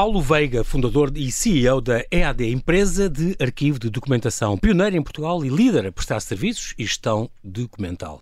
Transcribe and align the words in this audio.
Paulo 0.00 0.22
Veiga, 0.22 0.64
fundador 0.64 1.12
e 1.14 1.30
CEO 1.30 1.78
da 1.78 2.02
EAD, 2.10 2.50
empresa 2.50 3.06
de 3.06 3.36
arquivo 3.38 3.78
de 3.78 3.90
documentação, 3.90 4.56
pioneira 4.56 4.96
em 4.96 5.02
Portugal 5.02 5.44
e 5.44 5.50
líder 5.50 5.88
a 5.88 5.92
prestar 5.92 6.20
serviços 6.20 6.72
e 6.78 6.84
gestão 6.84 7.28
documental. 7.44 8.18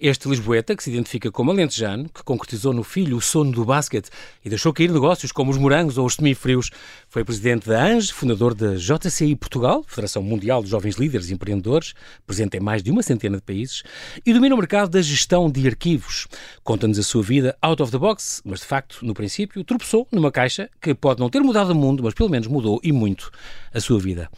Este 0.00 0.28
lisboeta, 0.28 0.74
que 0.74 0.82
se 0.82 0.90
identifica 0.90 1.30
como 1.30 1.52
alentejano, 1.52 2.08
que 2.08 2.24
concretizou 2.24 2.72
no 2.72 2.82
filho 2.82 3.16
o 3.16 3.20
sono 3.20 3.52
do 3.52 3.64
basquete 3.64 4.10
e 4.44 4.48
deixou 4.48 4.72
cair 4.72 4.90
negócios 4.90 5.30
como 5.30 5.52
os 5.52 5.56
morangos 5.56 5.96
ou 5.96 6.04
os 6.04 6.16
semifrios, 6.16 6.68
foi 7.08 7.24
presidente 7.24 7.68
da 7.68 7.80
ANGE, 7.80 8.12
fundador 8.12 8.52
da 8.52 8.74
JCI 8.74 9.36
Portugal, 9.36 9.84
Federação 9.86 10.20
Mundial 10.20 10.64
de 10.64 10.68
Jovens 10.68 10.96
Líderes 10.96 11.30
e 11.30 11.34
Empreendedores, 11.34 11.94
presente 12.26 12.56
em 12.56 12.60
mais 12.60 12.82
de 12.82 12.90
uma 12.90 13.04
centena 13.04 13.36
de 13.36 13.42
países, 13.42 13.84
e 14.26 14.32
domina 14.32 14.54
o 14.56 14.58
mercado 14.58 14.90
da 14.90 15.00
gestão 15.00 15.48
de 15.48 15.64
arquivos. 15.66 16.26
Conta-nos 16.64 16.98
a 16.98 17.02
sua 17.04 17.22
vida 17.22 17.56
out 17.62 17.80
of 17.80 17.92
the 17.92 17.98
box, 17.98 18.42
mas 18.44 18.60
de 18.60 18.66
facto, 18.66 18.98
no 19.02 19.14
princípio, 19.14 19.62
tropeçou 19.62 20.08
numa 20.10 20.32
caixa 20.32 20.68
que 20.82 20.92
pode 21.04 21.20
não 21.20 21.28
ter 21.28 21.42
mudado 21.42 21.68
o 21.68 21.74
mundo, 21.74 22.02
mas 22.02 22.14
pelo 22.14 22.30
menos 22.30 22.48
mudou 22.48 22.80
e 22.82 22.90
muito 22.90 23.30
a 23.74 23.78
sua 23.78 24.00
vida. 24.00 24.30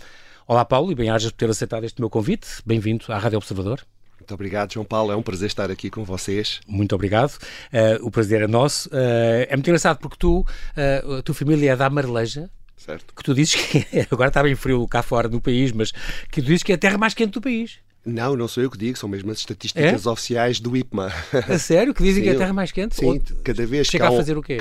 Olá, 0.48 0.65
Paulo, 0.65 0.91
e 0.91 0.97
bem-ajas 0.97 1.30
por 1.30 1.37
ter 1.37 1.48
aceitado 1.48 1.84
este 1.84 2.01
meu 2.01 2.11
convite. 2.11 2.48
Bem-vindo 2.66 3.05
à 3.06 3.19
Rádio 3.19 3.39
Observador. 3.39 3.87
Muito 4.19 4.34
obrigado, 4.34 4.73
João 4.73 4.84
Paulo. 4.84 5.12
É 5.12 5.16
um 5.16 5.23
prazer 5.23 5.47
estar 5.47 5.70
aqui 5.70 5.89
com 5.91 6.02
vocês. 6.02 6.61
Muito 6.66 6.92
obrigado. 6.92 7.34
Uh, 7.73 8.05
o 8.05 8.11
prazer 8.11 8.42
é 8.42 8.48
nosso. 8.48 8.89
Uh, 8.89 9.47
é 9.48 9.55
muito 9.55 9.69
engraçado 9.69 9.98
porque 9.98 10.16
tu, 10.19 10.41
uh, 10.41 11.15
a 11.19 11.23
tua 11.23 11.37
família 11.37 11.70
é 11.70 11.77
da 11.77 11.87
Amareleja. 11.87 12.51
Certo. 12.77 13.14
Que 13.14 13.23
tu 13.23 13.33
dizes 13.33 13.55
que 13.55 13.87
agora 14.11 14.27
está 14.27 14.42
bem 14.42 14.56
frio 14.56 14.89
cá 14.89 15.05
fora 15.05 15.28
no 15.28 15.41
país, 15.41 15.70
mas 15.70 15.92
que 16.33 16.42
tu 16.42 16.47
dizes 16.47 16.64
que 16.64 16.73
é 16.73 16.75
a 16.75 16.78
terra 16.78 16.98
mais 16.98 17.14
quente 17.14 17.30
do 17.30 17.41
país. 17.41 17.78
Não, 18.06 18.37
não 18.37 18.46
sou 18.46 18.62
eu 18.62 18.70
que 18.70 18.78
digo, 18.78 18.96
são 18.96 19.09
mesmo 19.09 19.33
as 19.33 19.38
estatísticas 19.38 20.06
é? 20.06 20.09
oficiais 20.09 20.61
do 20.61 20.77
IPMA. 20.77 21.12
A 21.48 21.58
sério? 21.58 21.92
Que 21.92 22.05
dizem 22.05 22.22
sim, 22.22 22.28
que 22.28 22.28
é 22.28 22.36
a 22.36 22.39
terra 22.39 22.53
mais 22.53 22.70
quente? 22.70 22.94
Sim, 22.94 23.06
Ou 23.06 23.20
cada 23.42 23.67
vez 23.67 23.89
chega 23.89 24.06
que 24.06 24.11
há 24.11 24.14
a 24.14 24.17
fazer 24.17 24.39
o 24.39 24.42
quê? 24.42 24.58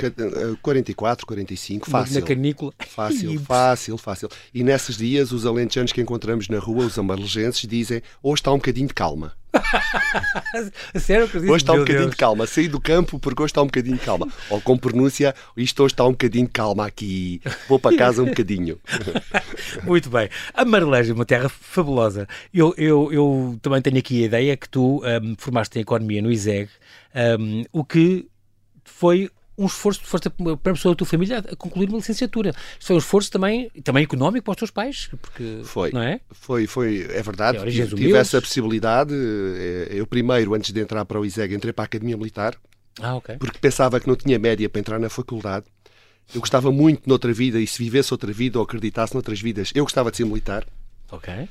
44, 0.60 1.24
45, 1.24 1.88
fácil. 1.88 2.20
Na 2.20 2.26
canícula. 2.26 2.72
Fácil, 2.88 3.38
fácil, 3.46 3.96
fácil. 3.96 4.28
E 4.52 4.64
nesses 4.64 4.96
dias, 4.96 5.30
os 5.30 5.46
alentejanos 5.46 5.92
que 5.92 6.00
encontramos 6.00 6.48
na 6.48 6.58
rua, 6.58 6.86
os 6.86 6.98
amarelegenses, 6.98 7.68
dizem 7.68 8.02
hoje 8.20 8.40
está 8.40 8.52
um 8.52 8.56
bocadinho 8.56 8.88
de 8.88 8.94
calma. 8.94 9.32
Sério 10.98 11.28
que 11.28 11.38
Hoje 11.38 11.56
está 11.56 11.72
um 11.72 11.78
bocadinho 11.78 12.00
Deus. 12.00 12.10
de 12.10 12.16
calma. 12.16 12.46
Saí 12.46 12.68
do 12.68 12.80
campo 12.80 13.18
porque 13.18 13.42
hoje 13.42 13.50
está 13.50 13.62
um 13.62 13.66
bocadinho 13.66 13.96
de 13.96 14.04
calma. 14.04 14.28
Ou 14.50 14.60
com 14.60 14.76
pronúncia, 14.76 15.34
isto 15.56 15.82
hoje 15.82 15.94
está 15.94 16.04
um 16.04 16.12
bocadinho 16.12 16.46
de 16.46 16.52
calma 16.52 16.86
aqui. 16.86 17.40
Vou 17.68 17.78
para 17.78 17.96
casa 17.96 18.22
um 18.22 18.26
bocadinho. 18.26 18.78
Muito 19.84 20.10
bem. 20.10 20.28
A 20.54 20.64
Marleja, 20.64 21.14
uma 21.14 21.24
terra 21.24 21.48
fabulosa. 21.48 22.26
Eu, 22.52 22.74
eu, 22.76 23.12
eu 23.12 23.58
também 23.62 23.82
tenho 23.82 23.98
aqui 23.98 24.22
a 24.22 24.26
ideia 24.26 24.56
que 24.56 24.68
tu 24.68 25.02
um, 25.04 25.34
formaste 25.38 25.78
em 25.78 25.82
Economia 25.82 26.22
no 26.22 26.30
ISEG, 26.30 26.68
um, 27.38 27.64
o 27.72 27.84
que 27.84 28.26
foi 28.84 29.30
um 29.58 29.66
esforço 29.66 30.00
de 30.00 30.06
força 30.06 30.30
para 30.30 30.52
a 30.52 30.74
pessoa 30.74 30.94
da 30.94 30.96
tua 30.96 31.06
família 31.06 31.38
a 31.38 31.56
concluir 31.56 31.88
uma 31.88 31.98
licenciatura. 31.98 32.50
Isto 32.50 32.86
foi 32.86 32.96
um 32.96 32.98
esforço 32.98 33.30
também, 33.30 33.70
também 33.82 34.04
económico 34.04 34.44
para 34.44 34.52
os 34.52 34.56
teus 34.56 34.70
pais, 34.70 35.08
porque 35.20 35.60
foi, 35.64 35.92
não 35.92 36.02
é? 36.02 36.20
Foi, 36.30 36.66
foi, 36.66 37.06
é 37.10 37.22
verdade. 37.22 37.58
É, 37.58 37.70
tive, 37.70 37.96
tive 37.96 38.16
essa 38.16 38.40
possibilidade. 38.40 39.14
Eh, 39.14 39.88
eu 39.90 40.06
primeiro, 40.06 40.54
antes 40.54 40.72
de 40.72 40.80
entrar 40.80 41.04
para 41.04 41.20
o 41.20 41.24
ISEG, 41.24 41.54
entrei 41.54 41.72
para 41.72 41.84
a 41.84 41.86
Academia 41.86 42.16
Militar. 42.16 42.56
Ah. 43.00 43.18
Porque 43.38 43.58
pensava 43.58 44.00
que 44.00 44.08
não 44.08 44.16
tinha 44.16 44.38
média 44.38 44.68
para 44.68 44.80
entrar 44.80 44.98
na 44.98 45.08
faculdade. 45.08 45.66
Eu 46.34 46.40
gostava 46.40 46.72
muito 46.72 47.08
noutra 47.08 47.32
vida 47.32 47.60
e 47.60 47.66
se 47.66 47.78
vivesse 47.78 48.12
outra 48.12 48.32
vida 48.32 48.58
ou 48.58 48.64
acreditasse 48.64 49.14
noutras 49.14 49.40
vidas, 49.40 49.70
eu 49.74 49.84
gostava 49.84 50.10
de 50.10 50.16
ser 50.16 50.24
militar. 50.24 50.66
Ok. 51.10 51.48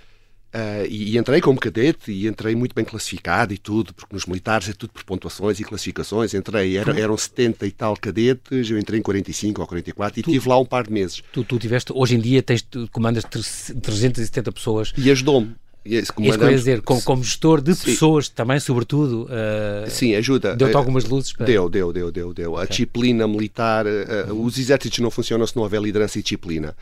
Uh, 0.56 0.88
e, 0.88 1.12
e, 1.12 1.18
entrei 1.18 1.42
como 1.42 1.60
cadete 1.60 2.14
e 2.14 2.28
entrei 2.28 2.56
muito 2.56 2.74
bem 2.74 2.86
classificado 2.86 3.54
e 3.54 3.58
tudo, 3.58 3.94
porque 3.94 4.16
nos 4.16 4.26
militares 4.26 4.70
é 4.70 4.74
tudo 4.74 4.94
por 4.94 5.04
pontuações 5.04 5.60
e 5.60 5.66
classificações. 5.66 6.34
Entrei, 6.34 6.78
era, 6.78 6.98
eram 6.98 7.18
70 7.18 7.68
e 7.68 7.72
tal 7.72 7.94
cadetes, 7.98 8.70
eu 8.70 8.80
entrei 8.80 9.02
em 9.02 9.04
45 9.04 9.60
ou 9.60 9.68
44 9.68 10.18
e 10.18 10.24
tu, 10.24 10.32
tive 10.32 10.48
lá 10.48 10.58
um 10.58 10.64
par 10.64 10.86
de 10.86 10.94
meses. 10.94 11.22
Tu, 11.34 11.44
tu 11.44 11.60
tiveste, 11.60 11.92
hoje 11.94 12.16
em 12.16 12.20
dia 12.20 12.42
tens, 12.42 12.66
comandas 12.90 13.26
370 13.26 14.50
pessoas. 14.54 14.94
E 14.98 15.12
ajudou-me. 15.12 15.56
Isso 15.84 16.14
quer 16.14 16.56
dizer, 16.56 16.82
como, 16.82 17.02
como, 17.04 17.24
gestor 17.24 17.62
de 17.62 17.76
Sim. 17.76 17.86
pessoas 17.92 18.30
também, 18.30 18.60
sobretudo. 18.60 19.26
Uh, 19.26 19.90
Sim, 19.90 20.16
ajuda. 20.16 20.56
Deu-te 20.56 20.76
algumas 20.76 21.04
luzes? 21.04 21.34
Para... 21.34 21.46
Deu, 21.46 21.70
deu, 21.70 21.92
deu, 21.92 22.12
deu. 22.12 22.34
deu. 22.34 22.54
Okay. 22.54 22.64
A 22.64 22.66
disciplina 22.66 23.28
militar, 23.28 23.86
uh, 23.86 24.34
os 24.42 24.58
exércitos 24.58 24.98
não 25.00 25.12
funcionam 25.12 25.46
se 25.46 25.56
não 25.56 25.64
houver 25.64 25.82
liderança 25.82 26.18
e 26.18 26.24
disciplina. 26.24 26.76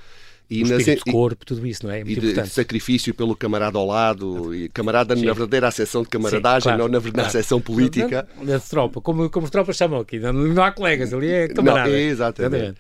E 0.49 0.63
nas, 0.63 0.83
de 0.83 0.97
corpo, 0.97 1.45
tudo 1.45 1.65
isso, 1.65 1.85
não 1.85 1.91
é? 1.91 2.01
é 2.01 2.03
muito 2.03 2.23
e 2.23 2.33
de 2.33 2.47
sacrifício 2.47 3.13
pelo 3.13 3.35
camarada 3.35 3.77
ao 3.77 3.87
lado, 3.87 4.53
e 4.53 4.69
camarada 4.69 5.15
Sim. 5.15 5.25
na 5.25 5.33
verdadeira 5.33 5.67
acessão 5.67 6.03
de 6.03 6.09
camaradagem, 6.09 6.71
Sim, 6.71 6.77
claro, 6.77 6.91
não 6.91 7.01
na 7.01 7.11
claro. 7.11 7.27
acessão 7.27 7.61
política. 7.61 8.27
Na, 8.41 8.59
tropa, 8.59 9.01
como, 9.01 9.29
como 9.29 9.45
as 9.45 9.51
tropas 9.51 9.75
chamam 9.75 10.01
aqui, 10.01 10.19
não, 10.19 10.33
não 10.33 10.63
há 10.63 10.71
colegas, 10.71 11.13
ali 11.13 11.29
é 11.29 11.47
camarada. 11.47 11.89
Não, 11.89 11.95
exatamente. 11.95 12.77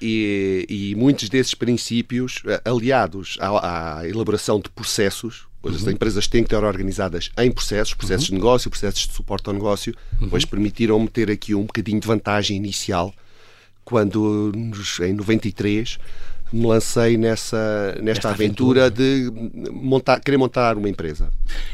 E, 0.00 0.66
e, 0.68 0.94
muitos 0.96 1.28
desses 1.28 1.54
princípios, 1.54 2.42
eh, 2.44 2.60
aliados 2.64 3.36
à, 3.38 3.98
à 4.00 4.08
elaboração 4.08 4.58
de 4.58 4.68
processos, 4.68 5.46
Uhum. 5.62 5.74
As 5.74 5.86
empresas 5.86 6.26
têm 6.26 6.42
que 6.42 6.52
estar 6.52 6.66
organizadas 6.66 7.30
em 7.38 7.50
processos, 7.50 7.94
processos 7.94 8.28
uhum. 8.28 8.34
de 8.34 8.40
negócio, 8.40 8.68
processos 8.68 9.06
de 9.06 9.14
suporte 9.14 9.46
ao 9.46 9.54
negócio, 9.54 9.94
uhum. 10.20 10.28
pois 10.28 10.44
permitiram-me 10.44 11.08
ter 11.08 11.30
aqui 11.30 11.54
um 11.54 11.62
bocadinho 11.62 12.00
de 12.00 12.06
vantagem 12.06 12.56
inicial 12.56 13.14
quando, 13.84 14.52
em 15.00 15.12
93, 15.12 15.98
me 16.52 16.66
lancei 16.66 17.16
nessa, 17.16 17.96
nesta 18.02 18.30
aventura, 18.30 18.86
aventura, 18.86 18.90
de 18.90 19.70
montar, 19.72 20.20
querer 20.20 20.36
montar 20.36 20.76
uma 20.76 20.88
empresa. 20.88 21.30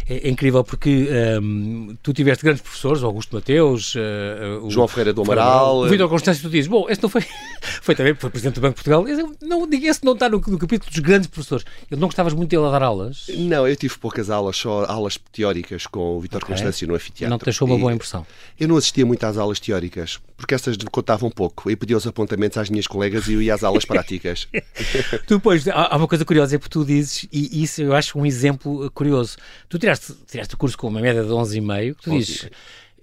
É, 0.09 0.28
é 0.28 0.31
incrível 0.31 0.62
porque 0.62 1.09
um, 1.43 1.97
tu 2.03 2.12
tiveste 2.12 2.44
grandes 2.44 2.62
professores, 2.62 3.03
Augusto 3.03 3.34
Mateus, 3.34 3.94
uh, 3.94 4.71
João 4.71 4.87
Ferreira 4.87 5.12
do 5.12 5.22
Amaral. 5.22 5.78
O 5.81 5.88
Vitor 5.88 6.09
Constâncio, 6.09 6.43
tu 6.43 6.50
dizes, 6.50 6.69
bom, 6.69 6.87
este 6.88 7.03
não 7.03 7.11
foi, 7.11 7.22
foi 7.83 7.94
também 7.94 8.15
foi 8.15 8.31
Presidente 8.31 8.55
do 8.55 8.61
Banco 8.61 8.77
de 8.77 8.84
Portugal, 8.84 9.05
não, 9.43 9.69
esse 9.72 10.05
não 10.05 10.12
está 10.12 10.28
no, 10.28 10.38
no, 10.38 10.59
capítulo 10.59 10.91
dos 10.91 11.00
grandes 11.00 11.27
professores. 11.27 11.65
Eu 11.91 11.97
não 11.97 12.09
gostavas 12.09 12.33
muito 12.33 12.50
dele 12.50 12.65
a 12.67 12.71
dar 12.71 12.83
aulas? 12.83 13.27
Não, 13.37 13.67
eu 13.67 13.75
tive 13.75 13.99
poucas 13.99 14.31
aulas, 14.31 14.56
só 14.56 14.84
aulas 14.84 15.19
teóricas 15.33 15.87
com 15.87 16.17
o 16.17 16.21
Vitor 16.21 16.43
okay. 16.43 16.55
Constâncio 16.55 16.87
no 16.87 16.94
anfiteatro. 16.94 17.31
Não 17.31 17.38
te 17.38 17.44
deixou 17.44 17.67
uma 17.67 17.77
boa 17.77 17.93
impressão? 17.93 18.27
Eu 18.59 18.69
não 18.69 18.77
assistia 18.77 19.05
muito 19.05 19.25
às 19.25 19.37
aulas 19.37 19.59
teóricas, 19.59 20.21
porque 20.38 20.54
essas 20.54 20.76
contavam 20.91 21.28
pouco. 21.31 21.69
Eu 21.69 21.76
pedia 21.76 21.97
os 21.97 22.06
apontamentos 22.06 22.56
às 22.56 22.71
minhas 22.71 22.87
colegas 22.87 23.26
e 23.26 23.32
eu 23.32 23.43
ia 23.43 23.53
às 23.53 23.65
aulas 23.65 23.84
práticas. 23.84 24.47
tu, 25.26 25.34
depois, 25.34 25.66
há, 25.66 25.97
uma 25.97 26.06
coisa 26.06 26.25
curiosa, 26.25 26.54
é 26.54 26.59
porque 26.59 26.72
tu 26.72 26.84
dizes, 26.84 27.26
e 27.32 27.60
isso 27.62 27.82
eu 27.82 27.93
acho 27.93 28.16
um 28.16 28.25
exemplo 28.25 28.88
curioso. 28.93 29.37
Tu 29.69 29.81
tiraste, 29.81 30.15
tiraste 30.31 30.54
o 30.54 30.56
curso 30.56 30.78
com 30.78 30.87
uma 30.87 31.00
média 31.00 31.25
de 31.25 31.28
11,5, 31.28 31.97
tu 32.00 32.10
dizes. 32.12 32.49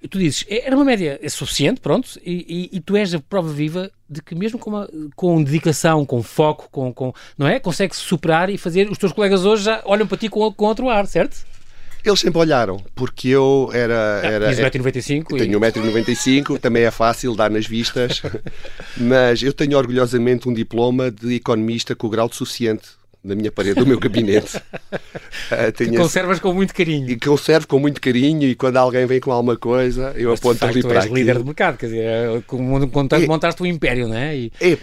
Tu 0.09 0.19
dizes, 0.19 0.45
é, 0.47 0.67
era 0.67 0.75
uma 0.75 0.85
média 0.85 1.19
é 1.21 1.29
suficiente, 1.29 1.81
pronto, 1.81 2.19
e, 2.23 2.69
e, 2.71 2.77
e, 2.77 2.79
tu 2.79 2.95
és 2.95 3.13
a 3.13 3.19
prova 3.19 3.51
viva 3.51 3.91
de 4.09 4.21
que 4.21 4.35
mesmo 4.35 4.59
com, 4.59 4.69
uma, 4.69 4.89
com 5.15 5.43
dedicação, 5.43 6.05
com 6.05 6.21
foco, 6.21 6.69
com, 6.71 6.93
com 6.93 7.11
não 7.37 7.47
é? 7.47 7.59
Consegues 7.59 7.97
superar 7.97 8.49
e 8.49 8.57
fazer. 8.57 8.89
Os 8.89 8.97
teus 8.97 9.11
colegas 9.11 9.43
hoje 9.43 9.63
já 9.63 9.81
olham 9.83 10.07
para 10.07 10.17
ti 10.17 10.29
com, 10.29 10.53
com 10.53 10.65
outro 10.65 10.89
ar, 10.89 11.05
certo? 11.07 11.45
Eles 12.05 12.19
sempre 12.19 12.39
olharam, 12.39 12.77
porque 12.93 13.29
eu 13.29 13.69
era. 13.73 14.21
Ah, 14.21 14.27
era 14.27 14.51
1,95m. 14.51 15.35
É, 15.35 15.37
tenho 15.39 15.59
1,95m, 15.59 16.59
também 16.59 16.83
é 16.83 16.91
fácil 16.91 17.35
dar 17.35 17.49
nas 17.49 17.65
vistas, 17.65 18.21
mas 18.95 19.41
eu 19.41 19.51
tenho 19.51 19.77
orgulhosamente 19.77 20.47
um 20.47 20.53
diploma 20.53 21.09
de 21.09 21.33
economista 21.33 21.95
com 21.95 22.07
o 22.07 22.09
grau 22.09 22.29
de 22.29 22.35
suficiente 22.35 22.89
na 23.25 23.33
minha 23.33 23.51
parede 23.51 23.79
do 23.79 23.85
meu 23.85 23.99
gabinete. 23.99 24.57
uh, 24.87 25.71
tenho 25.75 25.95
conservas 25.95 26.39
com 26.39 26.53
muito 26.53 26.73
carinho. 26.73 27.09
E 27.09 27.19
conservo 27.19 27.67
com 27.67 27.79
muito 27.79 27.99
carinho 27.99 28.43
e 28.43 28.55
quando 28.55 28.77
alguém 28.77 29.05
vem 29.07 29.19
com 29.19 29.31
alguma 29.31 29.57
coisa, 29.57 30.13
eu 30.15 30.29
Mas, 30.29 30.39
aponto 30.39 30.59
facto, 30.59 30.71
ali 30.71 30.81
para. 30.83 31.01
Tu 31.01 31.03
és 31.05 31.11
líder 31.11 31.37
de 31.39 31.43
mercado, 31.43 31.77
quer 31.77 31.87
dizer, 31.87 32.03
é, 32.03 32.43
como 32.45 32.63
montaste 33.27 33.63
um 33.63 33.65
império, 33.65 34.07
não 34.07 34.15
é? 34.15 34.37
E, 34.37 34.51
é 34.61 34.77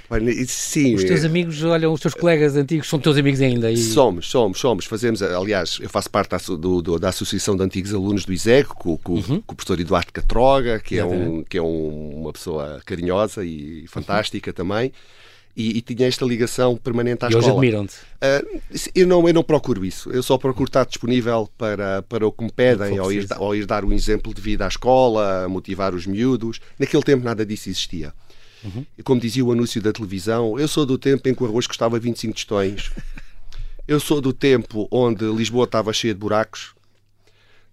sim. 0.46 0.94
Os 0.94 1.04
teus 1.04 1.24
amigos, 1.24 1.62
olha, 1.62 1.88
os 1.88 2.00
teus 2.00 2.14
colegas 2.14 2.56
antigos 2.56 2.88
são 2.88 2.98
teus 2.98 3.16
amigos 3.16 3.40
ainda? 3.40 3.70
E... 3.70 3.76
Somos, 3.76 4.28
somos, 4.28 4.58
somos. 4.58 4.84
Fazemos, 4.86 5.22
aliás, 5.22 5.78
eu 5.80 5.88
faço 5.88 6.10
parte 6.10 6.30
da, 6.30 6.38
do, 6.56 6.82
do, 6.82 6.98
da 6.98 7.10
Associação 7.10 7.56
de 7.56 7.62
Antigos 7.62 7.94
Alunos 7.94 8.24
do 8.24 8.32
ISEC, 8.32 8.68
com, 8.70 8.96
com, 8.98 9.14
uhum. 9.14 9.40
com 9.40 9.52
o 9.52 9.56
professor 9.56 9.78
Eduardo 9.78 10.12
Catroga, 10.12 10.80
que 10.80 10.98
é, 10.98 11.04
um, 11.04 11.44
que 11.44 11.58
é 11.58 11.62
um, 11.62 12.20
uma 12.20 12.32
pessoa 12.32 12.80
carinhosa 12.84 13.44
e 13.44 13.86
fantástica 13.86 14.50
uhum. 14.50 14.54
também 14.54 14.92
e, 15.56 15.78
e, 15.78 15.82
tinha 15.82 16.08
esta 16.08 16.24
ligação 16.24 16.76
permanente 16.76 17.24
à 17.24 17.28
e 17.28 17.30
escola. 17.30 17.44
E 17.44 17.48
hoje 17.48 17.56
admiram-te? 17.56 17.94
Uh, 17.94 18.90
eu, 18.94 19.06
não, 19.06 19.26
eu 19.28 19.34
não 19.34 19.42
procuro 19.42 19.84
isso. 19.84 20.10
Eu 20.10 20.22
só 20.22 20.38
procuro 20.38 20.68
estar 20.68 20.84
disponível 20.86 21.48
para, 21.58 22.02
para 22.02 22.26
o 22.26 22.32
que 22.32 22.44
me 22.44 22.50
pedem, 22.50 22.98
ou 22.98 23.12
ir, 23.12 23.26
ou 23.38 23.54
ir 23.54 23.66
dar 23.66 23.84
um 23.84 23.92
exemplo 23.92 24.32
de 24.32 24.40
vida 24.40 24.64
à 24.64 24.68
escola, 24.68 25.46
motivar 25.48 25.94
os 25.94 26.06
miúdos. 26.06 26.60
Naquele 26.78 27.02
tempo 27.02 27.24
nada 27.24 27.44
disso 27.44 27.68
existia. 27.68 28.14
Uhum. 28.64 28.86
Como 29.04 29.20
dizia 29.20 29.44
o 29.44 29.52
anúncio 29.52 29.82
da 29.82 29.92
televisão, 29.92 30.58
eu 30.58 30.68
sou 30.68 30.86
do 30.86 30.96
tempo 30.96 31.28
em 31.28 31.34
que 31.34 31.42
o 31.42 31.46
arroz 31.46 31.66
custava 31.66 31.98
25 31.98 32.34
tostões. 32.34 32.90
eu 33.86 34.00
sou 34.00 34.20
do 34.20 34.32
tempo 34.32 34.88
onde 34.90 35.24
Lisboa 35.24 35.64
estava 35.64 35.92
cheia 35.92 36.14
de 36.14 36.20
buracos, 36.20 36.74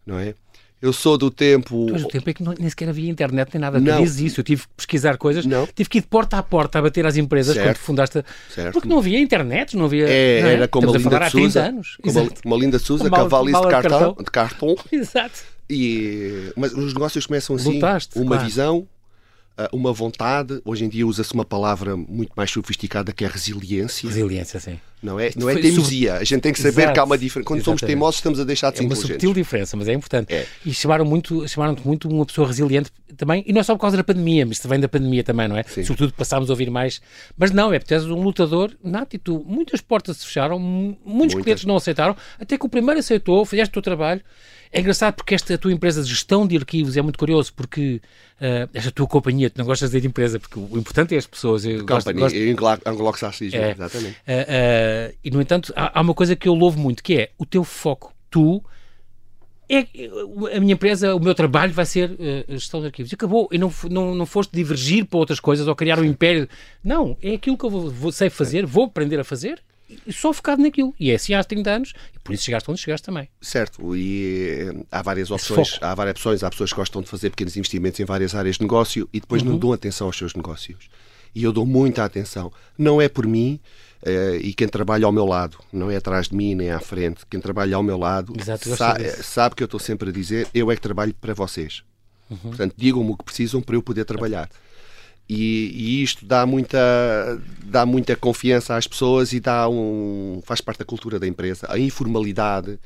não 0.05 0.17
é? 0.19 0.33
Eu 0.81 0.93
sou 0.93 1.17
do 1.17 1.29
tempo. 1.29 1.87
Mas 1.91 2.03
o 2.03 2.07
tempo 2.07 2.29
é 2.29 2.33
que 2.33 2.41
não, 2.41 2.53
nem 2.57 2.69
sequer 2.69 2.87
havia 2.87 3.09
internet 3.09 3.49
nem 3.53 3.61
nada. 3.61 3.79
Não. 3.79 3.97
Tu 3.97 4.03
dizes 4.03 4.31
isso. 4.31 4.39
Eu 4.39 4.43
tive 4.43 4.61
que 4.61 4.67
pesquisar 4.77 5.17
coisas. 5.17 5.45
Não. 5.45 5.67
Tive 5.67 5.89
que 5.89 5.97
ir 5.97 6.01
de 6.01 6.07
porta 6.07 6.37
a 6.37 6.43
porta 6.43 6.79
a 6.79 6.81
bater 6.81 7.05
às 7.05 7.17
empresas 7.17 7.55
certo. 7.55 7.67
quando 7.67 7.77
fundaste. 7.77 8.23
Certo. 8.49 8.73
Porque 8.73 8.87
não 8.87 8.99
havia 8.99 9.19
internet, 9.19 9.75
não 9.75 9.85
havia. 9.85 10.05
É, 10.07 10.41
não 10.41 10.49
é? 10.49 10.53
Era 10.53 10.67
como 10.67 10.87
Estamos 10.87 11.07
a 11.07 11.09
Linda 11.09 11.25
de 11.25 11.31
Souza. 11.31 11.61
anos. 11.63 11.97
Como 12.01 12.29
uma 12.45 12.57
Linda 12.57 12.79
Souza, 12.79 13.09
cavalo 13.09 13.47
de 13.47 13.69
cartão. 13.69 14.15
De 14.17 14.31
cartão. 14.31 14.75
Exato. 14.91 15.43
E, 15.69 16.51
mas 16.55 16.73
os 16.73 16.93
negócios 16.93 17.25
começam 17.25 17.55
assim. 17.55 17.73
Lutaste, 17.73 18.17
uma 18.17 18.27
claro. 18.27 18.45
visão, 18.45 18.87
uma 19.73 19.91
vontade. 19.91 20.61
Hoje 20.63 20.85
em 20.85 20.89
dia 20.89 21.05
usa-se 21.07 21.33
uma 21.33 21.45
palavra 21.45 21.95
muito 21.97 22.31
mais 22.35 22.51
sofisticada 22.51 23.11
que 23.11 23.25
é 23.25 23.27
resiliência. 23.27 24.07
Resiliência, 24.07 24.59
sim. 24.59 24.79
Não 25.01 25.17
é, 25.17 25.29
não 25.37 25.49
é 25.49 25.55
teimosia. 25.55 26.15
A 26.15 26.23
gente 26.25 26.41
tem 26.41 26.51
que 26.51 26.59
saber 26.59 26.81
Exato. 26.81 26.93
que 26.93 26.99
há 26.99 27.03
uma 27.05 27.17
diferença. 27.17 27.47
Quando 27.47 27.63
somos 27.63 27.77
Exatamente. 27.79 27.95
teimosos, 27.95 28.15
estamos 28.19 28.39
a 28.39 28.43
deixar 28.43 28.69
de 28.71 28.79
ser 28.79 28.83
É 28.83 28.87
uma 28.87 28.95
subtil 28.97 29.33
diferença, 29.33 29.77
mas 29.77 29.87
é 29.87 29.93
importante. 29.93 30.33
É. 30.33 30.45
E 30.65 30.73
chamaram 30.73 31.05
muito, 31.05 31.47
chamaram-te 31.47 31.87
muito 31.87 32.09
uma 32.09 32.25
pessoa 32.25 32.45
resiliente 32.45 32.91
também, 33.15 33.41
e 33.47 33.53
não 33.53 33.61
é 33.61 33.63
só 33.63 33.75
por 33.75 33.81
causa 33.81 33.95
da 33.95 34.03
pandemia, 34.03 34.45
mas 34.45 34.59
vem 34.65 34.77
da 34.77 34.89
pandemia 34.89 35.23
também, 35.23 35.47
não 35.47 35.55
é? 35.57 35.63
Sim. 35.63 35.83
Sobretudo 35.83 36.11
passámos 36.13 36.49
a 36.49 36.53
ouvir 36.53 36.69
mais. 36.69 37.01
Mas 37.37 37.51
não, 37.51 37.71
é 37.73 37.79
porque 37.79 37.93
és 37.93 38.03
um 38.05 38.21
lutador 38.21 38.71
nato 38.83 39.15
e 39.15 39.19
tu, 39.19 39.41
muitas 39.47 39.79
portas 39.79 40.17
se 40.17 40.25
fecharam, 40.25 40.59
mu- 40.59 40.97
muitos 41.05 41.33
Muitas. 41.35 41.43
clientes 41.43 41.65
não 41.65 41.77
aceitaram, 41.77 42.13
até 42.37 42.57
que 42.57 42.65
o 42.65 42.69
primeiro 42.69 42.99
aceitou, 42.99 43.45
fizeste 43.45 43.69
o 43.71 43.73
teu 43.73 43.81
trabalho. 43.81 44.21
É 44.71 44.79
engraçado 44.81 45.15
porque 45.15 45.33
esta 45.33 45.57
tua 45.57 45.71
empresa 45.73 46.03
de 46.03 46.09
gestão 46.09 46.45
de 46.45 46.55
arquivos 46.55 46.95
é 46.95 47.01
muito 47.01 47.17
curioso, 47.17 47.51
porque 47.55 47.99
ah, 48.39 48.69
esta 48.73 48.91
tua 48.91 49.07
companhia, 49.07 49.49
tu 49.49 49.57
não 49.57 49.65
gostas 49.65 49.89
de 49.89 49.97
dizer 49.97 50.07
empresa, 50.07 50.39
porque 50.39 50.59
o 50.59 50.77
importante 50.77 51.15
é 51.15 51.17
as 51.17 51.25
pessoas. 51.25 51.65
Eu 51.65 51.83
gosto- 51.85 52.13
gosto- 52.13 52.87
anglo-saxismo, 52.87 53.59
É. 53.59 53.71
exatamente. 53.71 54.17
Ah, 54.27 54.31
ah, 54.47 55.13
e, 55.23 55.31
no 55.31 55.41
entanto, 55.41 55.73
há, 55.75 55.97
há 55.97 56.01
uma 56.01 56.13
coisa 56.13 56.35
que 56.35 56.47
eu 56.47 56.53
louvo 56.53 56.79
muito, 56.79 57.01
que 57.01 57.15
é 57.15 57.29
o 57.37 57.45
teu 57.47 57.63
foco. 57.63 58.13
Tu, 58.29 58.63
é, 59.67 59.87
a 60.55 60.59
minha 60.59 60.73
empresa, 60.73 61.15
o 61.15 61.19
meu 61.19 61.33
trabalho 61.33 61.73
vai 61.73 61.85
ser 61.87 62.11
ah, 62.19 62.45
gestão 62.53 62.79
de 62.79 62.85
arquivos. 62.85 63.11
E 63.11 63.15
acabou. 63.15 63.49
E 63.51 63.57
não, 63.57 63.73
não, 63.89 64.13
não 64.13 64.25
foste 64.27 64.51
divergir 64.53 65.05
para 65.05 65.17
outras 65.17 65.39
coisas 65.39 65.67
ou 65.67 65.75
criar 65.75 65.99
um 65.99 66.03
império. 66.05 66.47
Não, 66.83 67.17
é 67.23 67.33
aquilo 67.33 67.57
que 67.57 67.65
eu 67.65 67.69
vou, 67.71 67.89
vou- 67.89 68.11
sei 68.11 68.29
fazer, 68.29 68.67
vou 68.67 68.85
aprender 68.85 69.19
a 69.19 69.23
fazer 69.23 69.59
só 70.11 70.31
focado 70.33 70.61
naquilo. 70.61 70.93
E 70.99 71.11
é 71.11 71.15
assim 71.15 71.33
há 71.33 71.43
30 71.43 71.69
anos 71.69 71.93
e 72.15 72.19
por 72.19 72.33
isso 72.33 72.43
chegaste 72.43 72.69
onde 72.69 72.79
chegaste 72.79 73.05
também. 73.05 73.29
Certo, 73.41 73.95
e 73.95 74.69
eh, 74.71 74.83
há 74.91 75.01
várias 75.01 75.31
opções, 75.31 75.77
há 75.81 75.93
várias 75.95 76.15
opções, 76.15 76.43
há 76.43 76.49
pessoas 76.49 76.71
que 76.71 76.75
gostam 76.77 77.01
de 77.01 77.07
fazer 77.09 77.29
pequenos 77.31 77.55
investimentos 77.57 77.99
em 77.99 78.05
várias 78.05 78.33
áreas 78.35 78.55
de 78.57 78.61
negócio 78.63 79.07
e 79.13 79.19
depois 79.19 79.41
Uhum. 79.41 79.49
não 79.51 79.57
dão 79.57 79.73
atenção 79.73 80.07
aos 80.07 80.17
seus 80.17 80.33
negócios. 80.33 80.89
E 81.35 81.43
eu 81.43 81.51
dou 81.53 81.65
muita 81.65 82.03
atenção. 82.03 82.51
Não 82.77 82.99
é 83.01 83.07
por 83.07 83.27
mim 83.27 83.59
eh, 84.03 84.39
e 84.41 84.53
quem 84.53 84.67
trabalha 84.67 85.05
ao 85.05 85.11
meu 85.11 85.25
lado, 85.25 85.57
não 85.71 85.91
é 85.91 85.97
atrás 85.97 86.29
de 86.29 86.35
mim 86.35 86.55
nem 86.55 86.71
à 86.71 86.79
frente, 86.79 87.25
quem 87.29 87.39
trabalha 87.39 87.75
ao 87.75 87.83
meu 87.83 87.97
lado 87.97 88.33
Exato, 88.39 88.75
sa- 88.75 88.93
disso. 88.93 89.23
sabe 89.23 89.55
que 89.55 89.61
eu 89.63 89.65
estou 89.65 89.79
sempre 89.79 90.09
a 90.09 90.11
dizer, 90.11 90.47
eu 90.53 90.71
é 90.71 90.75
que 90.75 90.81
trabalho 90.81 91.13
para 91.19 91.33
vocês. 91.33 91.83
Uhum. 92.29 92.37
Portanto, 92.37 92.73
digam-me 92.77 93.11
o 93.11 93.17
que 93.17 93.23
precisam 93.25 93.61
para 93.61 93.75
eu 93.75 93.81
poder 93.83 94.05
trabalhar. 94.05 94.49
E, 95.29 95.71
e 95.75 96.03
isto 96.03 96.25
dá 96.25 96.43
muita, 96.45 97.39
dá 97.63 97.85
muita 97.85 98.15
confiança 98.15 98.75
às 98.75 98.87
pessoas 98.87 99.31
e 99.31 99.39
dá 99.39 99.69
um, 99.69 100.41
faz 100.43 100.59
parte 100.59 100.79
da 100.79 100.85
cultura 100.85 101.19
da 101.19 101.27
empresa. 101.27 101.67
A 101.69 101.77
informalidade. 101.77 102.79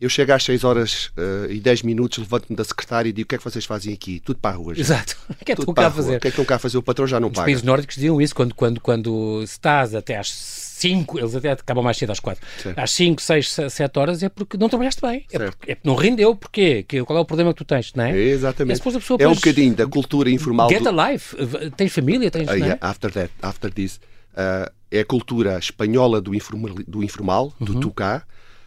Eu 0.00 0.08
chego 0.08 0.32
às 0.32 0.42
6 0.44 0.64
horas 0.64 1.10
eh, 1.16 1.48
e 1.50 1.60
10 1.60 1.82
minutos, 1.82 2.16
levanto-me 2.18 2.56
da 2.56 2.64
secretária 2.64 3.10
e 3.10 3.12
digo 3.12 3.26
o 3.26 3.28
que 3.28 3.34
é 3.34 3.38
que 3.38 3.44
vocês 3.44 3.66
fazem 3.66 3.92
aqui? 3.92 4.18
Tudo 4.20 4.38
para 4.40 4.54
a 4.54 4.58
rua. 4.58 4.74
gente. 4.74 4.86
Exato. 4.86 5.16
O 5.28 5.44
que 5.44 5.52
é 5.52 5.54
que 5.54 5.62
a 5.70 5.74
cá 5.74 5.86
a 5.88 5.90
fazer? 5.90 6.16
O 6.16 6.20
que 6.20 6.28
é 6.28 6.30
que 6.30 6.34
estão 6.40 6.44
cá 6.46 6.54
a 6.54 6.58
fazer? 6.58 6.78
O 6.78 6.82
patrão 6.82 7.06
já 7.06 7.20
não 7.20 7.28
Os 7.28 7.34
paga. 7.34 7.44
países 7.44 7.62
nórdicos 7.62 7.96
diziam 7.96 8.18
isso 8.18 8.34
quando, 8.34 8.54
quando, 8.54 8.80
quando 8.80 9.42
estás 9.42 9.94
até 9.94 10.16
às 10.16 10.30
5, 10.30 11.18
eles 11.18 11.34
até 11.34 11.50
acabam 11.52 11.84
mais 11.84 11.98
cedo 11.98 12.12
às 12.12 12.18
4, 12.18 12.42
Sim. 12.62 12.72
às 12.74 12.90
5, 12.92 13.20
6, 13.20 13.56
7 13.68 13.98
horas 13.98 14.22
é 14.22 14.30
porque 14.30 14.56
não 14.56 14.70
trabalhaste 14.70 15.02
bem. 15.02 15.26
É 15.30 15.38
porque, 15.38 15.72
é 15.72 15.74
porque 15.74 15.88
não 15.88 15.94
rendeu. 15.94 16.34
Porquê? 16.34 16.82
Que, 16.88 17.04
qual 17.04 17.18
é 17.18 17.20
o 17.20 17.26
problema 17.26 17.52
que 17.52 17.58
tu 17.58 17.64
tens, 17.66 17.92
não 17.94 18.04
é? 18.04 18.12
É 18.18 18.22
Exatamente. 18.30 18.80
a 18.80 18.84
pessoa 18.92 19.18
É 19.20 19.28
um 19.28 19.34
bocadinho 19.34 19.74
da 19.74 19.86
cultura 19.86 20.30
informal. 20.30 20.70
Get 20.70 20.82
do- 20.82 20.88
a 20.98 21.10
life. 21.12 21.36
Tens 21.76 21.92
família, 21.92 22.30
tens. 22.30 22.48
Ah, 22.48 22.56
não 22.56 22.64
é? 22.64 22.68
yeah, 22.68 22.78
after 22.80 23.12
that, 23.12 23.30
after 23.42 23.70
this, 23.70 23.96
uh, 24.32 24.70
é 24.90 25.00
a 25.00 25.04
cultura 25.04 25.58
espanhola 25.58 26.22
do 26.22 26.34
informal, 26.34 26.74
do, 26.88 27.04
informal, 27.04 27.52
do 27.60 27.78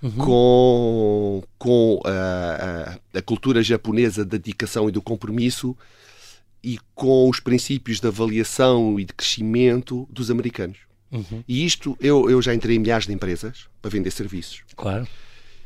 Uhum. 0.03 0.11
com, 0.11 1.43
com 1.57 2.01
ah, 2.05 2.99
a, 3.13 3.19
a 3.19 3.21
cultura 3.21 3.63
japonesa 3.63 4.25
da 4.25 4.37
dedicação 4.37 4.89
e 4.89 4.91
do 4.91 5.01
compromisso 5.01 5.77
e 6.61 6.77
com 6.93 7.29
os 7.29 7.39
princípios 7.39 8.01
de 8.01 8.07
avaliação 8.07 8.99
e 8.99 9.05
de 9.05 9.13
crescimento 9.13 10.05
dos 10.11 10.29
americanos. 10.29 10.79
Uhum. 11.09 11.43
E 11.47 11.65
isto, 11.65 11.95
eu, 12.01 12.29
eu 12.29 12.41
já 12.41 12.53
entrei 12.53 12.75
em 12.75 12.79
milhares 12.79 13.07
de 13.07 13.13
empresas 13.13 13.67
para 13.81 13.91
vender 13.91 14.11
serviços. 14.11 14.63
Claro. 14.75 15.07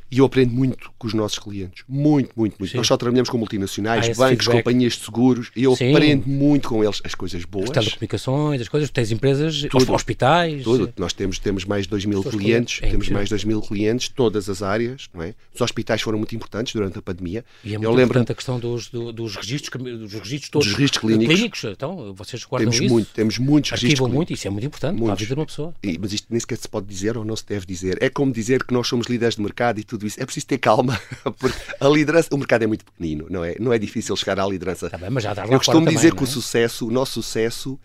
E 0.09 0.19
eu 0.19 0.25
aprendo 0.25 0.53
muito 0.53 0.89
com 0.97 1.05
os 1.07 1.13
nossos 1.13 1.37
clientes. 1.39 1.83
Muito, 1.87 2.31
muito, 2.35 2.55
muito. 2.57 2.71
Sim. 2.71 2.77
Nós 2.77 2.87
só 2.87 2.95
trabalhamos 2.95 3.29
com 3.29 3.37
multinacionais, 3.37 4.05
Ah, 4.05 4.13
bancos, 4.15 4.45
feedback. 4.45 4.63
companhias 4.63 4.93
de 4.93 5.03
seguros. 5.03 5.51
E 5.55 5.63
eu 5.63 5.75
Sim. 5.75 5.91
aprendo 5.93 6.27
muito 6.29 6.69
com 6.69 6.83
eles 6.83 7.01
as 7.03 7.13
coisas 7.13 7.43
boas. 7.43 7.65
As 7.69 7.73
telecomunicações, 7.73 8.61
as 8.61 8.69
coisas, 8.69 8.89
tens 8.89 9.11
empresas, 9.11 9.63
Tudo. 9.69 9.93
hospitais. 9.93 10.63
Tudo. 10.63 10.93
Nós 10.97 11.11
temos, 11.13 11.39
temos 11.39 11.65
mais 11.65 11.83
de 11.83 11.89
2 11.89 12.05
mil 12.05 12.23
clientes. 12.23 12.79
É 12.81 12.89
temos 12.89 13.09
mais 13.09 13.25
de 13.25 13.31
2 13.31 13.43
mil 13.43 13.61
clientes, 13.61 14.07
todas 14.09 14.49
as 14.49 14.61
áreas, 14.61 15.09
não 15.13 15.21
é? 15.21 15.33
Os 15.53 15.59
hospitais 15.61 16.01
foram 16.01 16.17
muito 16.17 16.33
importantes 16.35 16.73
durante 16.73 16.97
a 16.97 17.01
pandemia. 17.01 17.43
E 17.63 17.71
é 17.73 17.75
Eu 17.75 17.79
muito 17.81 17.89
lembro 17.91 18.03
importante 18.05 18.31
a 18.31 18.35
questão 18.35 18.59
dos, 18.59 18.87
do- 18.89 19.11
dos 19.11 19.35
registros, 19.35 19.81
dos 19.83 20.13
registros 20.13 20.49
todos. 20.49 20.67
Dos 20.67 20.75
registros 20.77 21.01
clínicos. 21.01 21.63
Então, 21.65 22.13
vocês 22.13 22.43
guardam 22.45 22.69
temos, 22.71 22.83
isso, 22.85 22.93
muito, 22.93 23.09
temos 23.13 23.37
muitos 23.37 23.71
registros 23.71 23.91
arquivam 23.91 24.05
clínicos. 24.07 24.15
muito, 24.15 24.33
isso 24.33 24.47
é 24.47 24.49
muito 24.51 24.65
importante 24.67 24.95
para 24.95 25.03
a 25.03 25.07
Muitos. 25.07 25.19
vida 25.23 25.35
de 25.35 25.39
uma 25.41 25.45
pessoa. 25.45 25.73
E- 25.83 25.97
Mas 25.99 26.13
isto 26.13 26.27
nem 26.29 26.39
sequer 26.39 26.57
se 26.57 26.69
pode 26.69 26.85
dizer 26.87 27.17
ou 27.17 27.25
não 27.25 27.35
se 27.35 27.45
deve 27.45 27.65
dizer. 27.65 27.97
É 28.01 28.09
como 28.09 28.31
dizer 28.31 28.63
que 28.63 28.73
nós 28.73 28.87
somos 28.87 29.07
líderes 29.07 29.35
de 29.35 29.41
mercado 29.41 29.79
e 29.79 29.83
tudo 29.83 29.96
isso. 30.05 30.21
É 30.21 30.25
preciso 30.25 30.45
ter 30.47 30.57
calma, 30.57 30.99
porque 31.39 31.57
a 31.79 31.87
liderança, 31.87 32.29
o 32.31 32.37
mercado 32.37 32.63
é 32.63 32.67
muito 32.67 32.85
pequenino, 32.85 33.25
não 33.29 33.43
é? 33.43 33.55
Não 33.59 33.71
é 33.73 33.79
difícil 33.79 34.15
chegar 34.15 34.39
à 34.39 34.45
liderança. 34.45 34.87
Está 34.87 34.97
bem, 34.97 35.09
mas 35.09 35.23
já 35.23 35.33
lá 35.33 35.45
Eu 35.45 35.57
costumo 35.57 35.87
dizer 35.87 36.09
também, 36.09 36.17
que 36.17 36.23
o 36.23 36.27
é? 36.27 36.31
sucesso, 36.31 36.87
o 36.87 36.91
nosso 36.91 37.13
sucesso, 37.23 37.79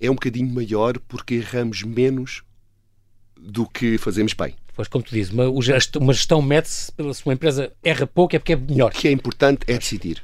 é 0.00 0.10
um 0.10 0.14
bocadinho 0.14 0.48
maior 0.54 0.98
porque 1.08 1.34
erramos 1.34 1.82
menos 1.82 2.42
do 3.36 3.66
que 3.68 3.98
fazemos 3.98 4.32
bem. 4.34 4.54
Pois, 4.74 4.86
como 4.86 5.02
tu 5.02 5.10
dizes, 5.12 5.32
uma, 5.32 5.48
o 5.48 5.58
uma 6.00 6.12
gestão 6.12 6.40
mete-se, 6.40 6.92
pela- 6.92 7.12
se 7.12 7.24
uma 7.26 7.34
empresa 7.34 7.72
erra 7.82 8.06
pouco 8.06 8.36
é 8.36 8.38
porque 8.38 8.52
é 8.52 8.56
melhor. 8.56 8.90
O 8.90 8.94
que 8.94 9.08
é 9.08 9.10
importante 9.12 9.60
é 9.66 9.76
decidir. 9.76 10.22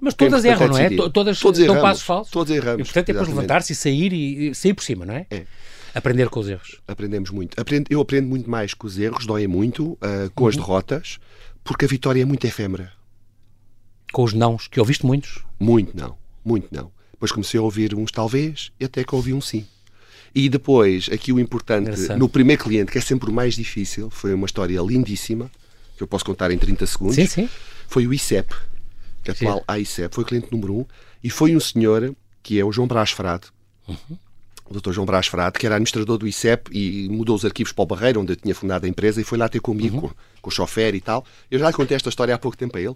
Mas 0.00 0.12
O 0.12 0.16
é 0.16 0.18
todas 0.18 0.44
importante 0.44 0.62
erram, 0.62 0.72
não 0.72 0.78
é? 0.78 0.88
decidir. 0.90 1.10
Todas 1.12 1.38
Todos 1.40 1.58
dão 1.60 1.66
erramos. 1.68 1.82
passos 1.82 2.02
falsos. 2.04 2.32
Todos 2.32 2.54
erramos. 2.54 2.80
E, 2.80 2.84
portanto, 2.84 3.08
é 3.08 3.12
depois 3.12 3.28
levantar-se 3.28 3.72
e 3.72 3.76
sair 3.76 4.12
e, 4.12 4.48
e 4.50 4.54
sair 4.54 4.74
por 4.74 4.82
cima, 4.84 5.04
não 5.06 5.14
é? 5.14 5.26
É. 5.30 5.46
Aprender 5.96 6.28
com 6.28 6.40
os 6.40 6.48
erros. 6.48 6.80
Aprendemos 6.86 7.30
muito. 7.30 7.58
Aprendo- 7.60 7.86
eu 7.90 8.00
aprendo 8.00 8.28
muito 8.28 8.48
mais 8.50 8.74
com 8.74 8.86
os 8.86 8.98
erros, 8.98 9.26
dói 9.26 9.46
muito, 9.46 9.96
ah, 10.00 10.30
com 10.34 10.44
Uhum. 10.44 10.50
as 10.50 10.56
derrotas, 10.56 11.18
porque 11.64 11.84
a 11.84 11.88
vitória 11.88 12.20
é 12.22 12.24
muito 12.24 12.46
efêmera. 12.46 12.92
Com 14.12 14.22
os 14.22 14.32
nãos, 14.32 14.68
que 14.68 14.78
ouviste 14.78 15.04
muitos. 15.06 15.44
Muito 15.58 15.96
não, 15.96 16.16
muito 16.44 16.68
não. 16.70 16.90
Depois 17.12 17.32
comecei 17.32 17.58
a 17.58 17.62
ouvir 17.62 17.94
uns 17.94 18.10
talvez 18.12 18.70
e 18.78 18.84
até 18.84 19.02
que 19.04 19.14
ouvi 19.14 19.32
um 19.32 19.40
sim. 19.40 19.66
E 20.34 20.48
depois, 20.50 21.08
aqui 21.10 21.32
o 21.32 21.40
importante, 21.40 21.88
Engraçado. 21.88 22.18
no 22.18 22.28
primeiro 22.28 22.62
cliente, 22.62 22.92
que 22.92 22.98
é 22.98 23.00
sempre 23.00 23.30
o 23.30 23.32
mais 23.32 23.54
difícil, 23.54 24.10
foi 24.10 24.34
uma 24.34 24.44
história 24.46 24.78
lindíssima, 24.82 25.50
que 25.96 26.02
eu 26.02 26.06
posso 26.06 26.26
contar 26.26 26.50
em 26.50 26.58
30 26.58 26.86
segundos. 26.86 27.14
Sim, 27.16 27.26
sim. 27.26 27.48
Foi 27.88 28.06
o 28.06 28.12
ICEP, 28.12 28.54
que 29.24 29.30
é 29.30 29.32
atual 29.32 29.64
AICEP, 29.66 30.14
foi 30.14 30.24
o 30.24 30.26
cliente 30.26 30.48
número 30.52 30.74
um, 30.80 30.84
e 31.24 31.30
foi 31.30 31.56
um 31.56 31.60
senhor 31.60 32.14
que 32.42 32.60
é 32.60 32.64
o 32.64 32.70
João 32.70 32.86
Brás 32.86 33.10
Frade, 33.12 33.46
Uhum. 33.88 34.18
O 34.68 34.80
Dr. 34.80 34.92
João 34.92 35.06
Brás 35.06 35.26
Frade, 35.26 35.58
que 35.58 35.66
era 35.66 35.76
administrador 35.76 36.18
do 36.18 36.26
ICEP 36.26 36.70
e 36.72 37.08
mudou 37.08 37.36
os 37.36 37.44
arquivos 37.44 37.72
para 37.72 37.82
o 37.82 37.86
Barreiro, 37.86 38.20
onde 38.20 38.32
eu 38.32 38.36
tinha 38.36 38.54
fundado 38.54 38.84
a 38.86 38.88
empresa, 38.88 39.20
e 39.20 39.24
foi 39.24 39.38
lá 39.38 39.48
ter 39.48 39.60
comigo, 39.60 39.96
Uhum. 39.96 40.02
com, 40.08 40.14
com 40.42 40.48
o 40.50 40.52
chofer 40.52 40.94
e 40.94 41.00
tal. 41.00 41.24
Eu 41.50 41.58
já 41.58 41.68
lhe 41.68 41.72
contei 41.74 41.94
esta 41.96 42.08
história 42.08 42.34
há 42.34 42.38
pouco 42.38 42.56
tempo 42.56 42.76
a 42.76 42.80
ele, 42.80 42.94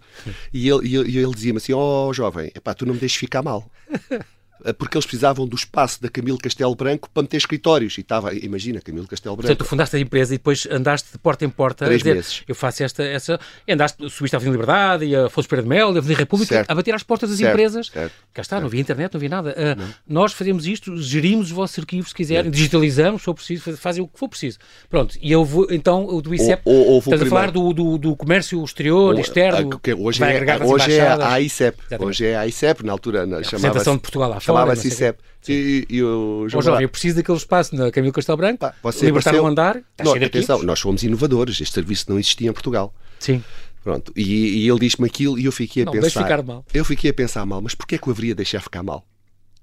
e 0.53 0.69
ele, 0.69 0.95
ele, 0.97 1.19
ele 1.19 1.35
dizia-me 1.35 1.59
assim: 1.59 1.73
Oh, 1.73 2.13
jovem, 2.13 2.51
epá, 2.55 2.75
tu 2.75 2.85
não 2.85 2.95
me 2.95 3.01
deixes 3.01 3.19
ficar 3.19 3.43
mal. 3.43 3.71
Porque 4.79 4.97
eles 4.97 5.07
precisavam 5.07 5.47
do 5.47 5.57
espaço 5.57 6.01
da 6.03 6.09
Camilo 6.09 6.39
Castelo 6.39 6.75
Branco 6.75 7.09
para 7.13 7.23
meter 7.23 7.37
escritórios. 7.39 7.97
E 7.99 8.01
estava, 8.01 8.35
imagina, 8.35 8.81
Camilo 8.81 9.07
Castelo 9.07 9.37
Branco. 9.37 9.49
Portanto, 9.49 9.67
tu 9.67 9.69
fundaste 9.69 9.97
a 9.97 9.99
empresa 10.01 10.35
e 10.35 10.39
depois 10.39 10.67
andaste 10.71 11.11
de 11.13 11.19
porta 11.19 11.45
em 11.45 11.49
porta 11.51 11.85
Três 11.87 12.01
a 12.01 12.05
dizer, 12.05 12.15
meses. 12.15 12.43
eu 12.47 12.55
faço 12.55 12.83
esta, 12.83 13.03
essa... 13.03 13.39
Andaste, 13.69 14.09
subiste 14.11 14.37
à 14.37 14.39
Avenida 14.39 14.53
Liberdade 14.59 15.05
e 15.05 15.17
a 15.17 15.27
Afonso 15.27 15.49
Pereira 15.49 15.63
de 15.65 15.69
Mel, 15.69 15.89
a 15.89 15.99
Avenida 15.99 16.19
República, 16.19 16.55
Certo. 16.55 16.71
a 16.71 16.75
bater 16.75 16.95
às 16.95 17.03
portas 17.03 17.31
das 17.31 17.39
Certo, 17.39 17.51
empresas. 17.53 17.87
certo, 17.89 18.13
Cá 18.33 18.43
está, 18.43 18.61
não 18.61 18.67
havia 18.67 18.81
internet, 18.81 19.13
não 19.15 19.19
havia 19.19 19.29
nada. 19.29 19.55
Ah, 19.57 19.85
nós 20.07 20.33
fazemos 20.33 20.67
isto, 20.67 20.97
gerimos 20.99 21.47
os 21.47 21.53
vossos 21.53 21.79
arquivos 21.79 22.11
se 22.11 22.15
quiserem, 22.15 22.51
digitalizamos, 22.51 23.23
se 23.23 23.25
for 23.25 23.35
preciso, 23.35 23.63
faz- 23.63 23.79
fazem 23.79 24.03
o 24.03 24.09
que 24.09 24.19
for 24.19 24.29
preciso. 24.29 24.59
Pronto, 24.89 25.17
e 25.21 25.31
eu 25.33 25.45
vou, 25.45 25.67
então, 25.71 26.07
o 26.07 26.21
do 26.23 26.35
ICEP, 26.35 26.63
Ou- 26.65 26.87
ou- 26.93 26.99
estás 26.99 27.23
a 27.23 27.27
falar 27.27 27.51
do, 27.51 27.73
do, 27.73 27.99
do 27.99 28.17
comércio 28.17 28.63
exterior, 28.65 29.19
externo, 29.19 29.71
Ah, 29.75 29.95
hoje 29.99 30.23
é, 30.23 30.27
agregar 30.31 30.59
nas 30.61 30.69
hoje 30.69 30.93
é 30.93 30.97
embaixadas. 30.97 31.27
a 31.27 31.33
AICEP. 31.33 31.79
Exatamente. 31.81 32.09
Hoje 32.09 32.27
é 32.27 32.37
a 32.37 32.41
AICEP, 32.41 32.85
na 32.85 32.93
altura 32.93 33.27
na, 33.27 33.39
representação 33.39 33.95
de 33.97 34.01
Portugal 34.03 34.31
lá 34.31 34.41
Chamava-se 34.53 34.89
ICEP. 34.89 35.19
E, 35.49 35.87
e 35.89 36.03
o 36.03 36.47
João 36.49 36.63
jovem, 36.63 36.83
eu 36.83 36.89
preciso 36.89 37.17
daquele 37.17 37.39
espaço 37.39 37.75
na 37.75 37.91
Camilo 37.91 38.13
Castelo 38.13 38.37
Branco, 38.37 38.59
Pá, 38.59 38.75
você 38.83 39.07
libertar 39.07 39.31
apareceu- 39.31 39.45
um 39.45 39.49
andar, 39.49 39.77
está 39.77 40.05
Não, 40.05 40.13
atenção, 40.15 40.63
nós 40.63 40.81
fomos 40.81 41.03
inovadores. 41.03 41.61
Este 41.61 41.75
serviço 41.75 42.07
não 42.09 42.19
existia 42.19 42.49
em 42.49 42.53
Portugal. 42.53 42.95
Sim. 43.19 43.43
Pronto. 43.83 44.13
E, 44.15 44.65
e 44.65 44.69
ele 44.69 44.79
disse-me 44.81 45.07
aquilo 45.09 45.39
e 45.39 45.47
eu 45.47 45.53
fiquei 45.53 45.83
a 45.83 45.87
Não, 45.87 45.93
pensar. 45.93 46.23
ficar 46.23 46.43
mal. 46.43 46.65
Eu 46.75 46.85
fiquei 46.85 47.11
a 47.11 47.15
pensar 47.15 47.47
mal, 47.47 47.63
mas 47.63 47.75
porquê 47.75 47.97
que 47.97 48.09
o 48.09 48.13
haveria 48.13 48.33
de 48.33 48.37
deixar 48.37 48.61
ficar 48.61 48.83
mal? 48.83 49.07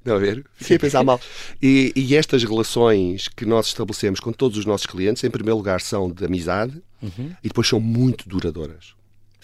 Não 0.04 0.16
a 0.16 0.20
ver? 0.20 0.44
Fiquei 0.56 0.78
a 0.78 0.80
pensar 0.80 1.04
mal. 1.04 1.20
E, 1.62 1.92
e 1.96 2.16
estas 2.16 2.44
relações 2.44 3.28
que 3.28 3.46
nós 3.46 3.68
estabelecemos 3.68 4.20
com 4.20 4.32
todos 4.32 4.58
os 4.58 4.66
nossos 4.66 4.88
clientes, 4.88 5.24
em 5.24 5.30
primeiro 5.30 5.58
lugar, 5.58 5.82
são 5.82 6.10
de 6.10 6.26
amizade 6.26 6.82
e 7.44 7.48
depois 7.48 7.68
são 7.68 7.80
muito 7.80 8.28
duradouras. 8.28 8.96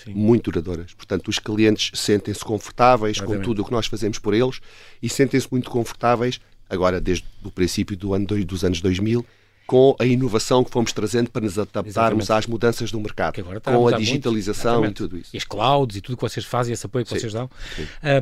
Sim. 0.03 0.13
Muito 0.13 0.51
duradouras. 0.51 0.93
Portanto, 0.93 1.27
os 1.29 1.39
clientes 1.39 1.97
sentem-se 1.97 2.43
confortáveis 2.43 3.17
com 3.17 3.25
Exatamente. 3.25 3.45
tudo 3.45 3.61
o 3.61 3.65
que 3.65 3.71
nós 3.71 3.85
fazemos 3.85 4.19
por 4.19 4.33
eles 4.33 4.59
e 5.01 5.07
sentem-se 5.07 5.47
muito 5.51 5.69
confortáveis, 5.69 6.41
agora 6.69 6.99
desde 6.99 7.25
o 7.43 7.51
princípio 7.51 7.95
do 7.95 8.13
ano, 8.13 8.25
dos 8.25 8.63
anos 8.63 8.81
2000, 8.81 9.25
com 9.65 9.95
a 9.99 10.05
inovação 10.05 10.63
que 10.63 10.69
fomos 10.69 10.91
trazendo 10.91 11.29
para 11.29 11.41
nos 11.41 11.57
adaptarmos 11.57 11.95
Exatamente. 11.95 12.31
às 12.31 12.47
mudanças 12.47 12.91
do 12.91 12.99
mercado, 12.99 13.43
com 13.63 13.87
a, 13.87 13.91
digitalização 13.93 14.85
e 14.85 14.91
tudo 14.91 15.17
isso. 15.17 15.29
E 15.33 15.37
as 15.37 15.43
clouds 15.43 15.97
e 15.97 16.01
tudo 16.01 16.17
que 16.17 16.21
vocês 16.21 16.45
fazem, 16.45 16.73
esse 16.73 16.85
apoio 16.85 17.05
que 17.05 17.13
Sim. 17.13 17.19
vocês 17.19 17.33
dão. 17.33 17.49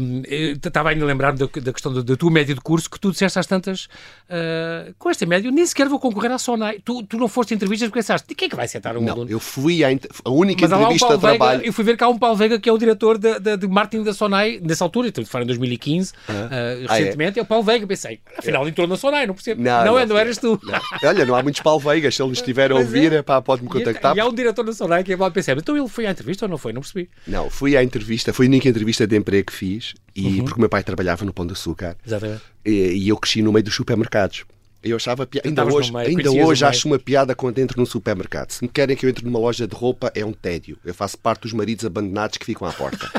Um, 0.01 0.21
estava 0.65 0.89
ainda 0.89 1.03
a 1.03 1.07
lembrar 1.07 1.33
da, 1.33 1.45
da 1.45 1.74
questão 1.74 1.93
da, 1.93 2.01
da, 2.01 2.15
tua 2.15 2.31
média 2.31 2.53
de 2.53 2.62
curso, 2.62 2.89
que 2.89 3.00
tu 3.00 3.12
disseste 3.12 3.39
às 3.39 3.48
tantas, 3.48 3.86
uh, 3.86 4.93
com 4.98 5.10
esta 5.10 5.25
média, 5.25 5.50
nem 5.51 5.65
sequer 5.65 5.88
vou 5.88 6.00
concorrer 6.00 6.31
à 6.31 6.38
Sonai. 6.38 6.79
Tu, 6.83 7.03
tu 7.03 7.17
não 7.17 7.27
foste 7.27 7.53
entrevistas 7.53 7.89
porque 7.89 8.00
pensaste, 8.00 8.27
de 8.27 8.36
quem 8.36 8.45
é 8.45 8.50
que 8.50 8.55
vai 8.55 8.67
sentar 8.67 8.95
um 8.95 9.01
não, 9.01 9.13
aluno? 9.13 9.31
eu 9.31 9.39
fui 9.39 9.83
à 9.83 9.89
a 10.25 10.29
única 10.29 10.67
Mas 10.67 10.79
entrevista 10.79 11.07
um 11.07 11.15
de 11.15 11.19
trabalho... 11.19 11.60
Veiga, 11.60 11.69
eu 11.69 11.74
fui 11.74 11.83
ver 11.83 11.98
cá 11.98 12.07
um 12.07 12.17
Paulo 12.17 12.36
Veiga, 12.36 12.60
que 12.60 12.69
é 12.69 12.71
o 12.71 12.77
diretor 12.77 13.17
de, 13.17 13.39
de, 13.39 13.57
de 13.57 13.67
marketing 13.67 14.03
da 14.03 14.13
Sonai, 14.13 14.60
nessa 14.62 14.83
altura, 14.83 15.07
estou 15.07 15.24
a 15.24 15.27
falar 15.27 15.43
em 15.43 15.48
2015, 15.48 16.12
uh, 16.12 16.88
recentemente, 16.88 17.39
ah, 17.39 17.41
é? 17.41 17.41
é? 17.41 17.43
o 17.43 17.45
Paulo 17.45 17.63
Veiga, 17.63 17.88
pensei, 17.88 18.19
afinal 18.38 18.67
entrou 18.67 18.88
na 18.88 18.95
Sonai, 18.95 19.25
não 19.25 19.33
percebo. 19.33 19.62
Não, 19.62 19.71
não, 19.79 19.86
não, 19.86 20.00
é, 20.00 20.05
não 20.05 20.17
eras 20.17 20.38
tu. 20.38 20.60
Olha, 21.03 21.25
há 21.35 21.43
muitos 21.43 21.61
Paulo 21.61 21.79
Veigas, 21.79 22.15
se 22.15 22.21
ele 22.21 22.31
estiver 22.31 22.71
a 22.71 22.75
ouvir, 22.75 23.13
é. 23.13 23.21
pode-me 23.21 23.69
contactar. 23.69 24.15
E, 24.15 24.17
e 24.17 24.19
há 24.19 24.27
um 24.27 24.33
diretor 24.33 24.63
da 24.63 24.73
Sonai 24.73 25.03
que 25.03 25.13
é 25.13 25.17
pode 25.17 25.33
pensar, 25.33 25.57
então 25.57 25.75
ele 25.77 25.88
foi 25.88 26.05
à 26.05 26.11
entrevista 26.11 26.45
ou 26.45 26.50
não 26.50 26.57
foi? 26.57 26.73
Não 26.73 26.81
percebi. 26.81 27.09
Não, 27.27 27.50
fui 27.50 27.75
à 27.75 27.83
entrevista, 27.83 28.33
foi 28.33 28.45
a 28.45 28.50
única 28.50 28.67
entrevista 28.67 29.05
de 29.07 29.15
emprego 29.15 29.47
que 29.47 29.53
fiz, 29.53 29.93
e 30.15 30.25
uhum. 30.25 30.45
porque 30.45 30.57
o 30.57 30.59
meu 30.59 30.69
pai 30.69 30.83
trabalhava 30.83 31.25
no 31.25 31.33
Pão 31.33 31.45
de 31.45 31.53
Açúcar. 31.53 31.95
Exatamente. 32.05 32.41
E, 32.65 32.71
e 32.71 33.09
eu 33.09 33.17
cresci 33.17 33.41
no 33.41 33.51
meio 33.51 33.63
dos 33.63 33.75
supermercados. 33.75 34.45
Eu 34.83 34.95
achava 34.95 35.27
piada. 35.27 35.47
Ainda 35.47 35.65
hoje, 35.65 35.93
meio, 35.93 36.07
ainda 36.07 36.31
hoje 36.31 36.65
acho 36.65 36.88
uma 36.88 36.97
piada 36.97 37.35
quando 37.35 37.59
entro 37.59 37.79
num 37.79 37.85
supermercado. 37.85 38.51
Se 38.51 38.63
me 38.63 38.67
querem 38.67 38.95
que 38.95 39.05
eu 39.05 39.09
entre 39.09 39.23
numa 39.23 39.38
loja 39.38 39.67
de 39.67 39.75
roupa, 39.75 40.11
é 40.15 40.25
um 40.25 40.33
tédio. 40.33 40.77
Eu 40.83 40.93
faço 40.93 41.17
parte 41.17 41.43
dos 41.43 41.53
maridos 41.53 41.85
abandonados 41.85 42.38
que 42.38 42.45
ficam 42.45 42.67
à 42.67 42.73
porta. 42.73 43.11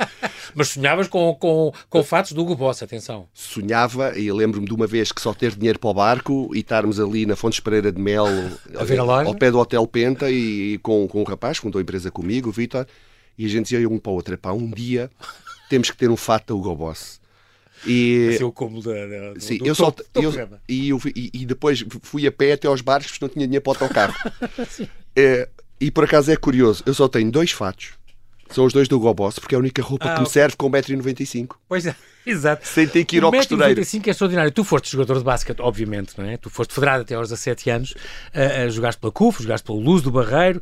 Mas 0.54 0.68
sonhavas 0.68 1.08
com, 1.08 1.34
com, 1.34 1.72
com 1.88 2.02
fatos 2.02 2.32
do 2.32 2.42
Hugo 2.42 2.56
Boss, 2.56 2.82
atenção. 2.82 3.28
Sonhava, 3.32 4.18
e 4.18 4.32
lembro-me 4.32 4.66
de 4.66 4.74
uma 4.74 4.86
vez 4.86 5.12
que 5.12 5.20
só 5.20 5.32
ter 5.32 5.54
dinheiro 5.54 5.78
para 5.78 5.90
o 5.90 5.94
barco 5.94 6.50
e 6.54 6.60
estarmos 6.60 6.98
ali 6.98 7.26
na 7.26 7.36
Fontes 7.36 7.60
Pereira 7.60 7.92
de 7.92 8.00
Mel, 8.00 8.26
a 8.76 8.84
ver 8.84 8.98
a 8.98 9.04
loja? 9.04 9.28
ao 9.28 9.34
pé 9.34 9.50
do 9.50 9.58
Hotel 9.58 9.86
Penta, 9.86 10.30
e, 10.30 10.74
e 10.74 10.78
com, 10.78 11.06
com 11.06 11.20
um 11.20 11.24
rapaz 11.24 11.58
que 11.58 11.62
fundou 11.62 11.78
a 11.78 11.82
empresa 11.82 12.10
comigo, 12.10 12.48
o 12.48 12.52
Vitor, 12.52 12.86
e 13.38 13.46
a 13.46 13.48
gente 13.48 13.66
dizia 13.70 13.88
um 13.88 13.98
para 13.98 14.10
o 14.10 14.14
outro: 14.14 14.36
pá, 14.38 14.52
um 14.52 14.70
dia 14.70 15.10
temos 15.68 15.90
que 15.90 15.96
ter 15.96 16.10
um 16.10 16.16
fato 16.16 16.48
da 16.48 16.54
Hugo 16.54 16.74
Boss. 16.74 17.19
E, 17.86 18.32
assim, 18.34 18.44
o 18.44 18.52
cúmulo 18.52 18.82
da, 18.82 19.06
da, 19.06 19.32
do, 19.32 19.40
sim, 19.40 19.58
do 19.58 19.66
eu 19.66 19.74
só, 19.74 19.94
eu, 20.14 20.32
e, 20.68 20.88
eu, 20.90 21.00
e, 21.16 21.30
e, 21.32 21.46
depois 21.46 21.84
fui 22.02 22.26
a 22.26 22.32
pé 22.32 22.52
até 22.52 22.68
aos 22.68 22.80
barcos 22.80 23.12
porque 23.12 23.24
não 23.24 23.28
tinha 23.30 23.46
dinheiro 23.46 23.62
para 23.62 23.70
o 23.70 23.74
autocarro. 23.74 24.14
é, 25.16 25.48
e 25.80 25.90
por 25.90 26.04
acaso 26.04 26.30
é 26.30 26.36
curioso, 26.36 26.82
eu 26.84 26.92
só 26.92 27.08
tenho 27.08 27.30
dois 27.30 27.52
fatos. 27.52 27.92
São 28.50 28.64
os 28.64 28.72
dois 28.72 28.88
do 28.88 28.98
Goboss, 28.98 29.38
porque 29.38 29.54
é 29.54 29.56
a 29.56 29.60
única 29.60 29.80
roupa 29.80 30.10
ah, 30.10 30.14
que 30.14 30.20
me 30.22 30.28
serve 30.28 30.56
com 30.56 30.68
1,95m. 30.68 31.50
Pois 31.68 31.86
é, 31.86 31.94
exato. 32.26 32.66
Sem 32.66 32.86
ter 32.86 33.04
que 33.04 33.16
ir 33.16 33.22
ao 33.22 33.30
costureiro. 33.30 33.80
1,95m 33.80 34.06
é 34.06 34.10
extraordinário. 34.10 34.50
Tu 34.50 34.64
foste 34.64 34.90
jogador 34.90 35.18
de 35.18 35.24
basquete, 35.24 35.60
obviamente, 35.60 36.14
não 36.18 36.24
é? 36.26 36.36
Tu 36.36 36.50
foste 36.50 36.74
federado 36.74 37.02
até 37.02 37.14
aos 37.14 37.28
17 37.28 37.70
anos, 37.70 37.92
uh, 37.92 38.66
uh, 38.66 38.70
jogaste 38.70 39.00
pela 39.00 39.12
CUF, 39.12 39.42
jogaste 39.42 39.64
pelo 39.64 39.78
Luz 39.78 40.02
do 40.02 40.10
Barreiro, 40.10 40.60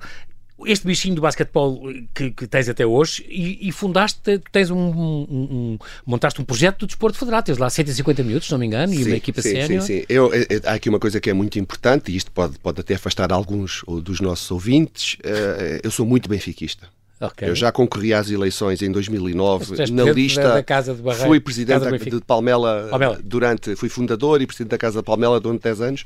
este 0.67 0.87
bichinho 0.87 1.15
do 1.15 1.21
basquetebol 1.21 1.81
que, 2.15 2.31
que 2.31 2.47
tens 2.47 2.69
até 2.69 2.85
hoje 2.85 3.25
e, 3.29 3.69
e 3.69 3.73
fundaste, 3.73 4.41
tens 4.51 4.71
um, 4.71 4.77
um, 4.77 5.27
um, 5.31 5.79
montaste 6.05 6.41
um 6.41 6.45
projeto 6.45 6.81
do 6.81 6.87
desporto 6.87 7.19
federado, 7.19 7.47
tens 7.47 7.59
lá 7.59 7.71
150 7.71 8.23
minutos, 8.23 8.49
se 8.49 8.53
não 8.53 8.59
me 8.59 8.67
engano, 8.67 8.93
sim, 8.93 9.01
e 9.01 9.05
uma 9.05 9.17
equipa 9.17 9.41
sim, 9.43 9.51
sénior. 9.51 9.83
Sim, 9.83 10.01
sim, 10.01 10.05
eu, 10.09 10.33
eu, 10.35 10.47
há 10.65 10.73
aqui 10.73 10.89
uma 10.89 10.99
coisa 10.99 11.21
que 11.21 11.31
é 11.31 11.33
muito 11.33 11.59
importante 11.59 12.11
e 12.11 12.17
isto 12.17 12.31
pode, 12.33 12.59
pode 12.59 12.81
até 12.81 12.95
afastar 12.95 13.33
alguns 13.33 13.85
dos 14.03 14.21
nossos 14.21 14.51
ouvintes. 14.51 15.15
Uh, 15.15 15.81
eu 15.83 15.91
sou 15.91 16.05
muito 16.05 16.29
benfiquista. 16.29 16.89
Okay. 17.21 17.49
Eu 17.49 17.55
já 17.55 17.73
concorri 17.73 18.15
às 18.15 18.31
eleições 18.31 18.81
em 18.81 18.93
2009 18.93 19.91
na 19.91 20.05
lista. 20.05 20.65
Barreiro, 21.03 21.27
fui 21.27 21.41
presidente 21.41 21.81
da, 21.81 21.91
de 21.91 22.21
Palmela, 22.25 22.87
Palmela, 22.91 23.21
durante, 23.23 23.75
fui 23.75 23.89
fundador 23.89 24.41
e 24.41 24.47
presidente 24.47 24.71
da 24.71 24.79
Casa 24.79 25.01
de 25.01 25.05
Palmela 25.05 25.41
durante 25.41 25.63
10 25.63 25.81
anos 25.81 26.05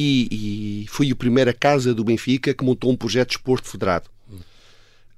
e, 0.00 0.84
e 0.84 0.86
fui 0.86 1.10
o 1.10 1.16
primeiro 1.16 1.50
a 1.50 1.52
casa 1.52 1.92
do 1.92 2.04
Benfica 2.04 2.54
que 2.54 2.64
montou 2.64 2.88
um 2.92 2.96
projeto 2.96 3.30
de 3.30 3.36
esporte 3.36 3.68
federado. 3.68 4.08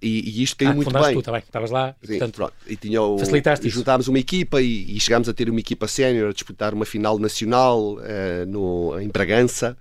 E, 0.01 0.31
e, 0.31 0.43
isto 0.43 0.57
caiu 0.57 0.71
ah, 0.71 0.75
muito 0.75 0.91
bem. 0.91 1.13
Tu, 1.13 1.23
tá 1.23 1.33
bem. 1.33 1.43
Estavas 1.43 1.71
lá, 1.71 1.95
Sim, 2.03 2.19
portanto, 2.19 2.53
e 2.67 2.75
tinha 2.75 3.03
o, 3.03 3.19
facilitaste 3.19 3.69
juntámos 3.69 4.09
uma 4.09 4.19
equipa 4.19 4.63
e, 4.63 4.97
e, 4.97 4.99
chegámos 4.99 5.29
a 5.29 5.35
ter 5.35 5.51
uma 5.51 5.61
equipa 5.61 5.87
sénior 5.87 6.31
a 6.31 6.33
disputar 6.33 6.73
uma 6.73 6.87
final 6.87 7.19
nacional 7.19 7.97
uh, 7.97 8.47
no, 8.49 8.99
em 8.99 9.09
Bragança. 9.09 9.77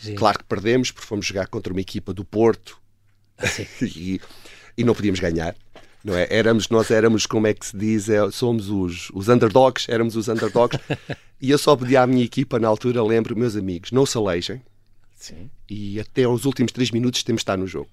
Sim. 0.00 0.14
Claro 0.14 0.38
que 0.38 0.44
perdemos, 0.44 0.90
porque 0.90 1.06
fomos 1.06 1.26
jogar 1.26 1.48
contra 1.48 1.70
uma 1.70 1.82
equipa 1.82 2.14
do 2.14 2.24
Porto 2.24 2.80
ah, 3.36 3.44
e, 3.82 4.18
e, 4.78 4.82
não 4.82 4.94
podíamos 4.94 5.20
ganhar. 5.20 5.54
Não 6.08 6.16
é? 6.16 6.26
éramos, 6.30 6.68
nós 6.68 6.90
éramos, 6.90 7.26
como 7.26 7.46
é 7.46 7.54
que 7.54 7.66
se 7.66 7.76
diz, 7.76 8.08
é, 8.08 8.30
somos 8.30 8.70
os, 8.70 9.10
os 9.10 9.28
underdogs, 9.28 9.86
éramos 9.88 10.16
os 10.16 10.28
underdogs. 10.28 10.78
e 11.40 11.50
eu 11.50 11.58
só 11.58 11.76
pedi 11.76 11.96
à 11.96 12.06
minha 12.06 12.24
equipa, 12.24 12.58
na 12.58 12.68
altura, 12.68 13.02
lembro, 13.02 13.36
meus 13.36 13.56
amigos, 13.56 13.92
não 13.92 14.06
se 14.06 14.16
aleijem. 14.16 14.62
Sim. 15.14 15.50
E 15.68 16.00
até 16.00 16.24
aos 16.24 16.44
últimos 16.44 16.72
três 16.72 16.90
minutos 16.90 17.22
temos 17.22 17.40
de 17.40 17.42
estar 17.42 17.56
no 17.56 17.66
jogo. 17.66 17.90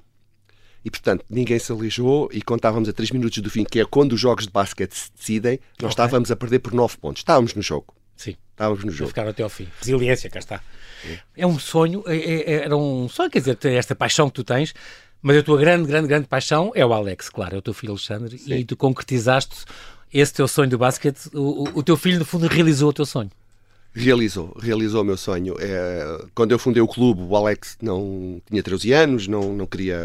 E, 0.85 0.91
portanto, 0.91 1.25
ninguém 1.27 1.57
se 1.57 1.71
alijou 1.71 2.29
e 2.31 2.43
contávamos 2.43 2.87
a 2.87 2.93
3 2.93 3.09
minutos 3.09 3.39
do 3.39 3.49
fim, 3.49 3.63
que 3.63 3.79
é 3.79 3.85
quando 3.85 4.13
os 4.13 4.19
jogos 4.19 4.45
de 4.45 4.53
basquete 4.53 4.93
se 4.93 5.11
decidem, 5.11 5.59
nós 5.81 5.91
okay. 5.91 6.05
estávamos 6.05 6.29
a 6.29 6.35
perder 6.35 6.59
por 6.59 6.73
9 6.73 6.97
pontos. 6.97 7.21
Estávamos 7.21 7.55
no 7.55 7.61
jogo. 7.63 7.95
Sim. 8.15 8.35
Estávamos 8.51 8.83
no 8.83 8.91
jogo. 8.91 9.09
Ficaram 9.09 9.31
até 9.31 9.41
ao 9.41 9.49
fim. 9.49 9.67
Resiliência, 9.79 10.29
cá 10.29 10.37
está. 10.37 10.61
É, 11.03 11.19
é 11.37 11.47
um 11.47 11.57
sonho, 11.57 12.03
é, 12.05 12.15
é, 12.15 12.53
era 12.65 12.77
um 12.77 13.09
sonho, 13.09 13.31
quer 13.31 13.39
dizer, 13.39 13.57
esta 13.65 13.95
paixão 13.95 14.29
que 14.29 14.35
tu 14.35 14.43
tens, 14.43 14.75
mas 15.25 15.37
a 15.37 15.41
tua 15.41 15.57
grande, 15.57 15.87
grande, 15.87 16.07
grande 16.07 16.27
paixão 16.27 16.71
é 16.75 16.85
o 16.85 16.93
Alex, 16.93 17.29
claro, 17.29 17.55
é 17.55 17.57
o 17.57 17.61
teu 17.61 17.73
filho 17.73 17.93
Alexandre, 17.93 18.37
Sim. 18.37 18.53
e 18.53 18.63
tu 18.63 18.77
concretizaste 18.77 19.65
esse 20.13 20.31
teu 20.31 20.47
sonho 20.47 20.69
do 20.69 20.77
basquete. 20.77 21.31
O, 21.33 21.63
o, 21.63 21.79
o 21.79 21.83
teu 21.83 21.97
filho, 21.97 22.19
no 22.19 22.25
fundo, 22.25 22.45
realizou 22.45 22.91
o 22.91 22.93
teu 22.93 23.07
sonho. 23.07 23.31
Realizou, 23.95 24.53
realizou 24.59 25.01
o 25.01 25.05
meu 25.05 25.15
sonho. 25.15 25.55
É, 25.57 26.25
quando 26.35 26.51
eu 26.51 26.59
fundei 26.59 26.81
o 26.81 26.87
clube, 26.87 27.21
o 27.21 27.35
Alex 27.35 27.77
não 27.81 28.41
tinha 28.45 28.61
13 28.61 28.91
anos, 28.91 29.27
não, 29.27 29.53
não 29.53 29.65
queria. 29.65 29.95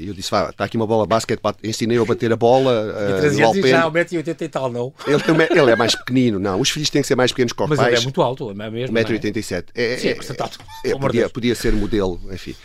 Eu 0.00 0.12
disse: 0.12 0.28
vá, 0.28 0.50
está 0.50 0.64
aqui 0.64 0.76
uma 0.76 0.86
bola 0.86 1.06
basquete, 1.06 1.40
ensinei-o 1.62 2.02
a 2.02 2.04
bater 2.04 2.32
a 2.32 2.36
bola. 2.36 2.92
E 3.16 3.20
13 3.20 3.42
uh, 3.42 3.44
anos 3.44 3.56
e 3.58 3.68
já 3.68 3.90
1,80m 3.90 4.42
e 4.42 4.48
tal, 4.48 4.72
não? 4.72 4.92
Ele, 5.06 5.22
ele, 5.50 5.70
é 5.70 5.76
mais 5.76 5.94
pequenino, 5.94 6.40
não. 6.40 6.60
Os 6.60 6.70
filhos 6.70 6.90
têm 6.90 7.00
que 7.00 7.06
ser 7.06 7.14
mais 7.14 7.30
pequenos 7.30 7.52
que 7.52 7.62
os 7.62 7.68
Mas 7.68 7.78
pais. 7.78 7.92
Ele 7.92 8.00
é 8.00 8.02
muito 8.02 8.20
alto, 8.22 8.50
é 8.50 8.70
mesmo. 8.70 8.96
1,87m. 8.96 9.64
É, 9.72 9.96
Sim, 9.96 10.08
é, 10.08 10.10
é, 10.10 10.90
é 10.90 10.98
podia, 10.98 11.28
podia 11.28 11.54
ser 11.54 11.72
modelo, 11.72 12.20
enfim. 12.32 12.56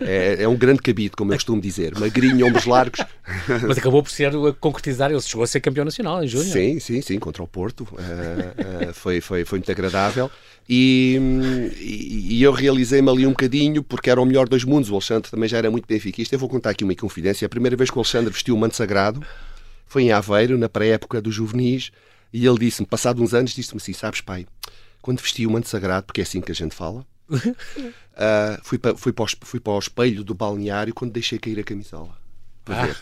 É, 0.00 0.42
é 0.42 0.48
um 0.48 0.56
grande 0.56 0.82
cabide, 0.82 1.16
como 1.16 1.32
eu 1.32 1.36
costumo 1.36 1.60
dizer. 1.60 1.98
Magrinho, 1.98 2.46
ombros 2.46 2.66
largos. 2.66 3.00
Mas 3.66 3.78
acabou 3.78 4.02
por 4.02 4.10
ser 4.10 4.34
a 4.34 4.52
concretizar, 4.52 5.10
ele 5.10 5.20
chegou 5.20 5.42
a 5.42 5.46
ser 5.46 5.60
campeão 5.60 5.84
nacional 5.84 6.22
em 6.22 6.28
junho. 6.28 6.44
Sim, 6.44 6.78
sim, 6.80 7.00
sim, 7.00 7.18
contra 7.18 7.42
o 7.42 7.46
Porto. 7.46 7.88
Uh, 7.92 8.90
uh, 8.90 8.92
foi, 8.92 9.20
foi, 9.20 9.44
foi 9.44 9.58
muito 9.58 9.70
agradável. 9.70 10.17
E, 10.68 11.18
e, 11.80 12.42
eu 12.42 12.52
realizei-me 12.52 13.08
ali 13.08 13.26
um 13.26 13.30
bocadinho 13.30 13.82
porque 13.82 14.10
era 14.10 14.20
o 14.20 14.26
melhor 14.26 14.46
dos 14.46 14.64
mundos. 14.64 14.90
O 14.90 14.94
Alexandre 14.94 15.30
também 15.30 15.48
já 15.48 15.56
era 15.56 15.70
muito 15.70 15.86
benfiquista. 15.86 16.34
Eu 16.34 16.38
vou 16.38 16.48
contar 16.48 16.70
aqui 16.70 16.84
uma 16.84 16.94
confidência. 16.94 17.46
A 17.46 17.48
primeira 17.48 17.74
vez 17.74 17.90
que 17.90 17.96
o 17.96 18.00
Alexandre 18.00 18.30
vestiu 18.30 18.54
o 18.54 18.58
manto 18.58 18.76
sagrado 18.76 19.24
foi 19.86 20.02
em 20.02 20.12
Aveiro, 20.12 20.58
na 20.58 20.68
pré-época 20.68 21.22
dos 21.22 21.34
juvenis, 21.34 21.90
e 22.32 22.46
ele 22.46 22.58
disse-me, 22.58 22.86
passado 22.86 23.22
uns 23.22 23.32
anos, 23.32 23.52
disse-me 23.52 23.78
assim: 23.78 23.94
Sabes, 23.94 24.20
pai, 24.20 24.46
quando 25.00 25.20
vesti 25.20 25.46
o 25.46 25.50
manto 25.50 25.68
sagrado, 25.68 26.04
porque 26.06 26.20
é 26.20 26.24
assim 26.24 26.42
que 26.42 26.52
a 26.52 26.54
gente 26.54 26.74
fala, 26.74 27.06
uh, 27.30 28.60
fui, 28.62 28.78
para, 28.78 28.94
fui, 28.96 29.12
para 29.12 29.24
o, 29.24 29.28
fui 29.42 29.60
para 29.60 29.72
o 29.72 29.78
espelho 29.78 30.22
do 30.22 30.34
balneário 30.34 30.92
quando 30.92 31.12
deixei 31.12 31.38
cair 31.38 31.58
a 31.58 31.64
camisola. 31.64 32.14
Para 32.64 32.82
ah. 32.82 32.86
ver. 32.86 32.96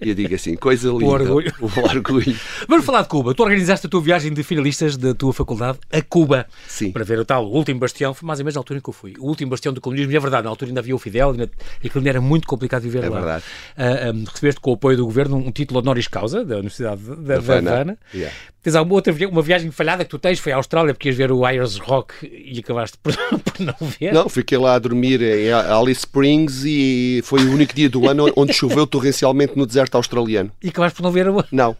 E 0.00 0.08
eu 0.08 0.14
digo 0.14 0.34
assim, 0.34 0.56
coisa 0.56 0.88
linda. 0.88 1.04
O 1.04 1.08
orgulho. 1.08 1.54
O 1.60 1.80
orgulho. 1.80 2.36
Vamos 2.66 2.86
falar 2.86 3.02
de 3.02 3.08
Cuba. 3.08 3.34
Tu 3.34 3.42
organizaste 3.42 3.86
a 3.86 3.90
tua 3.90 4.00
viagem 4.00 4.32
de 4.32 4.42
finalistas 4.42 4.96
da 4.96 5.14
tua 5.14 5.32
faculdade 5.32 5.78
a 5.92 6.00
Cuba. 6.00 6.46
Sim. 6.66 6.90
Para 6.90 7.04
ver 7.04 7.18
o 7.18 7.24
tal 7.24 7.46
o 7.46 7.54
último 7.54 7.78
bastião. 7.80 8.14
Foi 8.14 8.26
mais 8.26 8.40
ou 8.40 8.44
menos 8.44 8.54
na 8.54 8.60
altura 8.60 8.78
em 8.78 8.82
que 8.82 8.88
eu 8.88 8.94
fui. 8.94 9.14
O 9.18 9.26
último 9.26 9.50
bastião 9.50 9.74
do 9.74 9.80
comunismo. 9.80 10.10
E 10.12 10.16
é 10.16 10.20
verdade, 10.20 10.44
na 10.44 10.50
altura 10.50 10.70
ainda 10.70 10.80
havia 10.80 10.94
o 10.94 10.98
Fidel 10.98 11.34
e 11.82 11.86
aquilo 11.86 12.08
era 12.08 12.20
muito 12.20 12.48
complicado 12.48 12.82
viver 12.82 13.04
é 13.04 13.08
lá. 13.08 13.18
É 13.18 13.20
verdade. 13.20 13.44
Uh, 13.44 13.82
ah, 14.08 14.12
um, 14.14 14.24
recebeste 14.24 14.60
com 14.60 14.70
o 14.70 14.74
apoio 14.74 14.96
do 14.96 15.04
governo 15.04 15.36
um 15.36 15.52
título 15.52 15.80
honoris 15.80 16.08
causa 16.08 16.44
da 16.44 16.56
Universidade 16.56 17.02
da 17.02 17.36
Havana. 17.36 17.98
Yeah. 18.14 18.34
Tens 18.62 18.74
alguma 18.74 18.96
outra 18.96 19.14
uma 19.28 19.40
viagem 19.40 19.70
falhada 19.70 20.04
que 20.04 20.10
tu 20.10 20.18
tens? 20.18 20.38
Foi 20.38 20.52
à 20.52 20.56
Austrália 20.56 20.92
porque 20.92 21.08
ias 21.08 21.16
ver 21.16 21.32
o 21.32 21.46
Ayers 21.46 21.78
Rock 21.78 22.14
e 22.22 22.58
acabaste 22.58 22.98
por, 23.02 23.16
por, 23.40 23.60
não 23.60 23.74
ver? 23.80 24.12
Não, 24.12 24.28
fiquei 24.28 24.58
lá 24.58 24.74
a 24.74 24.78
dormir 24.78 25.22
em 25.22 25.50
Alice 25.50 26.00
Springs 26.00 26.62
e 26.66 27.22
foi 27.24 27.42
o 27.42 27.52
único 27.52 27.74
dia 27.74 27.88
do 27.88 28.06
ano 28.06 28.30
onde 28.36 28.52
choveu 28.52 28.86
torrencialmente 28.86 29.49
no 29.56 29.66
deserto 29.66 29.96
australiano. 29.96 30.50
E 30.62 30.68
acabaste 30.68 30.96
por 30.96 31.02
não 31.02 31.10
ver 31.10 31.28
a... 31.28 31.44
Não. 31.50 31.76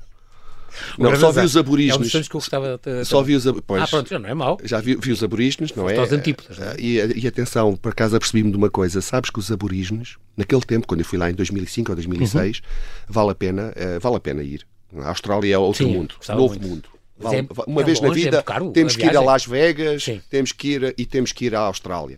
Não, 0.98 1.16
só 1.16 1.32
vi 1.32 1.40
os 1.40 1.56
aborígenes. 1.56 2.14
É 2.14 2.22
que 2.22 2.28
eu 2.28 2.40
gostava 2.40 2.80
de... 2.82 3.04
Só 3.04 3.22
vi 3.22 3.34
os 3.34 3.46
aborígenes. 3.46 3.82
Ah, 3.82 3.86
pronto, 3.88 4.18
não 4.18 4.28
é 4.28 4.34
mau. 4.34 4.58
Já 4.62 4.80
vi, 4.80 4.94
vi 4.96 5.12
os 5.12 5.22
aborígenes, 5.22 5.74
não 5.74 5.88
é? 5.88 6.00
Os 6.00 6.12
antípodas. 6.12 6.58
É? 6.58 6.76
E, 6.78 7.22
e 7.22 7.26
atenção, 7.26 7.76
por 7.76 7.90
acaso 7.90 8.16
apercebi-me 8.16 8.50
de 8.50 8.56
uma 8.56 8.70
coisa. 8.70 9.00
Sabes 9.00 9.30
que 9.30 9.38
os 9.38 9.50
aborígenes, 9.50 10.16
naquele 10.36 10.62
tempo, 10.62 10.86
quando 10.86 11.00
eu 11.00 11.06
fui 11.06 11.18
lá 11.18 11.30
em 11.30 11.34
2005 11.34 11.90
ou 11.90 11.96
2006, 11.96 12.58
uhum. 12.58 12.62
vale, 13.08 13.30
a 13.30 13.34
pena, 13.34 13.72
uh, 13.76 14.00
vale 14.00 14.16
a 14.16 14.20
pena 14.20 14.42
ir. 14.42 14.66
A 14.96 15.08
Austrália 15.08 15.54
é 15.54 15.58
outro 15.58 15.84
Sim, 15.84 15.92
mundo, 15.92 16.14
novo 16.28 16.54
muito. 16.54 16.68
mundo. 16.68 16.88
É, 17.22 17.44
uma 17.66 17.82
é 17.82 17.84
vez 17.84 18.00
longe, 18.00 18.08
na 18.08 18.14
vida 18.14 18.44
é 18.46 18.70
temos 18.72 18.96
que 18.96 19.04
ir 19.04 19.16
a 19.16 19.20
Las 19.20 19.44
Vegas, 19.44 20.04
Sim. 20.04 20.22
temos 20.30 20.52
que 20.52 20.68
ir 20.68 20.94
e 20.96 21.04
temos 21.04 21.32
que 21.32 21.44
ir 21.44 21.54
à 21.54 21.60
Austrália. 21.60 22.16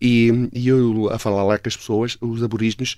E, 0.00 0.50
e 0.52 0.68
eu 0.68 1.08
a 1.10 1.18
falar 1.18 1.44
lá 1.44 1.56
com 1.56 1.68
as 1.68 1.76
pessoas, 1.76 2.18
os 2.20 2.42
aborígenes, 2.42 2.96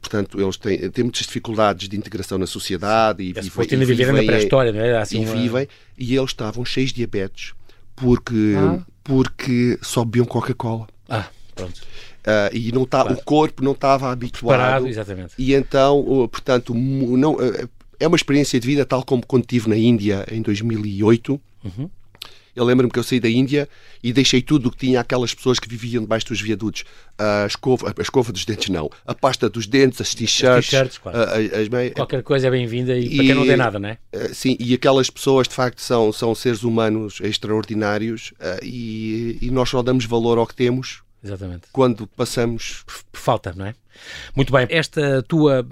portanto, 0.00 0.40
eles 0.40 0.56
têm, 0.56 0.90
têm 0.90 1.04
muitas 1.04 1.22
dificuldades 1.22 1.88
de 1.88 1.96
integração 1.96 2.38
na 2.38 2.46
sociedade 2.46 3.22
e, 3.22 3.32
vivem, 3.32 3.82
e 3.82 3.84
vivem 3.84 4.14
na 4.14 4.22
pré-história, 4.22 4.72
não 4.72 4.80
é? 4.80 4.96
Assim, 4.96 5.22
e 5.22 5.24
vivem, 5.24 5.68
e 5.98 6.16
eles 6.16 6.30
estavam 6.30 6.64
cheios 6.64 6.90
de 6.90 6.96
diabetes 6.96 7.52
porque, 7.94 8.54
ah. 8.56 8.80
porque 9.02 9.78
só 9.82 10.04
bebiam 10.04 10.26
Coca-Cola. 10.26 10.86
Ah, 11.08 11.26
pronto. 11.54 11.80
Uh, 12.26 12.56
e 12.56 12.72
não 12.72 12.86
tá, 12.86 13.02
claro. 13.02 13.18
o 13.18 13.24
corpo 13.24 13.62
não 13.62 13.72
estava 13.72 14.10
habituado. 14.10 14.56
Preparado, 14.56 14.88
exatamente. 14.88 15.34
E 15.38 15.52
então, 15.52 16.02
portanto, 16.30 16.74
não, 16.74 17.36
é 18.00 18.06
uma 18.06 18.16
experiência 18.16 18.58
de 18.58 18.66
vida 18.66 18.84
tal 18.84 19.04
como 19.04 19.24
quando 19.26 19.42
estive 19.42 19.68
na 19.68 19.76
Índia 19.76 20.24
em 20.30 20.40
2008. 20.40 21.40
Uhum. 21.64 21.90
Eu 22.54 22.64
lembro-me 22.64 22.92
que 22.92 22.98
eu 22.98 23.02
saí 23.02 23.18
da 23.18 23.28
Índia 23.28 23.68
e 24.02 24.12
deixei 24.12 24.40
tudo 24.40 24.68
o 24.68 24.70
que 24.70 24.78
tinha 24.78 25.00
aquelas 25.00 25.34
pessoas 25.34 25.58
que 25.58 25.68
viviam 25.68 26.02
debaixo 26.02 26.26
dos 26.28 26.40
viadutos. 26.40 26.84
A 27.18 27.46
escova, 27.46 27.94
a 27.96 28.02
escova 28.02 28.32
dos 28.32 28.44
dentes, 28.44 28.68
não. 28.68 28.90
A 29.06 29.14
pasta 29.14 29.48
dos 29.48 29.66
dentes, 29.66 30.00
as 30.00 30.14
t-shirts. 30.14 30.74
As, 30.74 30.98
Qualquer 31.94 32.22
coisa 32.22 32.48
é 32.48 32.50
bem-vinda 32.50 32.96
e, 32.96 33.06
e, 33.06 33.16
para 33.16 33.24
quem 33.24 33.34
não 33.34 33.46
tem 33.46 33.56
nada, 33.56 33.78
não 33.78 33.88
é? 33.88 33.98
Eh, 34.12 34.28
sim, 34.32 34.56
e 34.60 34.74
aquelas 34.74 35.10
pessoas, 35.10 35.48
de 35.48 35.54
facto, 35.54 35.80
são, 35.80 36.12
são 36.12 36.34
seres 36.34 36.62
humanos 36.62 37.20
extraordinários 37.20 38.32
uh, 38.40 38.64
e, 38.64 39.38
e 39.40 39.50
nós 39.50 39.68
só 39.68 39.82
damos 39.82 40.04
valor 40.04 40.38
ao 40.38 40.46
que 40.46 40.54
temos 40.54 41.02
Exatamente. 41.22 41.68
quando 41.72 42.06
passamos. 42.06 42.84
Falta, 43.12 43.52
não 43.56 43.66
é? 43.66 43.74
Muito 44.34 44.52
bem. 44.52 44.66
Esta 44.70 45.22
tua 45.22 45.66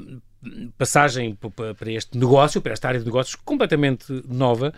passagem 0.76 1.38
para 1.78 1.92
este 1.92 2.18
negócio, 2.18 2.60
para 2.60 2.72
esta 2.72 2.88
área 2.88 3.00
de 3.00 3.06
negócios 3.06 3.36
completamente 3.36 4.06
nova, 4.28 4.72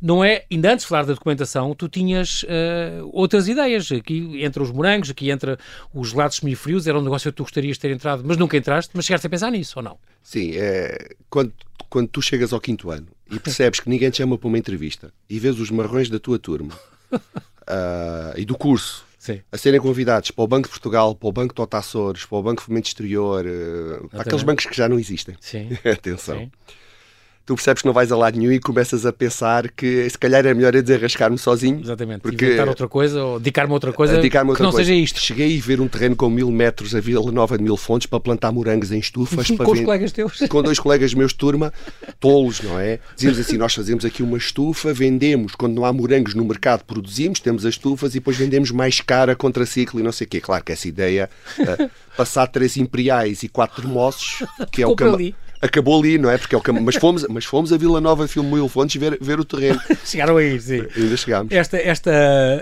não 0.00 0.22
é, 0.22 0.44
ainda 0.50 0.72
antes 0.72 0.84
de 0.84 0.88
falar 0.88 1.04
da 1.04 1.14
documentação, 1.14 1.74
tu 1.74 1.88
tinhas 1.88 2.42
uh, 2.42 3.08
outras 3.12 3.48
ideias. 3.48 3.90
Aqui 3.90 4.42
entre 4.42 4.62
os 4.62 4.70
morangos, 4.70 5.10
aqui 5.10 5.30
entre 5.30 5.56
os 5.94 6.10
gelados 6.10 6.36
semifrios, 6.36 6.86
era 6.86 6.98
um 6.98 7.02
negócio 7.02 7.30
que 7.32 7.36
tu 7.36 7.42
gostarias 7.42 7.76
de 7.76 7.80
ter 7.80 7.90
entrado, 7.90 8.22
mas 8.24 8.36
nunca 8.36 8.56
entraste, 8.56 8.90
mas 8.94 9.06
chegaste 9.06 9.26
a 9.26 9.30
pensar 9.30 9.50
nisso, 9.50 9.74
ou 9.78 9.82
não? 9.82 9.98
Sim, 10.22 10.52
é, 10.54 11.14
quando, 11.30 11.52
quando 11.88 12.08
tu 12.08 12.20
chegas 12.20 12.52
ao 12.52 12.60
quinto 12.60 12.90
ano 12.90 13.08
e 13.30 13.38
percebes 13.38 13.80
que 13.80 13.88
ninguém 13.88 14.10
te 14.10 14.18
chama 14.18 14.36
para 14.36 14.48
uma 14.48 14.58
entrevista 14.58 15.12
e 15.28 15.38
vês 15.38 15.58
os 15.58 15.70
marrões 15.70 16.10
da 16.10 16.18
tua 16.18 16.38
turma 16.38 16.74
uh, 17.12 18.36
e 18.36 18.44
do 18.44 18.56
curso 18.56 19.04
Sim. 19.18 19.40
a 19.50 19.56
serem 19.56 19.80
convidados 19.80 20.30
para 20.30 20.44
o 20.44 20.46
Banco 20.46 20.68
de 20.68 20.70
Portugal, 20.70 21.14
para 21.14 21.28
o 21.28 21.32
Banco 21.32 21.54
de 21.54 21.76
Açores, 21.76 22.24
para 22.24 22.38
o 22.38 22.42
Banco 22.42 22.60
de 22.60 22.66
Fomento 22.66 22.86
Exterior, 22.86 23.44
uh, 23.46 24.08
para 24.08 24.20
aqueles 24.20 24.42
bancos 24.42 24.66
que 24.66 24.76
já 24.76 24.88
não 24.88 24.98
existem. 24.98 25.34
Sim. 25.40 25.70
Atenção. 25.90 26.38
Sim 26.38 26.50
tu 27.46 27.54
percebes 27.54 27.80
que 27.80 27.86
não 27.86 27.94
vais 27.94 28.10
a 28.10 28.16
lado 28.16 28.36
nenhum 28.36 28.50
e 28.50 28.58
começas 28.58 29.06
a 29.06 29.12
pensar 29.12 29.70
que 29.70 30.10
se 30.10 30.18
calhar 30.18 30.44
é 30.44 30.52
melhor 30.52 30.74
eu 30.74 30.82
desenrascar-me 30.82 31.38
sozinho. 31.38 31.80
Exatamente. 31.80 32.20
Porque... 32.20 32.44
Inventar 32.44 32.68
outra 32.68 32.88
coisa 32.88 33.22
ou 33.22 33.38
dedicar-me 33.38 33.70
a 33.70 33.74
outra 33.74 33.92
coisa 33.92 34.16
dedicar 34.16 34.40
outra 34.40 34.56
que 34.56 34.62
não 34.64 34.72
coisa. 34.72 34.84
seja 34.84 35.00
isto. 35.00 35.20
Cheguei 35.20 35.56
a 35.56 35.62
ver 35.62 35.80
um 35.80 35.86
terreno 35.86 36.16
com 36.16 36.28
mil 36.28 36.50
metros 36.50 36.92
a 36.92 37.00
Vila 37.00 37.30
Nova 37.30 37.56
de 37.56 37.62
Mil 37.62 37.76
Fontes 37.76 38.08
para 38.08 38.18
plantar 38.18 38.50
morangos 38.50 38.90
em 38.90 38.98
estufas. 38.98 39.48
com 39.56 39.70
os 39.70 39.80
colegas 39.80 40.10
teus? 40.10 40.38
Com 40.48 40.60
dois 40.60 40.80
colegas 40.80 41.14
meus 41.14 41.30
de 41.30 41.38
turma, 41.38 41.72
tolos, 42.18 42.60
não 42.62 42.80
é? 42.80 42.98
Dizíamos 43.14 43.38
assim, 43.38 43.56
nós 43.56 43.72
fazemos 43.72 44.04
aqui 44.04 44.24
uma 44.24 44.36
estufa, 44.36 44.92
vendemos, 44.92 45.54
quando 45.54 45.74
não 45.74 45.84
há 45.84 45.92
morangos 45.92 46.34
no 46.34 46.44
mercado, 46.44 46.82
produzimos, 46.82 47.38
temos 47.38 47.64
as 47.64 47.74
estufas 47.74 48.10
e 48.10 48.18
depois 48.18 48.36
vendemos 48.36 48.72
mais 48.72 49.00
cara 49.00 49.36
contra 49.36 49.64
ciclo 49.64 50.00
e 50.00 50.02
não 50.02 50.10
sei 50.10 50.26
o 50.26 50.30
quê. 50.30 50.40
Claro 50.40 50.64
que 50.64 50.72
essa 50.72 50.88
ideia, 50.88 51.30
uh, 51.60 51.90
passar 52.16 52.48
três 52.48 52.76
imperiais 52.76 53.44
e 53.44 53.48
quatro 53.48 53.82
termossos, 53.82 54.44
que 54.72 54.82
é 54.82 54.86
o 54.86 54.96
que 54.96 55.04
acabou 55.66 56.00
ali, 56.00 56.18
não 56.18 56.30
é? 56.30 56.38
Porque 56.38 56.54
é 56.54 56.58
o 56.58 56.60
cam... 56.60 56.80
mas, 56.80 56.96
fomos, 56.96 57.26
mas 57.28 57.44
fomos 57.44 57.72
a 57.72 57.76
Vila 57.76 58.00
Nova 58.00 58.26
Mil 58.36 58.68
Fontes 58.68 59.00
ver, 59.00 59.18
ver 59.20 59.38
o 59.38 59.44
terreno. 59.44 59.80
Chegaram 60.04 60.36
aí, 60.36 60.60
sim. 60.60 60.82
Ainda 60.96 61.16
chegámos. 61.16 61.52
Esta, 61.52 61.76
esta 61.76 62.10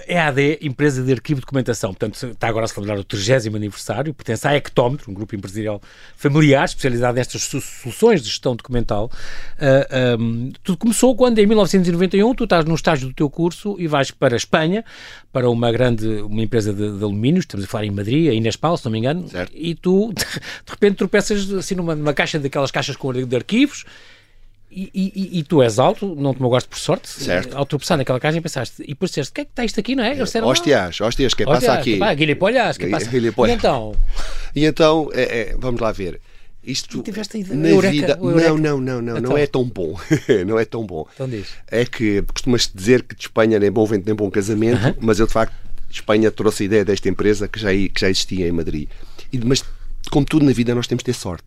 EAD, 0.09 0.59
Empresa 0.63 1.03
de 1.03 1.13
Arquivo 1.13 1.41
de 1.41 1.47
Documentação, 1.47 1.91
portanto, 1.91 2.27
está 2.27 2.49
agora 2.49 2.65
a 2.65 2.69
celebrar 2.69 2.99
o 2.99 3.05
30 3.05 3.49
aniversário, 3.55 4.15
pertence 4.15 4.47
à 4.47 4.57
Ectómetro, 4.57 5.11
um 5.11 5.15
grupo 5.15 5.35
empresarial 5.35 5.81
familiar 6.17 6.65
especializado 6.65 7.15
nestas 7.17 7.43
soluções 7.43 8.23
de 8.23 8.29
gestão 8.29 8.57
documental. 8.57 9.11
Uh, 9.55 9.85
ah, 9.91 10.17
um, 10.19 10.53
tudo 10.63 10.79
começou 10.79 11.15
quando, 11.17 11.39
em 11.39 11.47
1991, 11.47 12.35
tu 12.35 12.45
estás 12.45 12.65
no 12.65 12.75
estágio 12.75 13.09
do 13.09 13.15
teu 13.15 13.29
curso 13.29 13.77
e 13.79 13.87
vais 13.87 14.11
para 14.11 14.35
a 14.35 14.37
Espanha, 14.37 14.85
para 15.33 15.51
uma 15.51 15.71
grande 15.73 16.07
uma 16.23 16.43
empresa 16.43 16.73
de, 16.73 16.97
de 16.97 17.05
alumínios, 17.05 17.45
estamos 17.45 17.65
a 17.65 17.69
falar 17.69 17.85
em 17.85 17.91
Madrid, 17.91 18.31
a 18.31 18.33
Inespal, 18.33 18.77
se 18.77 18.85
não 18.85 18.93
me 18.93 18.99
engano, 18.99 19.29
certo. 19.29 19.53
e 19.55 19.75
tu, 19.75 20.13
de 20.15 20.25
repente, 20.71 20.97
tropeças 20.97 21.53
assim 21.53 21.75
numa, 21.75 21.95
numa 21.95 22.15
caixa 22.15 22.39
daquelas 22.39 22.71
caixas 22.71 22.94
caixas 22.95 22.97
com 22.97 23.13
de 23.13 23.37
arquivos 23.37 23.85
e, 24.77 24.91
e, 24.93 25.39
e, 25.39 25.43
tu 25.45 25.63
és 25.63 25.79
alto, 25.79 26.17
não 26.17 26.35
te 26.35 26.41
gosto 26.41 26.69
por 26.69 26.79
sorte, 26.79 27.09
certo. 27.09 27.57
ao 27.57 27.65
tropeçar 27.65 27.97
naquela 27.97 28.19
caixa 28.19 28.43
pensaste, 28.43 28.83
e 28.83 28.89
depois 28.89 29.13
disseste, 29.13 29.31
o 29.31 29.35
que 29.35 29.41
é 29.43 29.45
que 29.45 29.53
está 29.53 29.65
isto 29.65 29.79
aqui, 29.79 29.95
não 29.95 30.03
é? 30.03 30.17
Eles 30.17 30.35
hostias, 30.35 31.01
hostias, 31.01 31.33
que 31.33 31.45
passa 31.45 31.75
aqui? 31.75 31.97
Pá, 31.97 32.13
guilipolhas, 32.13 32.77
que 32.77 32.89
passa? 32.89 33.09
E 33.17 33.51
então? 33.51 33.95
E 34.57 34.65
então, 34.65 35.11
é, 35.13 35.23
é, 35.23 35.57
vamos 35.59 35.81
lá 35.81 35.91
ver. 35.91 36.21
Isto, 36.63 37.03
tiveste 37.03 37.39
ideia, 37.39 37.61
na 37.61 37.69
Eureka, 37.69 37.93
vida, 37.93 38.17
não, 38.17 38.57
não, 38.57 38.81
não, 38.81 39.03
não, 39.03 39.19
então. 39.19 39.31
não 39.31 39.39
é 39.39 39.47
tão 39.47 39.65
bom. 39.65 39.99
não 40.47 40.59
é 40.59 40.65
tão 40.65 40.87
bom. 40.87 41.07
Então 41.13 41.29
diz. 41.29 41.49
É 41.69 41.85
que 41.85 42.23
costumas 42.23 42.71
dizer 42.73 43.03
que 43.03 43.15
de 43.15 43.23
Espanha 43.23 43.59
nem 43.59 43.71
bom 43.71 43.85
vento 43.85 44.07
nem 44.07 44.15
bom 44.15 44.31
casamento, 44.31 44.79
uh 44.79 44.91
-huh. 44.91 44.97
mas 45.01 45.19
eu 45.19 45.27
de 45.27 45.33
facto, 45.33 45.55
de 45.89 45.95
Espanha 45.95 46.31
trouxe 46.31 46.63
a 46.63 46.67
ideia 46.67 46.85
desta 46.85 47.09
empresa 47.09 47.47
que 47.47 47.61
já, 47.61 47.71
que 47.71 48.01
já 48.01 48.09
existia 48.09 48.49
em 48.49 48.53
Madrid. 48.53 48.89
E, 49.33 49.39
mas, 49.39 49.63
como 50.11 50.25
tudo 50.25 50.47
na 50.47 50.53
vida, 50.53 50.75
nós 50.75 50.87
temos 50.87 51.03
de 51.03 51.07
ter 51.07 51.15
sorte. 51.15 51.47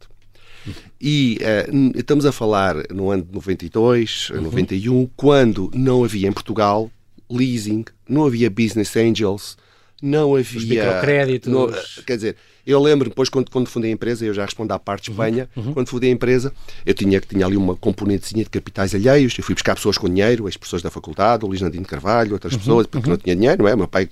E 1.00 1.40
uh, 1.42 1.98
estamos 1.98 2.26
a 2.26 2.32
falar 2.32 2.76
no 2.92 3.10
ano 3.12 3.24
de 3.24 3.34
92, 3.34 4.30
uhum. 4.32 4.42
91, 4.42 5.10
quando 5.16 5.72
não 5.74 6.04
havia 6.04 6.28
em 6.28 6.32
Portugal 6.32 6.90
leasing, 7.30 7.86
não 8.08 8.26
havia 8.26 8.50
business 8.50 8.96
angels, 8.96 9.58
não 10.02 10.36
havia. 10.36 10.58
Os 10.58 10.66
microcréditos. 10.66 11.52
Não, 11.52 11.70
quer 12.06 12.16
dizer, 12.16 12.36
eu 12.66 12.82
lembro 12.82 13.10
depois, 13.10 13.30
quando, 13.30 13.50
quando 13.50 13.68
fundei 13.68 13.92
a 13.92 13.94
empresa, 13.94 14.26
eu 14.26 14.34
já 14.34 14.46
respondo 14.46 14.74
à 14.74 14.80
parte 14.80 15.06
de 15.06 15.10
uhum, 15.12 15.14
Espanha, 15.16 15.50
uhum. 15.56 15.74
quando 15.74 15.88
fundei 15.88 16.10
a 16.10 16.14
empresa, 16.14 16.54
eu 16.86 16.94
tinha, 16.94 17.20
tinha 17.20 17.46
ali 17.46 17.58
uma 17.58 17.76
componentezinha 17.76 18.44
de 18.44 18.50
capitais 18.50 18.94
alheios, 18.94 19.38
eu 19.38 19.44
fui 19.44 19.56
buscar 19.56 19.76
pessoas 19.76 19.98
com 19.98 20.08
dinheiro, 20.08 20.48
as 20.48 20.58
pessoas 20.58 20.82
da 20.82 20.92
faculdade, 20.92 21.46
o 21.46 21.48
Luís 21.48 21.62
Nandino 21.62 21.86
Carvalho, 21.86 22.34
outras 22.34 22.54
uhum, 22.54 22.60
pessoas, 22.60 22.88
porque 22.88 23.08
uhum. 23.08 23.16
não 23.16 23.18
tinha 23.18 23.36
dinheiro, 23.36 23.64
não 23.64 23.70
é? 23.70 23.74
O 23.74 23.78
meu 23.78 23.88
pai 23.88 24.10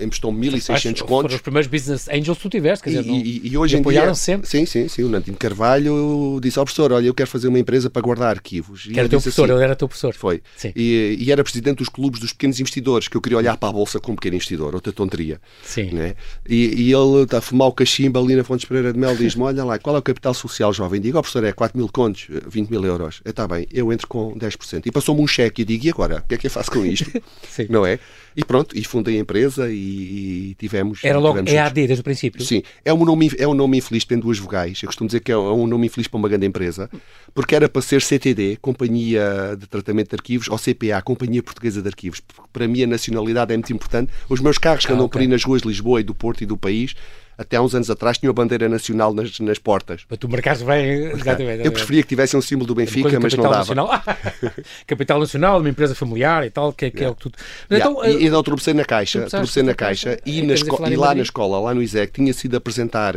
emprestou 0.00 0.32
1.600 0.32 1.00
contos. 1.00 1.08
Foram 1.08 1.34
os 1.36 1.40
primeiros 1.40 1.70
business 1.70 2.08
angels 2.08 2.38
que 2.38 2.42
tu 2.42 2.48
tiveste, 2.50 2.84
quer 2.84 2.90
dizer, 2.90 3.06
e, 3.06 3.40
e, 3.46 3.48
e 3.48 3.58
hoje 3.58 3.76
em 3.76 3.82
dia, 3.82 4.14
sempre. 4.14 4.48
Sim, 4.48 4.66
sim, 4.66 4.88
sim. 4.88 5.02
O 5.02 5.08
Nantino 5.08 5.36
Carvalho 5.36 6.38
disse 6.42 6.58
ao 6.58 6.64
professor: 6.64 6.92
Olha, 6.92 7.06
eu 7.06 7.14
quero 7.14 7.28
fazer 7.28 7.48
uma 7.48 7.58
empresa 7.58 7.90
para 7.90 8.02
guardar 8.02 8.30
arquivos. 8.30 8.84
Que 8.84 8.98
era 8.98 9.08
teu 9.08 9.20
professor, 9.20 9.44
assim, 9.44 9.54
ele 9.54 9.64
era 9.64 9.76
teu 9.76 9.88
professor. 9.88 10.14
Foi. 10.14 10.42
E, 10.74 11.16
e, 11.18 11.32
era 11.32 11.42
presidente 11.42 11.78
dos 11.78 11.88
clubes 11.88 12.20
dos 12.20 12.32
pequenos 12.32 12.58
investidores, 12.60 13.08
que 13.08 13.16
eu 13.16 13.20
queria 13.20 13.38
olhar 13.38 13.56
para 13.56 13.68
a 13.68 13.72
bolsa 13.72 14.00
como 14.00 14.16
pequeno 14.16 14.36
investidor, 14.36 14.74
outra 14.74 14.92
tonteria. 14.92 15.40
Sim. 15.62 15.90
Né? 15.92 16.14
E, 16.48 16.88
e, 16.88 16.92
ele 16.92 17.22
está 17.22 17.38
a 17.38 17.40
fumar 17.40 17.68
o 17.68 17.72
cachimbo 17.72 18.18
ali 18.18 18.34
na 18.34 18.44
Fontes 18.44 18.64
Pereira 18.64 18.92
de 18.92 18.98
Mel 18.98 19.16
diz-me: 19.16 19.42
Olha 19.42 19.64
lá, 19.64 19.78
qual 19.78 19.96
é 19.96 19.98
o 19.98 20.02
capital 20.02 20.34
social 20.34 20.72
jovem? 20.72 21.00
Digo: 21.00 21.16
Ó 21.16 21.20
oh, 21.20 21.22
professor, 21.22 21.44
é 21.44 21.52
4 21.52 21.76
mil 21.76 21.88
contos, 21.88 22.26
20 22.48 22.70
mil 22.70 22.84
euros. 22.84 23.20
Está 23.24 23.46
bem, 23.46 23.66
eu 23.72 23.92
entro 23.92 24.06
com 24.06 24.34
10%. 24.36 24.82
E 24.86 24.90
passou-me 24.90 25.20
um 25.20 25.26
cheque 25.26 25.62
e 25.62 25.64
digo: 25.64 25.86
E 25.86 25.90
agora? 25.90 26.18
O 26.18 26.28
que 26.28 26.34
é 26.34 26.38
que 26.38 26.46
eu 26.46 26.50
faço 26.50 26.70
com 26.70 26.84
isto? 26.84 27.10
sim. 27.48 27.66
Não 27.68 27.84
é? 27.84 27.98
E 28.36 28.44
pronto, 28.44 28.76
e 28.76 28.84
fundei 28.84 29.16
a 29.16 29.20
empresa 29.20 29.70
e, 29.70 30.50
e 30.50 30.56
tivemos. 30.58 31.00
Era 31.02 31.18
logo 31.18 31.38
tivemos 31.38 31.52
EAD 31.52 31.86
desde 31.86 32.00
o 32.00 32.04
princípio? 32.04 32.44
Sim, 32.44 32.62
é 32.84 32.92
um, 32.92 33.04
nome, 33.04 33.30
é 33.38 33.46
um 33.46 33.54
nome 33.54 33.78
infeliz, 33.78 34.04
tem 34.04 34.18
duas 34.18 34.38
vogais. 34.38 34.80
Eu 34.82 34.86
costumo 34.86 35.08
dizer 35.08 35.20
que 35.20 35.32
é 35.32 35.36
um 35.36 35.66
nome 35.66 35.86
infeliz 35.86 36.06
para 36.06 36.18
uma 36.18 36.28
grande 36.28 36.46
empresa, 36.46 36.88
porque 37.34 37.54
era 37.54 37.68
para 37.68 37.82
ser 37.82 38.02
CTD, 38.02 38.58
Companhia 38.60 39.56
de 39.58 39.66
Tratamento 39.66 40.10
de 40.10 40.16
Arquivos, 40.16 40.48
ou 40.48 40.58
CPA, 40.58 41.02
Companhia 41.02 41.42
Portuguesa 41.42 41.82
de 41.82 41.88
Arquivos. 41.88 42.20
Porque 42.20 42.48
para 42.52 42.68
mim 42.68 42.82
a 42.82 42.86
nacionalidade 42.86 43.52
é 43.52 43.56
muito 43.56 43.72
importante. 43.72 44.12
Os 44.28 44.40
meus 44.40 44.58
carros 44.58 44.86
que 44.86 44.92
ah, 44.92 44.94
andam 44.94 45.06
okay. 45.06 45.18
por 45.18 45.22
aí 45.22 45.28
nas 45.28 45.44
ruas 45.44 45.62
de 45.62 45.68
Lisboa 45.68 46.00
e 46.00 46.04
do 46.04 46.14
Porto 46.14 46.42
e 46.42 46.46
do 46.46 46.56
país 46.56 46.94
até 47.40 47.56
há 47.56 47.62
uns 47.62 47.74
anos 47.74 47.88
atrás, 47.88 48.18
tinha 48.18 48.28
a 48.28 48.32
bandeira 48.34 48.68
nacional 48.68 49.14
nas, 49.14 49.40
nas 49.40 49.58
portas. 49.58 50.04
Para 50.04 50.18
tu 50.18 50.28
marcares 50.28 50.60
bem. 50.60 51.04
Exatamente, 51.10 51.64
eu 51.64 51.72
preferia 51.72 52.02
que 52.02 52.08
tivesse 52.10 52.36
um 52.36 52.42
símbolo 52.42 52.66
do 52.66 52.74
Benfica, 52.74 53.18
mas 53.18 53.32
não 53.32 53.44
dava. 53.44 53.56
Nacional. 53.56 53.88
capital 54.86 55.18
Nacional, 55.18 55.60
uma 55.60 55.68
empresa 55.70 55.94
familiar 55.94 56.46
e 56.46 56.50
tal, 56.50 56.70
que, 56.70 56.84
é, 56.84 56.90
que 56.90 56.98
yeah. 56.98 57.08
é 57.08 57.12
o 57.12 57.14
que 57.14 57.22
tudo. 57.22 57.38
Então, 57.70 58.04
yeah. 58.04 58.22
E, 58.22 58.26
então 58.26 58.42
tropecei 58.42 58.74
na 58.74 58.84
caixa, 58.84 59.22
tropecei 59.22 59.62
na 59.62 59.72
caixa, 59.72 60.18
e, 60.26 60.42
na 60.42 60.54
e 60.54 60.96
lá 60.96 61.14
na 61.14 61.22
escola, 61.22 61.58
lá 61.58 61.72
no 61.72 61.82
ISEC, 61.82 62.12
tinha 62.12 62.34
sido 62.34 62.58
apresentar 62.58 63.16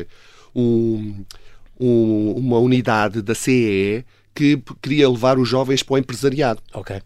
um, 0.55 1.25
um, 1.77 2.33
uma 2.37 2.59
unidade 2.59 3.21
da 3.21 3.35
CEE 3.35 4.05
que 4.33 4.57
queria 4.81 5.09
levar 5.09 5.37
os 5.37 5.49
jovens 5.49 5.83
para 5.83 5.95
o 5.95 5.97
empresariado. 5.97 6.61
Ok. 6.73 7.01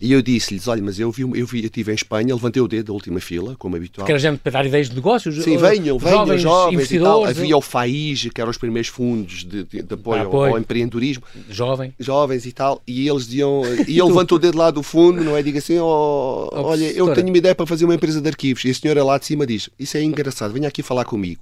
E 0.00 0.12
eu 0.12 0.20
disse-lhes: 0.20 0.68
olha, 0.68 0.82
mas 0.82 0.98
eu 0.98 1.10
vi, 1.10 1.22
eu 1.22 1.46
vi, 1.46 1.60
eu 1.60 1.66
estive 1.66 1.92
em 1.92 1.94
Espanha, 1.94 2.34
levantei 2.34 2.60
o 2.62 2.68
dedo 2.68 2.86
da 2.86 2.92
última 2.92 3.20
fila, 3.20 3.56
como 3.56 3.76
habitual. 3.76 4.04
Que 4.04 4.12
era 4.12 4.18
gente 4.18 4.38
para 4.38 4.52
dar 4.52 4.66
ideias 4.66 4.88
de 4.88 4.96
negócios? 4.96 5.42
Sim, 5.42 5.56
venham, 5.56 5.98
venham, 5.98 6.26
jovens, 6.26 6.42
jovens 6.42 6.92
e 6.92 7.00
tal. 7.00 7.24
Havia 7.24 7.56
o 7.56 7.60
FAIJ, 7.60 8.30
que 8.30 8.40
eram 8.40 8.50
os 8.50 8.58
primeiros 8.58 8.88
fundos 8.88 9.44
de, 9.44 9.64
de, 9.64 9.82
de 9.82 9.94
apoio, 9.94 10.22
ah, 10.22 10.26
apoio, 10.26 10.52
ao, 10.52 10.58
empreendedorismo. 10.58 11.22
Jovem. 11.48 11.94
Jovens 11.98 12.44
e 12.44 12.52
tal. 12.52 12.82
E 12.86 13.08
eles 13.08 13.26
diziam, 13.26 13.62
e 13.88 13.98
ele 13.98 14.02
levantou 14.02 14.36
o 14.36 14.40
dedo 14.40 14.58
lá 14.58 14.70
do 14.70 14.82
fundo, 14.82 15.24
não 15.24 15.36
é? 15.36 15.42
Diga 15.42 15.58
assim: 15.58 15.78
oh, 15.78 16.48
oh, 16.52 16.62
olha, 16.62 16.90
eu 16.92 17.12
tenho 17.14 17.28
uma 17.28 17.38
ideia 17.38 17.54
para 17.54 17.66
fazer 17.66 17.84
uma 17.84 17.94
empresa 17.94 18.20
de 18.20 18.28
arquivos. 18.28 18.64
E 18.64 18.70
a 18.70 18.74
senhora 18.74 19.02
lá 19.02 19.18
de 19.18 19.26
cima 19.26 19.46
diz: 19.46 19.70
isso 19.78 19.96
é 19.96 20.02
engraçado, 20.02 20.52
venha 20.52 20.68
aqui 20.68 20.82
falar 20.82 21.04
comigo. 21.04 21.40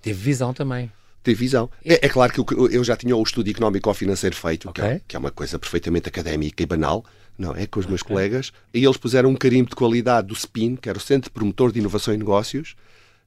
Teve 0.00 0.18
visão 0.18 0.52
também 0.52 0.90
ter 1.22 1.34
visão. 1.34 1.70
É, 1.84 2.06
é, 2.06 2.08
claro 2.08 2.32
que 2.32 2.54
eu, 2.54 2.82
já 2.82 2.96
tinha 2.96 3.16
o 3.16 3.22
estudo 3.22 3.48
económico 3.48 3.88
ou 3.88 3.94
financeiro 3.94 4.34
feito, 4.34 4.68
okay. 4.68 4.84
que, 4.84 4.90
é, 4.90 5.00
que, 5.08 5.16
é, 5.16 5.18
uma 5.18 5.30
coisa 5.30 5.58
perfeitamente 5.58 6.08
académica 6.08 6.62
e 6.62 6.66
banal, 6.66 7.04
não 7.38 7.54
é? 7.54 7.66
Com 7.66 7.80
os 7.80 7.86
meus 7.86 8.02
okay. 8.02 8.14
colegas, 8.14 8.52
e 8.72 8.84
eles 8.84 8.96
puseram 8.96 9.30
um 9.30 9.36
carimbo 9.36 9.70
de 9.70 9.76
qualidade 9.76 10.28
do 10.28 10.34
SPIN, 10.34 10.76
que 10.76 10.88
era 10.88 10.98
o 10.98 11.00
Centro 11.00 11.30
Promotor 11.30 11.72
de 11.72 11.78
Inovação 11.78 12.14
e 12.14 12.16
Negócios. 12.16 12.74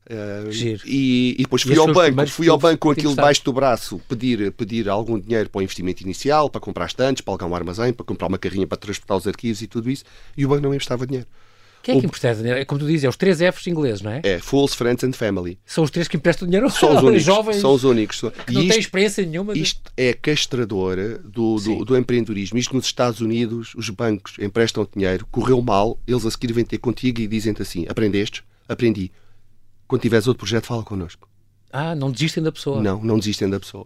Uh, 0.07 0.51
e, 0.85 1.35
e, 1.39 1.43
depois 1.43 1.63
fui 1.63 1.73
e 1.73 1.79
ao 1.79 1.91
banco, 1.91 2.27
fui 2.27 2.47
ao 2.47 2.59
banco 2.59 2.77
com 2.77 2.91
aquilo 2.91 3.15
debaixo 3.15 3.43
do 3.43 3.51
braço 3.51 3.99
pedir, 4.07 4.51
pedir 4.51 4.87
algum 4.87 5.19
dinheiro 5.19 5.49
para 5.49 5.57
o 5.57 5.61
investimento 5.63 6.03
inicial, 6.03 6.47
para 6.47 6.61
comprar 6.61 6.85
estantes, 6.85 7.21
para 7.21 7.31
alugar 7.31 7.49
um 7.49 7.55
armazém, 7.55 7.91
para 7.91 8.05
comprar 8.05 8.27
uma 8.27 8.37
carrinha 8.37 8.67
para 8.67 8.77
transportar 8.77 9.17
os 9.17 9.25
arquivos 9.25 9.63
e 9.63 9.67
tudo 9.67 9.89
isso, 9.89 10.03
e 10.37 10.45
o 10.45 10.49
banco 10.49 10.61
não 10.61 10.69
me 10.69 10.75
emprestava 10.75 11.07
dinheiro. 11.07 11.27
Quem 11.85 11.97
é 11.97 11.99
que 11.99 12.05
empresta 12.07 12.35
dinheiro? 12.35 12.59
É 12.59 12.65
como 12.65 12.79
tu 12.79 12.87
dizes, 12.87 13.03
é 13.03 13.09
os 13.09 13.15
três 13.15 13.37
Fs 13.37 13.67
ingleses, 13.67 14.01
não 14.01 14.09
é? 14.11 14.21
É, 14.23 14.39
Fools, 14.39 14.73
Friends 14.73 15.03
and 15.03 15.13
Family. 15.13 15.59
São 15.65 15.83
os 15.83 15.91
três 15.91 16.07
que 16.07 16.17
emprestam 16.17 16.47
dinheiro 16.47 16.67
São 16.71 16.95
os 16.97 17.01
únicos. 17.03 17.23
jovens 17.23 17.57
São 17.57 17.73
os 17.73 17.83
únicos. 17.83 18.21
que 18.47 18.53
não 18.53 18.67
têm 18.67 18.79
experiência 18.79 19.23
nenhuma. 19.23 19.53
de- 19.53 19.61
isto 19.61 19.91
é 19.95 20.11
castrador 20.13 20.97
do, 21.23 21.57
do, 21.59 21.85
do 21.85 21.95
empreendedorismo. 21.97 22.57
Isto 22.57 22.75
nos 22.75 22.85
Estados 22.87 23.21
Unidos, 23.21 23.73
os 23.75 23.89
bancos 23.91 24.33
emprestam 24.39 24.87
dinheiro, 24.95 25.27
correu 25.29 25.61
mal, 25.61 25.99
eles 26.07 26.25
a 26.25 26.31
seguir 26.31 26.51
vêm 26.53 26.65
ter 26.65 26.79
contigo 26.79 27.21
e 27.21 27.27
dizem-te 27.27 27.61
assim: 27.61 27.85
aprendeste? 27.87 28.43
Aprendi. 28.67 29.11
Quando 29.87 30.01
tiveres 30.01 30.25
outro 30.27 30.39
projeto, 30.39 30.65
fala 30.65 30.81
connosco. 30.83 31.29
Ah, 31.71 31.93
não 31.93 32.09
desistem 32.09 32.41
da 32.41 32.51
pessoa. 32.51 32.81
Não, 32.81 33.03
não 33.03 33.19
desistem 33.19 33.49
da 33.49 33.59
pessoa. 33.59 33.85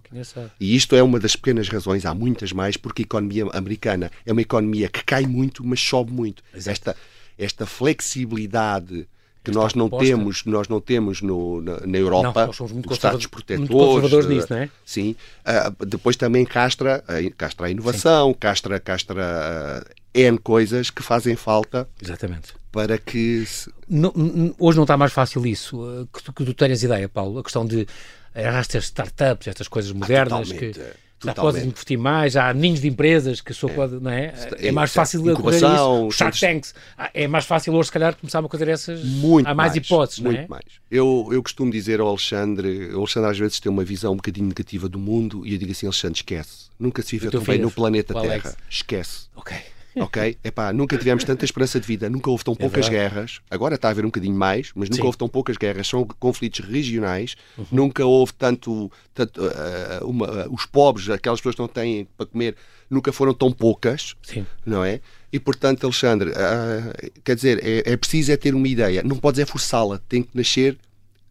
E 0.59 0.75
isto 0.75 0.95
é 0.95 1.01
uma 1.03 1.19
das 1.19 1.35
pequenas 1.35 1.67
razões, 1.67 2.05
há 2.05 2.13
muitas 2.13 2.53
mais, 2.53 2.77
porque 2.77 3.01
a 3.01 3.03
economia 3.05 3.45
americana 3.51 4.12
é 4.25 4.31
uma 4.31 4.41
economia 4.41 4.88
que 4.88 5.03
cai 5.03 5.25
muito, 5.25 5.65
mas 5.65 5.79
sobe 5.81 6.12
muito. 6.13 6.43
Exato. 6.53 6.69
Esta, 6.71 6.95
esta 7.39 7.65
flexibilidade 7.65 9.08
que 9.43 9.52
nós 9.52 9.73
não 9.73 9.88
proposta. 9.88 10.13
temos, 10.13 10.45
nós 10.45 10.67
não 10.67 10.82
temos 10.82 11.21
no, 11.21 11.62
na, 11.62 11.80
na 11.88 11.97
Europa, 11.97 12.41
Não, 12.41 12.47
nós 12.47 12.56
somos 12.56 12.73
muito 12.73 12.88
os 12.91 12.97
Estados 12.97 13.25
conservadores- 13.25 13.58
muito 13.58 13.69
protetores. 13.71 14.02
conservadores 14.02 14.25
eh, 14.25 14.34
nisso, 14.36 14.47
não 14.54 14.58
é? 14.60 14.69
Sim. 14.86 15.15
Ah, 15.45 15.71
depois 15.88 16.15
também 16.17 16.45
castra, 16.45 17.04
a- 17.08 17.32
castra 17.38 17.67
a 17.67 17.69
inovação, 17.71 18.34
castra, 18.34 18.80
castra 18.82 19.23
ah, 19.23 19.91
N 20.13 20.38
coisas 20.39 20.89
que 20.89 21.02
fazem 21.02 21.36
falta 21.38 21.88
Exatamente. 22.02 22.54
para 22.71 22.97
que 22.97 23.45
se- 23.45 23.71
Não- 23.88 24.13
hoje 24.60 24.75
não 24.78 24.84
está 24.84 24.97
mais 24.97 25.13
fácil 25.13 25.45
isso. 25.47 25.80
eh, 26.04 26.06
Que 26.13 26.21
tu, 26.23 26.34
que 26.34 26.43
tu 26.45 26.54
tenhas 26.54 26.84
ideia, 26.84 27.08
Paulo. 27.08 27.39
A 27.39 27.43
questão 27.43 27.65
de 27.65 27.88
arrastar 28.36 28.82
startups, 28.82 29.47
estas 29.47 29.67
coisas 29.69 29.91
modernas 29.93 30.52
que 30.52 30.67
totalmente, 30.73 30.93
já 31.23 31.34
podes 31.34 31.63
investir 31.63 31.97
mais, 31.97 32.36
há 32.38 32.53
ninhos 32.53 32.79
de 32.82 32.88
empresas 32.88 33.41
que 33.41 33.51
a 33.51 33.53
pessoa 33.53 33.71
pode, 33.73 33.95
não 33.99 34.10
é? 34.12 34.34
É 34.58 34.71
mais 34.71 34.89
Está- 34.89 35.01
fácil 35.01 35.19
correr 35.21 35.34
incubação, 35.34 35.97
isso. 35.99 36.08
Os 36.08 36.15
Shark 36.15 36.39
Tanks. 36.39 36.75
Ah, 36.97 37.10
É 37.13 37.27
mais 37.27 37.45
fácil 37.45 37.73
hoje, 37.73 37.88
se 37.88 37.91
calhar, 37.91 38.15
começar 38.15 38.39
uma 38.39 38.49
coisa 38.49 38.65
dessas. 38.65 39.03
Muito 39.03 39.47
Há 39.47 39.53
mais, 39.53 39.75
hipóteses, 39.75 40.19
muito 40.19 40.38
não 40.38 40.43
é? 40.43 40.47
mais. 40.47 40.63
Eu, 40.89 41.29
eu 41.32 41.43
costumo 41.43 41.71
dizer 41.71 41.99
ao 41.99 42.08
Alexandre, 42.08 42.93
o 42.93 42.99
Alexandre 42.99 43.29
às 43.32 43.38
vezes 43.38 43.60
tem 43.60 43.71
uma 43.71 43.84
visão 43.84 44.13
um 44.13 44.17
bocadinho 44.17 44.47
negativa 44.47 44.88
do 44.88 44.97
mundo 44.99 45.45
e 45.45 45.53
eu 45.53 45.58
digo 45.60 45.71
assim, 45.71 45.86
Alexandre, 45.86 46.17
esquece. 46.19 46.69
Nunca 46.79 47.01
se 47.01 47.12
viveu 47.12 47.32
tão 47.32 47.41
bem 47.43 47.60
no 47.60 47.69
planeta. 47.69 48.13
Terra. 48.13 48.55
Esquece. 48.69 49.27
Ok. 49.36 49.58
Ok? 49.99 50.38
Epá, 50.43 50.71
nunca 50.73 50.97
tivemos 50.97 51.23
tanta 51.23 51.43
esperança 51.45 51.79
de 51.79 51.85
vida, 51.88 52.09
nunca 52.09 52.29
houve 52.29 52.43
tão 52.43 52.55
poucas 52.55 52.88
É 52.88 52.89
guerras. 52.89 53.39
Agora 53.49 53.75
está 53.75 53.89
a 53.89 53.91
haver 53.91 54.05
um 54.05 54.09
bocadinho 54.09 54.35
mais, 54.35 54.71
mas 54.75 54.89
nunca 54.89 54.95
Sim. 54.95 55.01
Uhum. 55.01 55.05
houve 55.07 55.17
tão 55.17 55.27
poucas 55.29 55.57
guerras. 55.57 55.88
São 55.88 56.05
conflitos 56.19 56.59
regionais. 56.65 57.35
Nunca 57.71 58.05
houve 58.05 58.33
tanto. 58.33 58.91
tanto 59.13 59.41
ah, 59.43 59.99
uma- 60.03 60.47
os 60.49 60.65
pobres, 60.65 61.09
aquelas 61.09 61.39
pessoas 61.39 61.55
que 61.55 61.62
não 61.62 61.67
têm 61.67 62.07
para 62.17 62.25
comer, 62.25 62.55
nunca 62.89 63.12
foram 63.12 63.33
tão 63.33 63.51
poucas 63.51 64.15
Sim. 64.23 64.45
não 64.65 64.83
é? 64.83 65.01
E 65.31 65.39
portanto, 65.39 65.83
Alexandre, 65.83 66.31
ah, 66.35 66.93
quer 67.23 67.35
dizer, 67.35 67.59
é, 67.63 67.91
é 67.93 67.97
preciso 67.97 68.31
é 68.31 68.38
ter 68.38 68.55
uma 68.55 68.67
ideia, 68.67 69.03
não 69.03 69.15
podes 69.17 69.39
é 69.39 69.45
forçá-la, 69.45 69.99
tem 70.09 70.23
que 70.23 70.29
nascer 70.35 70.77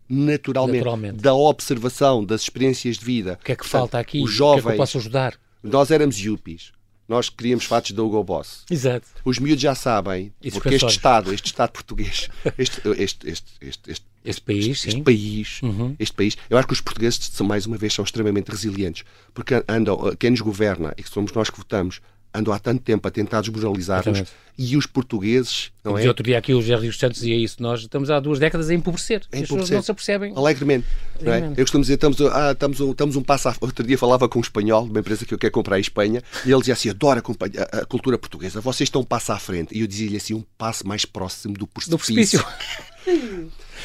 naturalmente, 0.09 0.79
Naturalmente. 0.79 1.17
da 1.23 1.35
observação, 1.35 2.25
das 2.25 2.43
experiências 2.43 2.97
de 2.99 3.05
vida. 3.05 3.39
O 3.41 3.45
que 3.45 3.53
é 3.53 3.57
que 3.57 3.63
Portanto, 3.63 3.81
falta 3.81 3.99
aqui? 3.99 4.23
Os 4.23 4.41
O 4.41 4.53
que 4.55 4.59
é 4.61 4.63
que 4.63 4.69
eu 4.69 4.77
posso 4.77 4.99
ajudar? 4.99 5.35
nós 5.63 5.91
éramos 5.91 6.19
yuppies, 6.19 6.73
nós 7.09 7.29
queríamos 7.31 7.65
fatos 7.65 7.93
da 7.93 8.03
Hugo 8.03 8.23
Boss. 8.23 8.65
Exato. 8.71 9.07
Os 9.25 9.39
miúdos 9.39 9.63
já 9.63 9.75
sabem, 9.75 10.31
E 10.43 10.51
porque 10.51 10.75
este. 10.75 10.87
Estado, 10.87 11.33
este 11.33 11.47
Estado 11.47 11.71
português, 11.73 12.29
este, 12.59 12.81
este, 13.03 13.29
este, 13.31 13.53
este, 13.63 13.91
este, 13.91 14.07
Este 14.25 14.43
país, 14.43 14.67
este, 14.67 14.91
sim. 14.93 15.03
país, 15.03 15.63
Uhum. 15.63 15.97
este 15.99 16.15
país, 16.15 16.37
eu 16.51 16.59
acho 16.59 16.67
que 16.69 16.75
os 16.75 16.81
portugueses, 16.83 17.19
são, 17.33 17.47
mais 17.47 17.65
uma 17.67 17.79
vez, 17.79 17.95
são 17.95 18.05
extremamente 18.05 18.51
resilientes, 18.51 19.05
porque 19.33 19.65
andam, 19.67 20.15
quem 20.19 20.31
nos 20.31 20.41
governa, 20.43 20.93
e 20.99 21.03
que 21.03 21.09
somos 21.09 21.33
nós 21.33 21.49
que 21.49 21.57
votamos, 21.57 22.01
andam 22.35 22.53
há 22.53 22.59
tanto 22.59 22.83
tempo 22.83 23.07
a 23.07 23.11
tentar 23.11 23.41
desmoralizar-nos, 23.41 24.23
e 24.61 24.77
os 24.77 24.87
portugueses, 24.87 25.71
não 25.85 25.97
é? 25.97 26.07
outro 26.09 26.25
dia 26.25 26.37
aqui 26.37 26.53
o 26.53 26.61
Jerry 26.61 26.89
dos 26.89 26.99
Santos 26.99 27.21
dizia 27.21 27.37
isso. 27.37 27.63
Nós 27.63 27.81
estamos 27.81 28.11
há 28.11 28.19
duas 28.19 28.39
décadas 28.41 28.69
a 28.69 28.75
empobrecer. 28.75 29.21
A 29.21 29.37
As 29.37 29.41
pessoas 29.43 29.45
empobrecer. 29.51 29.77
não 29.77 29.83
se 29.83 29.91
apercebem. 29.93 30.33
Alegremente. 30.37 30.87
não 31.21 31.33
é? 31.33 31.47
Eu 31.53 31.57
costumo 31.65 31.83
dizer, 31.83 31.95
estamos, 31.95 32.21
ah, 32.21 32.51
estamos, 32.53 32.81
um, 32.81 32.91
estamos 32.91 33.15
um 33.17 33.23
passo 33.23 33.49
à... 33.49 33.55
Outro 33.61 33.87
dia 33.87 33.97
falava 33.97 34.29
com 34.29 34.39
um 34.39 34.43
espanhol, 34.43 34.85
de 34.85 34.91
uma 34.91 34.99
empresa 35.01 35.25
que 35.25 35.33
eu 35.33 35.39
quero 35.39 35.53
comprar 35.53 35.79
em 35.79 35.81
Espanha, 35.81 36.23
e 36.45 36.51
ele 36.51 36.59
dizia 36.59 36.75
assim, 36.75 36.91
adoro 36.91 37.21
a, 37.21 37.79
a- 37.79 37.87
cultura 37.87 38.19
portuguesa, 38.19 38.61
vocês 38.61 38.89
estão 38.89 39.01
um 39.01 39.05
passo 39.05 39.31
à 39.33 39.39
frente. 39.39 39.77
E 39.77 39.81
eu 39.81 39.87
dizia-lhe 39.87 40.17
assim, 40.17 40.35
um 40.35 40.45
passo 40.59 40.87
mais 40.87 41.05
próximo 41.05 41.55
do 41.55 41.69
Do 41.89 41.97
precipício. 41.99 42.45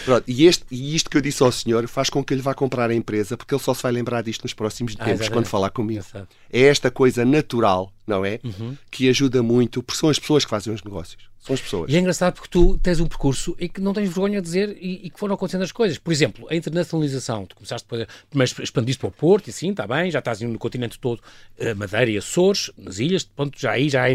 Pronto, 0.06 0.24
e, 0.28 0.46
este, 0.46 0.66
e 0.72 0.96
isto 0.96 1.10
que 1.10 1.18
eu 1.18 1.22
disse 1.22 1.42
ao 1.44 1.52
senhor 1.52 1.88
faz 1.88 2.10
com 2.10 2.24
que 2.24 2.34
ele 2.34 2.42
vá 2.42 2.54
comprar 2.54 2.90
a 2.90 2.94
empresa, 2.94 3.38
porque 3.38 3.54
ele 3.54 3.62
só 3.62 3.74
se 3.74 3.84
vai 3.84 3.92
lembrar 3.92 4.22
disto 4.22 4.44
nos 4.44 4.54
próximos 4.54 4.94
Ah, 4.94 5.06
tempos, 5.06 5.12
exatamente. 5.22 5.32
quando 5.34 5.46
falar 5.48 5.70
comigo. 5.70 6.04
É 6.52 6.62
esta 6.62 6.90
coisa 6.92 7.24
natural, 7.24 7.92
não 8.06 8.26
é? 8.26 8.40
Uhum. 8.44 8.76
Que 8.92 9.08
ajuda 9.10 9.42
muito, 9.44 9.82
porque 9.84 10.00
são 10.00 10.10
as 10.10 10.20
pessoas 10.20 10.44
que 10.44 10.50
fazem 10.50 10.74
os 10.74 10.84
negócios. 10.84 11.24
São 11.44 11.54
as 11.54 11.62
pessoas. 11.62 11.92
E 11.92 11.96
é 11.98 12.00
engraçado 12.00 12.36
porque 12.36 12.48
tu 12.50 12.78
tens 12.78 13.02
um 13.02 13.06
percurso 13.06 13.54
e 13.60 13.68
que 13.68 13.82
não 13.82 13.92
tens 13.94 14.06
vergonha 14.06 14.40
de 14.40 14.46
dizer 14.46 14.78
e, 14.80 15.06
e 15.08 15.10
que 15.10 15.20
foram 15.20 15.36
acontecendo 15.36 15.64
as 15.64 15.74
coisas. 15.74 15.98
Por 15.98 16.14
exemplo, 16.14 16.48
a 16.50 16.56
internacionalização. 16.56 17.46
Tu 17.46 17.56
começaste 17.56 17.86
depois, 17.86 18.08
primeiro 18.30 18.64
expandiste 18.64 19.00
para 19.00 19.10
o 19.10 19.12
Porto 19.12 19.48
e 19.48 19.50
assim, 19.50 19.72
está 19.72 19.86
bem, 19.86 20.10
já 20.10 20.20
estás 20.20 20.40
no 20.40 20.58
continente 20.58 20.98
todo, 20.98 21.22
eh, 21.58 21.74
Madeira 21.74 22.10
e 22.10 22.18
Açores, 22.18 22.72
nas 22.78 22.98
ilhas, 23.00 23.24
pronto, 23.26 23.60
já 23.60 23.72
aí 23.72 23.90
já 23.90 24.06
há 24.06 24.10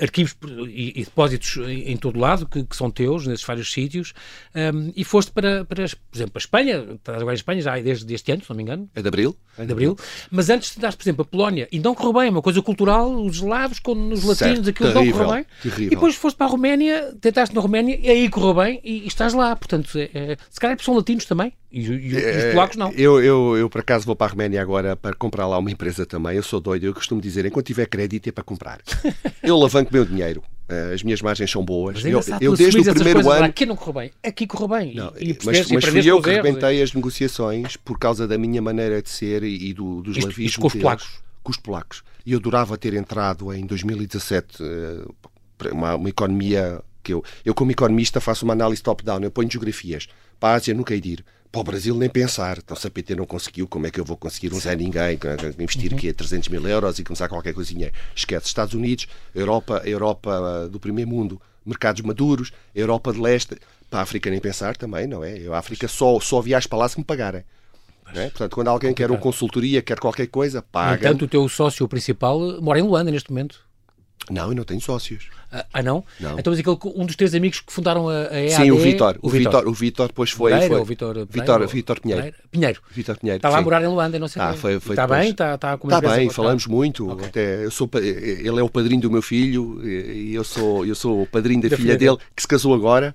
arquivos 0.00 0.36
e, 0.68 1.00
e 1.00 1.04
depósitos 1.04 1.56
em, 1.58 1.92
em 1.92 1.96
todo 1.96 2.18
lado 2.18 2.46
que, 2.46 2.64
que 2.64 2.76
são 2.76 2.90
teus, 2.90 3.26
nesses 3.28 3.44
vários 3.46 3.72
sítios. 3.72 4.12
Um, 4.54 4.92
e 4.96 5.04
foste 5.04 5.30
para, 5.30 5.64
para, 5.64 5.86
por 5.86 6.16
exemplo, 6.16 6.32
para 6.32 6.40
a 6.40 6.44
Espanha, 6.44 6.86
estás 6.94 7.18
agora 7.18 7.34
em 7.34 7.38
Espanha 7.38 7.60
já 7.60 7.78
desde 7.78 8.12
este 8.12 8.32
ano, 8.32 8.42
se 8.42 8.50
não 8.50 8.56
me 8.56 8.62
engano. 8.64 8.90
É 8.94 9.02
de 9.02 9.08
Abril? 9.08 9.36
de 9.64 9.72
Abril, 9.72 9.96
mas 10.30 10.50
antes 10.50 10.74
de 10.74 10.80
dar, 10.80 10.94
por 10.94 11.02
exemplo, 11.02 11.22
a 11.22 11.24
Polónia, 11.24 11.66
e 11.72 11.78
não 11.78 11.94
correu 11.94 12.12
bem, 12.12 12.26
é 12.26 12.30
uma 12.30 12.42
coisa 12.42 12.60
cultural, 12.60 13.10
os 13.24 13.36
eslavos 13.36 13.78
com 13.78 13.92
os 14.12 14.22
latinos, 14.22 14.36
Certo, 14.36 14.68
aquilo 14.68 14.92
não 14.92 15.10
correu 15.12 15.32
bem. 15.32 15.46
terrível. 15.62 15.86
E 15.86 15.90
depois 15.90 16.14
foste 16.14 16.36
para 16.36 16.46
a 16.46 16.50
Roménia, 16.56 17.14
tentaste 17.20 17.54
na 17.54 17.60
Roménia, 17.60 17.98
e 18.02 18.08
aí 18.10 18.28
correu 18.28 18.54
bem, 18.54 18.80
e, 18.82 19.04
e 19.04 19.06
estás 19.06 19.32
lá. 19.34 19.54
Portanto, 19.54 19.96
é, 19.98 20.10
é, 20.14 20.36
se 20.50 20.58
calhar 20.58 20.76
são 20.82 20.94
latinos 20.96 21.24
também, 21.24 21.52
e, 21.70 21.80
e- 21.80 22.12
e 22.14 22.16
os 22.48 22.52
polacos 22.52 22.76
não. 22.76 22.88
É, 22.88 22.94
Eu, 22.96 23.22
eu, 23.22 23.56
eu, 23.56 23.70
por 23.70 23.80
acaso, 23.80 24.04
vou 24.06 24.16
para 24.16 24.26
a 24.26 24.30
Roménia 24.30 24.60
agora 24.60 24.96
para 24.96 25.14
comprar 25.14 25.46
lá 25.46 25.58
uma 25.58 25.70
empresa 25.70 26.04
também. 26.06 26.36
Eu 26.36 26.42
sou 26.42 26.60
doido, 26.60 26.84
eu 26.86 26.94
costumo 26.94 27.20
dizer, 27.20 27.44
enquanto 27.46 27.66
tiver 27.66 27.86
crédito 27.86 28.28
é 28.28 28.32
para 28.32 28.42
comprar. 28.44 28.80
eu 29.42 29.54
alavanco 29.54 29.92
meu 29.92 30.04
dinheiro. 30.04 30.42
Eh, 30.68 30.92
As 30.94 31.02
minhas 31.04 31.22
margens 31.22 31.48
são 31.50 31.64
boas. 31.64 32.04
É 32.04 32.08
Eu, 32.08 32.20
eu 32.40 32.56
desde 32.56 32.80
o 32.80 32.94
primeiro 32.94 33.30
ano. 33.30 33.44
Aqui 33.44 33.64
não 33.64 33.76
correu 33.76 33.92
bem, 33.94 34.10
aqui 34.24 34.46
correu 34.48 34.66
bem. 34.68 34.94
Não, 34.96 35.12
e, 35.18 35.30
e 35.30 35.38
mas, 35.44 35.70
mas 35.70 35.84
fui 35.84 36.10
eu 36.10 36.20
que 36.20 36.30
rebentei 36.30 36.82
as 36.82 36.92
negociações 36.92 37.76
por 37.76 37.98
causa 37.98 38.26
da 38.26 38.36
minha 38.36 38.60
maneira 38.60 39.00
de 39.00 39.08
ser 39.10 39.44
e, 39.44 39.72
do, 39.72 40.02
dos 40.02 40.16
lavismos 40.16 40.56
com 40.56 40.66
os 40.66 40.74
polacos? 40.74 41.08
Com 41.42 41.50
os 41.52 41.56
polacos. 41.56 42.02
E 42.24 42.32
eu 42.32 42.38
adorava 42.40 42.76
ter 42.76 42.94
entrado 42.94 43.54
em 43.54 43.64
2017 43.64 44.56
eh, 44.60 45.04
para 45.22 45.30
uma, 45.72 45.94
uma 45.94 46.08
economia 46.08 46.80
que 47.02 47.12
eu, 47.12 47.22
eu 47.44 47.54
como 47.54 47.70
economista 47.70 48.20
faço 48.20 48.44
uma 48.44 48.52
análise 48.52 48.82
top-down, 48.82 49.20
eu 49.22 49.30
ponho 49.30 49.50
geografias. 49.50 50.08
Para 50.40 50.54
a 50.54 50.56
Ásia 50.56 50.74
nunca 50.74 50.98
de 51.00 51.08
ir. 51.08 51.24
Para 51.52 51.60
o 51.60 51.64
Brasil 51.64 51.94
nem 51.96 52.08
pensar. 52.10 52.58
Então 52.58 52.76
se 52.76 52.86
a 52.86 52.90
PT 52.90 53.14
não 53.14 53.24
conseguiu, 53.24 53.66
como 53.68 53.86
é 53.86 53.90
que 53.90 53.98
eu 54.00 54.04
vou 54.04 54.16
conseguir 54.16 54.52
um 54.52 54.60
Zé 54.60 54.74
Ninguém, 54.76 55.18
investir 55.58 55.92
Uhum. 55.92 56.10
a 56.10 56.14
300 56.14 56.48
mil 56.48 56.66
euros 56.68 56.98
e 56.98 57.04
começar 57.04 57.28
qualquer 57.28 57.54
coisinha? 57.54 57.92
Esquece. 58.14 58.46
Estados 58.46 58.74
Unidos, 58.74 59.06
Europa, 59.34 59.80
Europa 59.84 60.30
ah, 60.32 60.68
do 60.68 60.78
primeiro 60.80 61.08
mundo, 61.10 61.40
mercados 61.64 62.02
maduros, 62.02 62.52
Europa 62.74 63.12
de 63.12 63.20
leste, 63.20 63.56
para 63.88 64.00
a 64.00 64.02
África 64.02 64.28
nem 64.28 64.40
pensar 64.40 64.76
também, 64.76 65.06
não 65.06 65.22
é? 65.24 65.38
Eu, 65.38 65.54
a 65.54 65.58
África 65.58 65.86
só, 65.88 66.18
só 66.20 66.40
viajo 66.40 66.68
para 66.68 66.78
lá 66.78 66.88
se 66.88 66.98
me 66.98 67.04
pagarem. 67.04 67.44
É? 68.14 68.28
Portanto, 68.30 68.54
quando 68.54 68.68
alguém 68.68 68.94
quer 68.94 69.10
uma 69.10 69.18
consultoria, 69.18 69.82
quer 69.82 69.98
qualquer 69.98 70.26
coisa, 70.28 70.62
paga. 70.62 71.08
entanto, 71.08 71.24
o 71.24 71.28
teu 71.28 71.48
sócio 71.48 71.88
principal 71.88 72.40
eh, 72.52 72.60
mora 72.60 72.78
em 72.78 72.82
Luanda 72.82 73.10
neste 73.10 73.30
momento. 73.30 73.65
Não, 74.30 74.48
eu 74.48 74.54
não 74.54 74.64
tenho 74.64 74.80
sócios. 74.80 75.28
Ah, 75.52 75.64
ah, 75.72 75.82
não? 75.82 76.04
Não. 76.18 76.38
Então, 76.38 76.52
mas 76.52 76.58
aquele, 76.58 76.76
um 76.96 77.06
dos 77.06 77.14
teus 77.14 77.32
amigos 77.34 77.60
que 77.60 77.72
fundaram 77.72 78.08
a, 78.08 78.28
a 78.28 78.40
EAD... 78.40 78.50
Sim, 78.56 78.70
o 78.72 78.78
Vitor. 78.78 79.16
O 79.22 79.28
Vitor. 79.28 79.52
Vitor, 79.52 79.68
o 79.68 79.72
Vitor 79.72 80.06
depois 80.08 80.30
foi. 80.30 80.50
Pereira, 80.50 80.70
foi 80.72 80.78
ou 80.80 80.84
Vitor 80.84 81.26
Vitor, 81.30 81.66
Vitor 81.68 82.00
Pinheiro. 82.00 82.34
Pinheiro. 82.50 82.80
Vitor 82.90 83.16
Pinheiro. 83.18 83.36
Está 83.38 83.48
lá 83.48 83.58
a 83.58 83.62
morar 83.62 83.82
em 83.82 83.86
Luanda, 83.86 84.18
não 84.18 84.26
sei 84.28 84.42
Ah, 84.42 84.54
foi- 84.54 84.80
foi 84.80 84.94
Está 84.94 85.02
depois. 85.06 85.20
bem? 85.20 85.30
Está, 85.30 85.54
está 85.54 85.78
com 85.78 85.86
Está 85.88 86.00
bem, 86.00 86.28
falamos 86.30 86.64
tá. 86.64 86.70
muito. 86.70 87.08
Ok. 87.10 87.26
Até 87.28 87.64
eu 87.64 87.70
sou, 87.70 87.88
ele 87.94 88.58
é 88.58 88.62
o 88.62 88.68
padrinho 88.68 89.00
do 89.02 89.10
meu 89.10 89.22
filho 89.22 89.80
e 89.86 90.34
eu 90.34 90.42
sou, 90.44 90.84
eu 90.84 90.94
sou 90.94 91.22
o 91.22 91.26
padrinho 91.26 91.62
da, 91.62 91.68
Da 91.68 91.76
filha, 91.76 91.94
filha 91.94 91.98
dele, 91.98 92.18
que 92.34 92.42
se 92.42 92.48
casou 92.48 92.74
agora. 92.74 93.14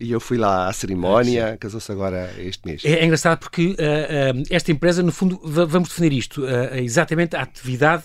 E 0.00 0.10
eu 0.10 0.18
fui 0.18 0.38
lá 0.38 0.66
à 0.66 0.72
cerimónia, 0.72 1.58
casou-se 1.60 1.92
agora 1.92 2.32
este 2.38 2.66
mês. 2.66 2.82
É, 2.86 3.00
é 3.00 3.04
engraçado 3.04 3.38
porque 3.38 3.76
ah, 3.78 4.34
ah, 4.34 4.42
esta 4.48 4.72
empresa, 4.72 5.02
no 5.02 5.12
fundo, 5.12 5.38
va- 5.44 5.66
vamos 5.66 5.90
definir 5.90 6.12
isto. 6.14 6.42
ah, 6.46 6.80
exatamente 6.80 7.36
a 7.36 7.42
atividade 7.42 8.04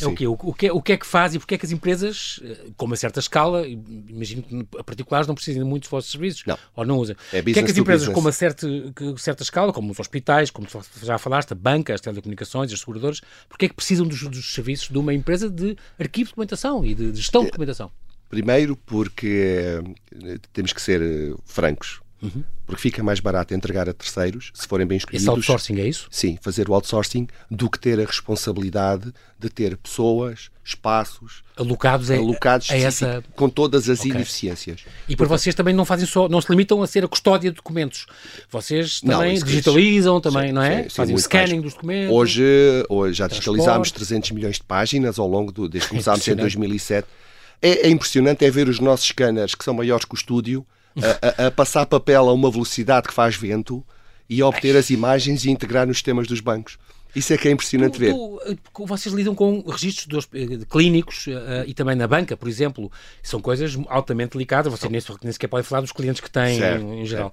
é 0.00 0.06
o 0.06 0.14
quê? 0.14 0.26
O, 0.26 0.32
o 0.32 0.52
que 0.52 0.66
é, 0.66 0.72
o 0.72 0.82
que 0.82 0.92
é 0.92 0.96
que 0.96 1.06
faz 1.06 1.34
e 1.34 1.38
porque 1.38 1.54
é 1.54 1.58
que 1.58 1.64
as 1.64 1.70
empresas, 1.70 2.40
com 2.76 2.86
uma 2.86 2.96
certa 2.96 3.20
escala, 3.20 3.64
imagino 3.66 4.42
que 4.42 4.66
a 4.78 4.82
particulares 4.82 5.28
não 5.28 5.36
precisem 5.36 5.62
de 5.62 5.68
muitos 5.68 5.88
vossos 5.88 6.10
serviços, 6.10 6.42
Não. 6.46 6.58
ou 6.74 6.84
não 6.84 6.98
usam. 6.98 7.14
É 7.32 7.38
o 7.38 7.44
que 7.44 7.50
é 7.50 7.62
que 7.62 7.70
as 7.70 7.76
empresas 7.78 8.08
com 8.08 8.18
uma 8.20 8.32
certa, 8.32 8.66
certa 9.16 9.44
escala, 9.44 9.72
como 9.72 9.92
os 9.92 10.00
hospitais, 10.00 10.50
como 10.50 10.66
já 11.02 11.16
falaste, 11.16 11.52
a 11.52 11.54
banca, 11.54 11.94
as 11.94 12.00
telecomunicações, 12.00 12.72
as 12.72 12.80
seguradoras, 12.80 13.20
porque 13.48 13.66
é 13.66 13.68
que 13.68 13.74
precisam 13.74 14.04
dos, 14.04 14.20
dos 14.22 14.52
serviços 14.52 14.88
de 14.88 14.98
uma 14.98 15.14
empresa 15.14 15.48
de 15.48 15.76
arquivo 15.98 16.24
de 16.26 16.30
documentação 16.32 16.84
e 16.84 16.92
de, 16.92 17.12
de 17.12 17.18
gestão 17.20 17.42
de 17.42 17.50
documentação? 17.50 17.90
Primeiro 18.28 18.76
porque 18.76 19.80
eh, 20.24 20.38
temos 20.52 20.72
que 20.72 20.82
ser 20.82 21.00
eh, 21.00 21.34
francos. 21.44 22.00
Uhum. 22.22 22.42
Porque 22.64 22.82
fica 22.82 23.02
mais 23.02 23.20
barato 23.20 23.54
entregar 23.54 23.88
a 23.88 23.92
terceiros, 23.92 24.50
se 24.54 24.66
forem 24.66 24.86
bem 24.86 24.96
escolhidos. 24.96 25.22
Esse 25.22 25.30
outsourcing 25.30 25.78
é 25.78 25.86
isso? 25.86 26.08
Sim, 26.10 26.38
fazer 26.40 26.68
o 26.68 26.74
outsourcing 26.74 27.28
do 27.50 27.70
que 27.70 27.78
ter 27.78 28.00
a 28.00 28.04
responsabilidade 28.04 29.12
de 29.38 29.50
ter 29.50 29.76
pessoas, 29.76 30.50
espaços 30.64 31.44
alocados, 31.56 32.10
a, 32.10 32.16
alocados 32.16 32.70
a 32.70 32.76
essa... 32.76 33.22
com 33.36 33.48
todas 33.48 33.88
as 33.88 34.00
okay. 34.00 34.10
ineficiências. 34.10 34.80
E 35.08 35.14
para 35.14 35.26
vocês 35.26 35.54
também 35.54 35.74
não 35.74 35.84
fazem 35.84 36.06
só, 36.06 36.28
não 36.28 36.40
se 36.40 36.50
limitam 36.50 36.82
a 36.82 36.86
ser 36.86 37.04
a 37.04 37.08
custódia 37.08 37.50
de 37.50 37.56
documentos. 37.56 38.06
Vocês 38.50 39.00
também 39.00 39.38
não, 39.38 39.44
digitalizam, 39.44 40.20
também, 40.20 40.48
sim, 40.48 40.52
não 40.52 40.62
é? 40.62 40.84
Sim, 40.84 40.88
sim, 40.88 40.96
fazem 40.96 41.14
o 41.14 41.18
scanning 41.18 41.50
mais. 41.52 41.62
dos 41.62 41.74
documentos. 41.74 42.16
Hoje, 42.16 42.42
hoje 42.88 43.18
já 43.18 43.28
digitalizámos 43.28 43.92
300 43.92 44.30
milhões 44.32 44.56
de 44.56 44.64
páginas 44.64 45.18
ao 45.18 45.28
longo 45.28 45.52
do, 45.52 45.68
desde 45.68 45.86
que 45.86 45.90
começámos 45.90 46.26
em 46.26 46.34
2007. 46.34 47.06
É, 47.60 47.86
é 47.86 47.88
impressionante 47.88 48.44
é 48.44 48.50
ver 48.50 48.68
os 48.68 48.80
nossos 48.80 49.06
scanners, 49.06 49.54
que 49.54 49.64
são 49.64 49.74
maiores 49.74 50.04
que 50.04 50.14
o 50.14 50.16
estúdio, 50.16 50.66
a, 50.96 51.44
a, 51.44 51.46
a 51.48 51.50
passar 51.50 51.86
papel 51.86 52.28
a 52.28 52.32
uma 52.32 52.50
velocidade 52.50 53.08
que 53.08 53.14
faz 53.14 53.36
vento 53.36 53.84
e 54.28 54.40
a 54.40 54.46
obter 54.46 54.76
as 54.76 54.90
imagens 54.90 55.44
e 55.44 55.50
integrar 55.50 55.86
nos 55.86 55.98
sistemas 55.98 56.26
dos 56.26 56.40
bancos. 56.40 56.78
Isso 57.14 57.32
é 57.32 57.38
que 57.38 57.48
é 57.48 57.50
impressionante 57.50 57.94
tu, 57.94 57.98
ver. 57.98 58.12
Tu, 58.12 58.86
vocês 58.86 59.14
lidam 59.14 59.34
com 59.34 59.62
registros 59.62 60.26
de, 60.30 60.58
de 60.58 60.66
clínicos 60.66 61.26
uh, 61.28 61.64
e 61.66 61.72
também 61.72 61.96
na 61.96 62.06
banca, 62.06 62.36
por 62.36 62.46
exemplo. 62.46 62.92
São 63.22 63.40
coisas 63.40 63.74
altamente 63.88 64.32
delicadas. 64.32 64.70
Vocês 64.70 64.92
nem, 64.92 65.00
nem 65.22 65.32
sequer 65.32 65.48
podem 65.48 65.64
falar 65.64 65.80
dos 65.80 65.92
clientes 65.92 66.20
que 66.20 66.30
têm 66.30 66.58
certo, 66.58 66.84
em 66.84 67.06
geral. 67.06 67.32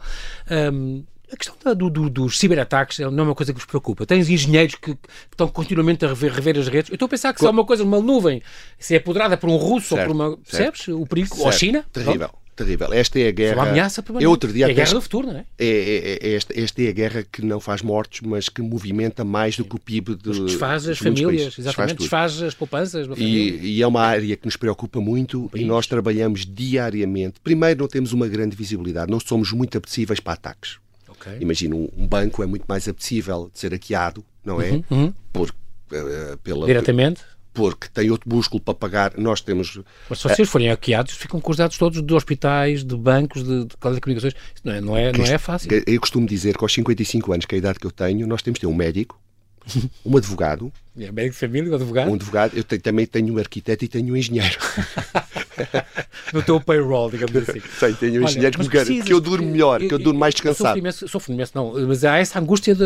Um, 0.50 1.04
a 1.34 1.38
questão 1.38 1.56
da, 1.64 1.74
do, 1.74 1.90
do, 1.90 2.10
dos 2.10 2.38
ciberataques 2.38 3.00
não 3.00 3.20
é 3.20 3.28
uma 3.28 3.36
coisa 3.36 3.52
que 3.52 3.60
vos 3.60 3.66
preocupa. 3.66 4.06
Tens 4.06 4.30
engenheiros 4.30 4.76
que, 4.76 4.94
que 4.96 5.10
estão 5.32 5.48
continuamente 5.48 6.06
a 6.06 6.10
rever, 6.10 6.32
rever, 6.32 6.58
as 6.60 6.68
redes. 6.68 6.90
Eu 6.90 6.96
estou 6.96 7.08
a 7.08 7.10
pensar 7.10 7.34
que 7.34 7.40
se 7.40 7.46
é 7.46 7.50
uma 7.50 7.66
coisa, 7.66 7.84
uma 7.84 8.00
nuvem, 8.00 8.42
se 8.78 8.94
é 8.94 8.98
apoderada 8.98 9.36
por 9.38 9.50
um 9.50 9.56
russo 9.56 9.96
certo, 9.96 10.10
ou 10.10 10.16
por 10.16 10.24
uma. 10.24 10.38
Percebes? 10.38 10.88
O 10.88 11.06
perigo. 11.06 11.30
Certo. 11.30 11.42
Ou 11.42 11.50
a 11.50 11.52
China? 11.52 11.86
Terrível 11.92 12.30
terrível. 12.56 12.94
Esta 12.94 13.20
é 13.20 13.28
a 13.28 13.32
guerra. 13.32 13.56
Uma 13.56 13.70
ameaça 13.70 14.02
permanente. 14.02 14.26
É, 14.26 14.30
outro 14.30 14.52
dia, 14.52 14.68
é 14.68 14.72
a 14.72 14.74
guerra 14.74 14.94
do 14.94 15.02
futuro, 15.02 15.28
não 15.28 15.38
é? 15.38 15.46
É, 15.58 15.68
é, 15.68 16.20
é, 16.22 16.36
esta, 16.36 16.60
esta 16.60 16.82
é 16.82 16.90
a 16.90 16.92
guerra 16.92 17.26
que 17.30 17.44
não 17.44 17.60
faz 17.60 17.82
mortos, 17.82 18.22
mas 18.22 18.50
que 18.50 18.62
movimenta 18.62 19.24
mais 19.24 19.58
do 19.58 19.66
que 19.66 19.76
o 19.76 19.80
PIB 19.80 20.16
de, 20.16 20.46
desfaz 20.46 20.88
as 20.88 20.98
famílias, 20.98 21.58
exatamente, 21.58 21.98
desfaz, 21.98 22.34
desfaz, 22.34 22.48
as 22.48 22.54
poupanças. 22.54 23.08
E, 23.18 23.78
e, 23.78 23.82
é 23.82 23.88
uma 23.88 24.02
área 24.02 24.36
que 24.36 24.46
nos 24.46 24.56
preocupa 24.56 25.00
muito 25.00 25.50
e 25.54 25.66
nós 25.66 25.88
trabalhamos 25.88 26.46
diariamente. 26.46 27.40
Primeiro, 27.44 27.82
não 27.82 27.88
temos 27.88 28.14
uma 28.14 28.28
grande 28.28 28.56
visibilidade, 28.56 29.12
não 29.12 29.20
somos 29.20 29.52
muito 29.52 29.78
apetecíveis 29.78 30.20
para 30.20 30.34
ataques. 30.34 30.78
Okay. 31.26 31.38
Imagina, 31.40 31.76
um 31.76 32.08
banco 32.08 32.44
é 32.44 32.46
muito 32.46 32.66
mais 32.68 32.88
apetecível 32.88 33.50
de 33.52 33.60
ser 33.60 33.72
hackeado, 33.72 34.26
não 34.44 34.62
é? 34.62 34.72
Uhum, 34.72 34.84
uhum. 34.92 35.14
Por, 35.32 35.50
uh, 35.50 36.38
pela, 36.44 36.66
Diretamente? 36.66 37.22
porque 37.54 37.88
tem 37.88 38.10
outro 38.10 38.30
músculo 38.30 38.60
para 38.60 38.74
pagar. 38.74 39.14
Nós 39.18 39.40
temos. 39.40 39.80
Mas 40.10 40.20
se 40.20 40.28
vocês 40.28 40.50
forem 40.50 40.70
hackeados, 40.70 41.14
ficam 41.14 41.40
com 41.40 41.52
os 41.52 41.58
dados 41.58 41.78
todos 41.78 42.02
de 42.02 42.14
hospitais, 42.14 42.84
de 42.84 42.96
bancos, 42.96 43.44
de, 43.44 43.66
de 43.66 43.78
telecomunicações. 43.78 44.34
Isso 44.34 44.64
não 44.66 44.74
é, 44.74 44.82
não 44.82 44.98
é, 44.98 45.12
não 45.12 45.26
é 45.26 45.38
fácil. 45.38 45.70
Eu 45.86 46.02
costumo 46.02 46.26
dizer 46.26 46.58
que 46.58 46.64
aos 46.64 46.74
55 46.74 47.32
anos, 47.32 47.46
que 47.46 47.56
é 47.56 47.58
a 47.58 47.60
idade 47.60 47.80
que 47.80 47.86
eu 47.86 47.92
tenho, 47.92 48.26
nós 48.26 48.42
temos 48.42 48.58
de 48.58 48.62
ter 48.62 48.68
um 48.68 48.74
médico, 48.74 49.20
um 50.06 50.18
advogado. 50.18 50.72
É 50.98 51.12
médico 51.12 51.34
de 51.34 51.40
família, 51.40 51.72
um 51.72 51.76
advogado? 51.76 52.12
Um 52.12 52.14
advogado. 52.14 52.52
Eu 52.56 52.64
também 52.64 53.06
tenho 53.06 53.34
um 53.34 53.38
arquiteto 53.38 53.84
e 53.84 53.88
tenho 53.88 54.14
um 54.14 54.18
engenheiro. 54.18 54.58
no 56.32 56.42
teu 56.42 56.62
payroll, 56.62 57.10
digamos 57.10 57.36
assim. 57.36 57.60
Sim, 57.80 57.94
tenho 58.00 58.22
um 58.22 58.26
engenheiro 58.26 58.60
que, 58.60 58.70
precisas, 58.70 59.06
que 59.06 59.14
eu 59.14 59.20
durmo 59.20 59.50
melhor, 59.50 59.82
eu, 59.82 59.88
que 59.88 59.94
eu 59.94 60.00
durmo 60.00 60.20
mais 60.20 60.34
descansado. 60.34 60.80
Eu 60.80 60.92
sofro 61.08 61.34
imenso, 61.34 61.52
não, 61.56 61.74
mas 61.88 62.04
há 62.04 62.18
essa 62.18 62.40
angústia 62.40 62.76
de. 62.76 62.84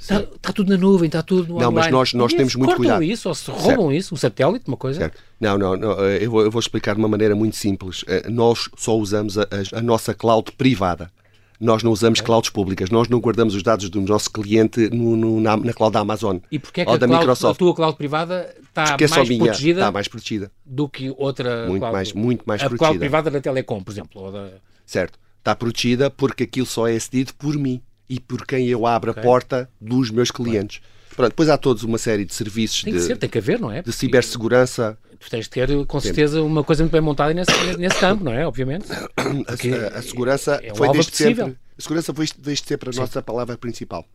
está, 0.00 0.20
está, 0.20 0.52
tudo 0.52 0.70
na 0.70 0.76
nuvem, 0.76 1.06
está 1.06 1.22
tudo 1.22 1.52
no 1.52 1.60
Não, 1.60 1.68
online. 1.68 1.74
mas 1.74 1.90
nós, 1.90 2.14
nós 2.14 2.32
temos 2.32 2.54
muito 2.56 2.76
cuidado. 2.76 3.02
isso, 3.02 3.28
ou 3.28 3.34
se 3.34 3.50
roubam 3.50 3.86
certo. 3.86 3.92
isso, 3.92 4.14
um 4.14 4.18
satélite, 4.18 4.64
uma 4.66 4.76
coisa. 4.76 5.00
Certo. 5.00 5.18
Não, 5.40 5.56
não, 5.56 5.76
não 5.76 5.90
eu, 6.00 6.30
vou, 6.30 6.42
eu 6.42 6.50
vou 6.50 6.60
explicar 6.60 6.94
de 6.94 6.98
uma 6.98 7.08
maneira 7.08 7.34
muito 7.34 7.56
simples. 7.56 8.04
Eh, 8.06 8.28
nós 8.28 8.68
só 8.76 8.96
usamos 8.96 9.38
a, 9.38 9.42
a, 9.42 9.78
a 9.78 9.80
nossa 9.80 10.12
cloud 10.12 10.52
privada 10.52 11.10
nós 11.60 11.82
não 11.82 11.92
usamos 11.92 12.22
clouds 12.22 12.48
públicas, 12.48 12.88
nós 12.88 13.08
não 13.08 13.20
guardamos 13.20 13.54
os 13.54 13.62
dados 13.62 13.90
do 13.90 14.00
nosso 14.00 14.30
cliente 14.30 14.88
no, 14.88 15.14
no, 15.14 15.40
na, 15.40 15.56
na, 15.58 15.72
cloud 15.74 15.92
da 15.92 16.00
Amazon 16.00 16.38
e 16.50 16.58
porque 16.58 16.80
é 16.80 16.84
que 16.84 16.90
ou 16.90 16.96
da 16.96 17.06
cloud, 17.06 17.20
Microsoft. 17.20 17.56
a 17.56 17.58
tua 17.58 17.74
cloud 17.74 17.96
privada 17.96 18.54
está 18.62 18.84
porque 18.84 19.06
mais, 19.06 19.26
é 19.26 19.28
minha, 19.28 19.44
protegida 19.44 19.80
está 19.80 19.92
mais 19.92 20.08
protegida 20.08 20.50
do 20.64 20.88
que 20.88 21.14
outra 21.18 21.66
muito 21.66 21.80
cloud, 21.80 21.92
mais 21.92 22.12
muito 22.14 22.44
mais 22.46 22.62
a 22.62 22.64
protegida. 22.64 22.86
cloud 22.86 22.98
privada 22.98 23.30
da 23.30 23.40
Telecom, 23.40 23.82
por 23.82 23.92
exemplo. 23.92 24.32
Da... 24.32 24.48
Certo, 24.86 25.18
está 25.38 25.54
protegida 25.54 26.10
porque 26.10 26.44
aquilo 26.44 26.66
só 26.66 26.88
é 26.88 26.96
acedido 26.96 27.34
por 27.34 27.54
mim 27.56 27.82
e 28.08 28.18
por 28.18 28.46
quem 28.46 28.66
eu 28.66 28.86
abro 28.86 29.10
okay. 29.10 29.22
a 29.22 29.24
porta 29.24 29.70
dos 29.78 30.10
meus 30.10 30.30
clientes. 30.30 30.80
Pronto, 31.14 31.30
depois 31.30 31.48
há 31.48 31.58
todos 31.58 31.82
uma 31.82 31.98
série 31.98 32.24
de 32.24 32.34
serviços 32.34 32.82
tem 32.82 32.92
de, 32.92 33.00
ser, 33.00 33.16
tem 33.16 33.28
que 33.28 33.38
haver, 33.38 33.58
não 33.58 33.70
é? 33.70 33.82
de 33.82 33.92
cibersegurança. 33.92 34.96
Tu 35.18 35.28
tens 35.28 35.44
de 35.44 35.50
ter, 35.50 35.86
com 35.86 36.00
certeza, 36.00 36.42
uma 36.42 36.64
coisa 36.64 36.82
muito 36.82 36.92
bem 36.92 37.00
montada 37.00 37.34
nesse, 37.34 37.52
nesse 37.76 37.98
campo, 37.98 38.24
não 38.24 38.32
é? 38.32 38.46
Obviamente. 38.46 38.86
A, 39.46 39.98
a, 39.98 40.02
segurança 40.02 40.58
é, 40.62 40.68
é 40.68 40.74
foi 40.74 40.90
desde 40.92 41.14
sempre 41.14 41.56
a 41.80 41.82
segurança 41.82 42.12
foi 42.12 42.26
desde 42.38 42.66
sempre 42.66 42.90
a 42.90 42.92
Sim. 42.92 43.00
nossa 43.00 43.22
palavra 43.22 43.56
principal. 43.56 44.06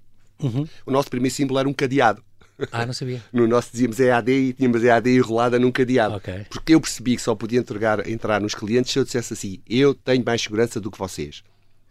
Uhum. 0.42 0.68
O 0.86 0.92
nosso 0.92 1.10
primeiro 1.10 1.34
símbolo 1.34 1.60
era 1.60 1.68
um 1.68 1.74
cadeado. 1.74 2.24
Ah, 2.72 2.86
não 2.86 2.94
sabia. 2.94 3.22
No 3.34 3.48
nosso 3.48 3.72
dizíamos 3.72 4.00
EAD 4.00 4.32
e 4.32 4.54
tínhamos 4.54 4.84
EAD 4.84 5.16
enrolada 5.16 5.58
num 5.58 5.72
cadeado. 5.72 6.16
Okay. 6.16 6.46
Porque 6.50 6.76
eu 6.76 6.80
percebi 6.80 7.16
que 7.16 7.22
só 7.22 7.34
podia 7.34 7.60
entregar, 7.60 8.08
entrar 8.08 8.40
nos 8.40 8.54
clientes 8.54 8.92
se 8.92 9.00
eu 9.00 9.04
dissesse 9.04 9.34
assim: 9.34 9.60
eu 9.68 9.96
tenho 9.96 10.24
mais 10.24 10.42
segurança 10.42 10.80
do 10.80 10.92
que 10.92 10.98
vocês. 10.98 11.44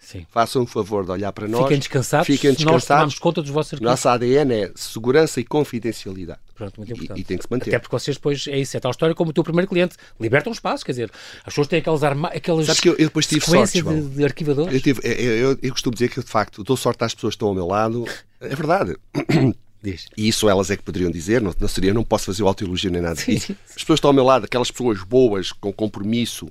Sim. 0.04 0.26
Façam 0.30 0.62
um 0.62 0.66
favor 0.66 1.04
de 1.04 1.10
olhar 1.10 1.32
para 1.32 1.48
nós. 1.48 1.62
Fiquem 1.62 1.78
descansados. 1.78 2.26
Fiquem 2.26 2.52
descansados. 2.52 3.14
Nós 3.14 3.18
conta 3.18 3.40
dos 3.40 3.50
vossos 3.50 3.72
arquivos. 3.72 3.90
Nossa 3.90 4.12
ADN 4.12 4.52
é 4.52 4.72
segurança 4.74 5.40
e 5.40 5.44
confidencialidade. 5.44 6.40
Pronto, 6.54 6.78
muito 6.78 6.92
importante. 6.92 7.18
E, 7.18 7.22
e, 7.22 7.24
tem 7.24 7.38
que 7.38 7.44
se 7.44 7.50
manter. 7.50 7.70
Até 7.70 7.78
porque 7.78 7.96
vocês 7.96 8.16
depois, 8.16 8.46
é 8.46 8.58
isso, 8.58 8.76
é 8.76 8.80
tal 8.80 8.90
história 8.90 9.14
como 9.14 9.30
o 9.30 9.32
teu 9.32 9.42
primeiro 9.42 9.68
cliente. 9.68 9.96
Libertam 10.20 10.50
um 10.50 10.54
espaço, 10.54 10.84
quer 10.84 10.92
dizer, 10.92 11.10
as 11.38 11.44
pessoas 11.44 11.66
têm 11.66 11.78
aquelas, 11.78 12.04
arma... 12.04 12.28
aquelas 12.28 12.66
Sabes 12.66 12.80
que 12.80 12.88
eu, 12.88 12.92
eu 12.92 13.06
depois 13.06 13.26
tive 13.26 13.44
sorte, 13.44 13.82
de, 13.82 14.02
de, 14.02 14.24
arquivadores. 14.24 14.74
Eu, 14.74 14.80
tive, 14.80 15.00
eu, 15.02 15.12
eu, 15.12 15.58
eu, 15.62 15.70
costumo 15.72 15.94
dizer 15.94 16.10
que, 16.10 16.20
de 16.20 16.30
facto, 16.30 16.62
dou 16.62 16.76
sorte 16.76 17.02
às 17.02 17.14
pessoas 17.14 17.32
que 17.32 17.36
estão 17.36 17.48
ao 17.48 17.54
meu 17.54 17.66
lado. 17.66 18.04
É 18.40 18.54
verdade. 18.54 18.94
Diz. 19.82 20.06
E 20.16 20.28
isso 20.28 20.48
elas 20.50 20.70
é 20.70 20.76
que 20.76 20.82
poderiam 20.82 21.10
dizer, 21.10 21.40
não, 21.40 21.54
não 21.58 21.68
seria, 21.68 21.94
não 21.94 22.04
posso 22.04 22.26
fazer 22.26 22.42
o 22.42 22.48
autoelogio 22.48 22.90
nem 22.90 23.02
nada 23.02 23.14
disso. 23.16 23.56
As 23.68 23.82
pessoas 23.82 23.98
estão 23.98 24.10
ao 24.10 24.14
meu 24.14 24.24
lado, 24.24 24.44
aquelas 24.44 24.70
pessoas 24.70 25.02
boas, 25.02 25.52
com 25.52 25.72
compromisso, 25.72 26.50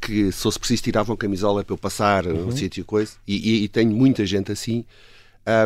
que 0.00 0.32
se 0.32 0.42
fosse 0.42 0.58
preciso 0.58 0.82
tiravam 0.82 1.14
a 1.14 1.16
camisola 1.16 1.64
para 1.64 1.74
eu 1.74 1.78
passar 1.78 2.26
uhum. 2.26 2.48
um 2.48 2.50
sítio 2.50 2.84
coisa, 2.84 3.12
e, 3.26 3.36
e, 3.36 3.64
e, 3.64 3.68
tenho 3.68 3.90
muita 3.90 4.24
gente 4.24 4.50
assim. 4.50 4.84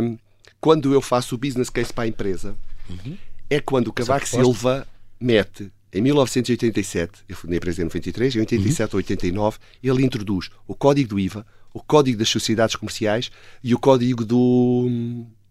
Um, 0.02 0.18
quando 0.60 0.92
eu 0.92 1.00
faço 1.00 1.34
o 1.34 1.38
business 1.38 1.70
case 1.70 1.92
para 1.92 2.04
a 2.04 2.08
empresa, 2.08 2.56
uhum. 2.88 3.16
é 3.48 3.60
quando 3.60 3.88
o 3.88 3.92
Cavaco 3.92 4.26
Silva 4.26 4.86
mete, 5.20 5.70
em 5.92 6.00
1987, 6.00 7.20
eu 7.28 7.36
fui 7.36 7.48
na 7.48 7.56
empresa 7.56 7.80
em 7.80 7.84
93, 7.84 8.34
em 8.34 8.40
87 8.40 8.94
ou 8.94 8.96
89, 8.96 9.58
ele 9.80 10.04
introduz 10.04 10.50
o 10.66 10.74
código 10.74 11.10
do 11.10 11.20
IVA, 11.20 11.46
o 11.72 11.80
código 11.80 12.18
das 12.18 12.28
sociedades 12.28 12.74
comerciais 12.74 13.30
e 13.62 13.74
o 13.74 13.78
código 13.78 14.24
do, 14.24 14.88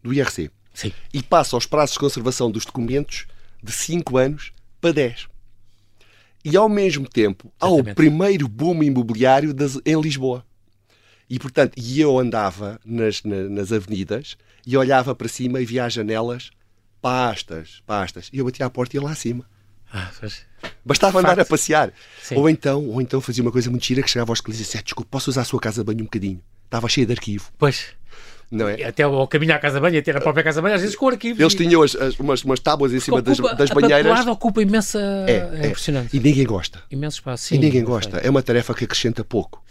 do 0.01 0.13
IRC. 0.13 0.51
Sim. 0.73 0.91
E 1.13 1.23
passa 1.23 1.55
aos 1.55 1.65
prazos 1.65 1.93
de 1.93 1.99
conservação 1.99 2.51
dos 2.51 2.65
documentos 2.65 3.25
de 3.61 3.71
5 3.71 4.17
anos 4.17 4.51
para 4.81 4.91
10. 4.91 5.27
E 6.43 6.57
ao 6.57 6.67
mesmo 6.67 7.07
tempo 7.07 7.51
há 7.59 7.67
o 7.67 7.83
primeiro 7.95 8.47
boom 8.47 8.83
imobiliário 8.83 9.53
das, 9.53 9.79
em 9.85 9.99
Lisboa. 9.99 10.45
E 11.29 11.39
portanto, 11.39 11.73
e 11.77 12.01
eu 12.01 12.19
andava 12.19 12.79
nas, 12.85 13.23
na, 13.23 13.43
nas 13.49 13.71
avenidas 13.71 14.37
e 14.65 14.75
olhava 14.75 15.15
para 15.15 15.27
cima 15.27 15.61
e 15.61 15.65
via 15.65 15.85
as 15.85 15.93
janelas, 15.93 16.51
pastas, 17.01 17.81
pastas. 17.85 18.29
E 18.31 18.39
eu 18.39 18.45
batia 18.45 18.65
à 18.65 18.69
porta 18.69 18.95
e 18.95 18.99
ia 18.99 19.03
lá 19.03 19.11
acima. 19.11 19.45
Ah, 19.91 20.11
Bastava 20.83 21.19
andar 21.19 21.39
a 21.39 21.45
passear. 21.45 21.93
Ou 22.35 22.49
então, 22.49 22.87
ou 22.87 23.01
então 23.01 23.21
fazia 23.21 23.43
uma 23.43 23.51
coisa 23.51 23.69
muito 23.69 23.85
gira 23.85 24.01
que 24.01 24.09
chegava 24.09 24.31
aos 24.31 24.41
clientes 24.41 24.61
e 24.61 24.65
dizia: 24.65 24.81
Desculpe, 24.81 25.09
posso 25.09 25.29
usar 25.29 25.41
a 25.41 25.45
sua 25.45 25.59
casa 25.59 25.81
de 25.81 25.85
banho 25.85 26.01
um 26.01 26.05
bocadinho? 26.05 26.41
Estava 26.65 26.89
cheio 26.89 27.05
de 27.05 27.13
arquivo. 27.13 27.51
Pois. 27.57 27.89
Não 28.53 28.69
é? 28.69 28.83
Até 28.83 29.01
ao 29.01 29.27
caminho 29.27 29.55
à 29.55 29.57
casa 29.57 29.79
banho, 29.79 29.97
até 29.97 30.13
na 30.13 30.21
própria 30.21 30.43
casa 30.43 30.61
banho, 30.61 30.75
às 30.75 30.81
vezes 30.81 30.95
com 30.95 31.07
arquivos. 31.07 31.39
Eles 31.39 31.55
tinham 31.55 31.81
as, 31.81 31.95
as, 31.95 32.19
umas, 32.19 32.43
umas 32.43 32.59
tábuas 32.59 32.93
em 32.93 32.99
cima 32.99 33.17
ocupa, 33.17 33.55
das, 33.55 33.57
das 33.57 33.69
banheiras. 33.71 34.27
A 34.27 34.31
ocupa 34.31 34.61
imensa. 34.61 34.99
É, 35.27 35.63
é, 35.63 35.67
impressionante. 35.67 36.15
E 36.15 36.19
ninguém 36.19 36.45
gosta. 36.45 36.79
Imenso 36.91 37.17
espaço, 37.17 37.45
sim. 37.45 37.55
E 37.55 37.57
ninguém 37.57 37.83
gosta. 37.83 38.17
É 38.17 38.29
uma 38.29 38.43
tarefa 38.43 38.75
que 38.75 38.83
acrescenta 38.83 39.23
pouco. 39.23 39.63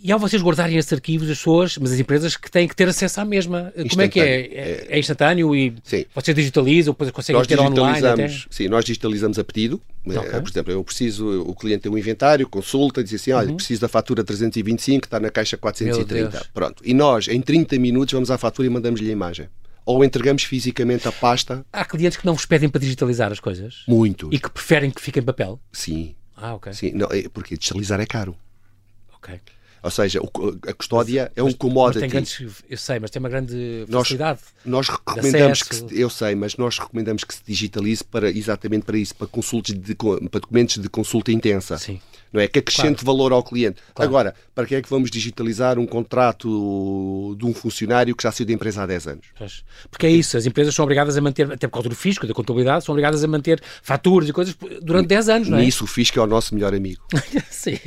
E 0.00 0.12
ao 0.12 0.18
vocês 0.20 0.40
guardarem 0.40 0.76
esses 0.76 0.92
arquivos, 0.92 1.28
as 1.28 1.38
pessoas, 1.38 1.76
mas 1.76 1.90
as 1.90 1.98
empresas 1.98 2.36
que 2.36 2.48
têm 2.48 2.68
que 2.68 2.76
ter 2.76 2.88
acesso 2.88 3.20
à 3.20 3.24
mesma. 3.24 3.72
Como 3.90 4.00
é 4.00 4.06
que 4.06 4.20
é? 4.20 4.40
É, 4.40 4.86
é 4.90 4.98
instantâneo 5.00 5.52
e 5.52 5.74
sim. 5.82 6.04
vocês 6.14 6.34
digitalizam, 6.36 6.92
depois 6.92 7.10
conseguem 7.10 7.36
nós 7.36 7.48
ter 7.48 7.58
online 7.58 8.06
até? 8.06 8.28
Sim, 8.48 8.68
nós 8.68 8.84
digitalizamos 8.84 9.40
a 9.40 9.44
pedido. 9.44 9.82
Okay. 10.06 10.40
Por 10.40 10.48
exemplo, 10.48 10.72
eu 10.72 10.82
preciso, 10.82 11.42
o 11.42 11.54
cliente 11.54 11.82
tem 11.82 11.92
um 11.92 11.98
inventário, 11.98 12.48
consulta, 12.48 13.04
diz 13.04 13.14
assim: 13.14 13.32
olha, 13.32 13.50
uhum. 13.50 13.56
preciso 13.56 13.82
da 13.82 13.88
fatura 13.88 14.24
325, 14.24 15.04
está 15.04 15.20
na 15.20 15.28
caixa 15.30 15.58
430. 15.58 16.46
Pronto. 16.54 16.82
E 16.84 16.94
nós, 16.94 17.28
em 17.28 17.40
30 17.40 17.78
minutos, 17.78 18.14
vamos 18.20 18.30
à 18.30 18.36
fatura 18.36 18.66
e 18.66 18.70
mandamos-lhe 18.70 19.08
a 19.08 19.12
imagem. 19.12 19.48
Ou 19.84 20.04
entregamos 20.04 20.44
fisicamente 20.44 21.08
a 21.08 21.12
pasta. 21.12 21.64
Há 21.72 21.84
clientes 21.84 22.18
que 22.18 22.26
não 22.26 22.34
vos 22.34 22.44
pedem 22.44 22.68
para 22.68 22.80
digitalizar 22.80 23.32
as 23.32 23.40
coisas? 23.40 23.82
Muito. 23.88 24.28
E 24.30 24.38
que 24.38 24.50
preferem 24.50 24.90
que 24.90 25.00
fique 25.00 25.18
em 25.18 25.22
papel? 25.22 25.58
Sim. 25.72 26.14
Ah, 26.36 26.54
ok. 26.54 26.72
Sim, 26.72 26.92
não, 26.92 27.08
é 27.10 27.28
porque 27.28 27.56
digitalizar 27.56 27.98
é 27.98 28.06
caro. 28.06 28.36
Ok. 29.14 29.40
Ou 29.82 29.90
seja, 29.90 30.20
a 30.68 30.74
custódia 30.74 31.32
mas, 31.34 31.44
é 31.44 31.48
um 31.48 31.52
commodity. 31.54 32.00
Mas 32.00 32.12
grandes, 32.12 32.62
eu 32.68 32.76
sei, 32.76 32.98
mas 32.98 33.10
tem 33.10 33.18
uma 33.18 33.30
grande 33.30 33.86
facilidade. 33.90 34.40
Nós, 34.62 34.86
nós 34.86 34.98
recomendamos 34.98 35.62
que 35.62 35.74
se, 35.74 35.86
eu 35.98 36.10
sei, 36.10 36.34
mas 36.34 36.56
nós 36.58 36.78
recomendamos 36.78 37.24
que 37.24 37.34
se 37.34 37.40
digitalize 37.46 38.04
para 38.04 38.28
exatamente 38.28 38.84
para 38.84 38.98
isso, 38.98 39.14
para 39.14 39.26
consultas 39.26 39.74
de, 39.74 39.94
para 39.94 40.40
documentos 40.40 40.76
de 40.76 40.88
consulta 40.90 41.32
intensa. 41.32 41.78
Sim 41.78 41.98
não 42.32 42.40
é? 42.40 42.48
Que 42.48 42.58
acrescente 42.58 43.04
claro. 43.04 43.06
valor 43.06 43.32
ao 43.32 43.42
cliente. 43.42 43.80
Claro. 43.94 44.08
Agora, 44.08 44.34
para 44.54 44.66
que 44.66 44.74
é 44.74 44.82
que 44.82 44.88
vamos 44.88 45.10
digitalizar 45.10 45.78
um 45.78 45.86
contrato 45.86 47.36
de 47.38 47.44
um 47.44 47.54
funcionário 47.54 48.14
que 48.14 48.22
já 48.22 48.32
saiu 48.32 48.46
da 48.46 48.52
empresa 48.52 48.82
há 48.82 48.86
10 48.86 49.06
anos? 49.06 49.26
Porque 49.90 50.06
é 50.06 50.10
isso, 50.10 50.36
as 50.36 50.46
empresas 50.46 50.74
são 50.74 50.82
obrigadas 50.82 51.16
a 51.16 51.20
manter, 51.20 51.50
até 51.50 51.66
por 51.66 51.74
causa 51.74 51.88
do 51.88 51.94
fisco, 51.94 52.26
da 52.26 52.34
contabilidade, 52.34 52.84
são 52.84 52.92
obrigadas 52.92 53.24
a 53.24 53.28
manter 53.28 53.60
faturas 53.82 54.28
e 54.28 54.32
coisas 54.32 54.56
durante 54.82 55.08
10 55.08 55.28
anos, 55.28 55.48
não 55.48 55.58
é? 55.58 55.62
Nisso 55.62 55.84
o 55.84 55.86
fisco 55.86 56.18
é 56.18 56.22
o 56.22 56.26
nosso 56.26 56.54
melhor 56.54 56.74
amigo. 56.74 57.02
Sim. 57.50 57.78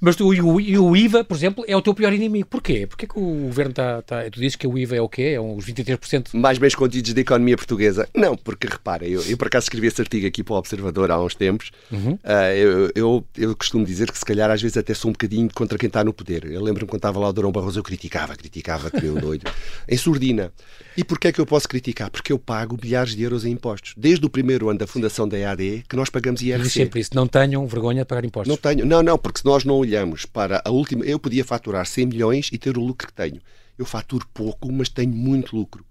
Mas 0.00 0.16
tu, 0.16 0.32
e, 0.32 0.40
o, 0.40 0.60
e 0.60 0.78
o 0.78 0.96
IVA, 0.96 1.24
por 1.24 1.36
exemplo, 1.36 1.64
é 1.66 1.76
o 1.76 1.82
teu 1.82 1.94
pior 1.94 2.12
inimigo. 2.12 2.48
Porquê? 2.48 2.86
Porquê 2.86 3.06
que 3.06 3.18
o 3.18 3.46
governo 3.46 3.70
está... 3.70 4.02
Tá, 4.02 4.22
tu 4.30 4.40
dizes 4.40 4.56
que 4.56 4.66
o 4.66 4.78
IVA 4.78 4.96
é 4.96 5.00
o 5.00 5.08
quê? 5.08 5.32
É 5.34 5.40
uns 5.40 5.66
23%? 5.66 6.28
Mais 6.34 6.58
bem 6.58 6.68
escondidos 6.68 7.12
da 7.12 7.20
economia 7.20 7.56
portuguesa. 7.56 8.08
Não, 8.14 8.36
porque 8.36 8.66
repara, 8.66 9.06
eu, 9.06 9.22
eu 9.22 9.36
por 9.36 9.46
acaso 9.46 9.64
escrevi 9.64 9.86
esse 9.86 10.00
artigo 10.00 10.26
aqui 10.26 10.42
para 10.42 10.54
o 10.54 10.58
Observador 10.58 11.10
há 11.10 11.20
uns 11.20 11.34
tempos. 11.34 11.70
Uhum. 11.90 12.12
Uh, 12.12 12.54
eu, 12.56 12.92
eu, 12.94 13.24
eu 13.36 13.56
costumo 13.56 13.79
dizer 13.86 14.10
que 14.10 14.18
se 14.18 14.24
calhar 14.24 14.50
às 14.50 14.60
vezes 14.60 14.76
até 14.76 14.94
sou 14.94 15.10
um 15.10 15.12
bocadinho 15.12 15.48
contra 15.52 15.78
quem 15.78 15.86
está 15.86 16.02
no 16.02 16.12
poder. 16.12 16.44
Eu 16.44 16.62
lembro-me 16.62 16.88
quando 16.88 16.98
estava 16.98 17.18
lá 17.18 17.28
o 17.28 17.32
Durão 17.32 17.52
Barroso, 17.52 17.78
eu 17.78 17.82
criticava, 17.82 18.36
criticava, 18.36 18.90
que 18.90 19.00
meu 19.00 19.20
doido, 19.20 19.50
em 19.88 19.96
surdina. 19.96 20.52
E 20.96 21.04
porquê 21.04 21.28
é 21.28 21.32
que 21.32 21.40
eu 21.40 21.46
posso 21.46 21.68
criticar? 21.68 22.10
Porque 22.10 22.32
eu 22.32 22.38
pago 22.38 22.78
milhares 22.82 23.14
de 23.14 23.22
euros 23.22 23.44
em 23.44 23.52
impostos. 23.52 23.94
Desde 23.96 24.24
o 24.24 24.30
primeiro 24.30 24.68
ano 24.68 24.78
da 24.78 24.86
fundação 24.86 25.28
da 25.28 25.38
EAD, 25.38 25.84
que 25.88 25.96
nós 25.96 26.10
pagamos 26.10 26.42
IRC. 26.42 26.66
E 26.66 26.70
sempre 26.70 27.00
isso, 27.00 27.10
não 27.14 27.26
tenham 27.26 27.66
vergonha 27.66 28.02
de 28.02 28.06
pagar 28.06 28.24
impostos. 28.24 28.48
Não 28.48 28.56
tenho, 28.56 28.86
não, 28.86 29.02
não, 29.02 29.18
porque 29.18 29.40
se 29.40 29.44
nós 29.44 29.64
não 29.64 29.74
olhamos 29.74 30.26
para 30.26 30.62
a 30.64 30.70
última... 30.70 31.04
Eu 31.04 31.18
podia 31.18 31.44
faturar 31.44 31.86
100 31.86 32.06
milhões 32.06 32.50
e 32.52 32.58
ter 32.58 32.76
o 32.76 32.80
lucro 32.80 33.06
que 33.06 33.14
tenho. 33.14 33.40
Eu 33.78 33.86
faturo 33.86 34.26
pouco, 34.34 34.70
mas 34.70 34.88
tenho 34.88 35.12
muito 35.12 35.56
lucro. 35.56 35.84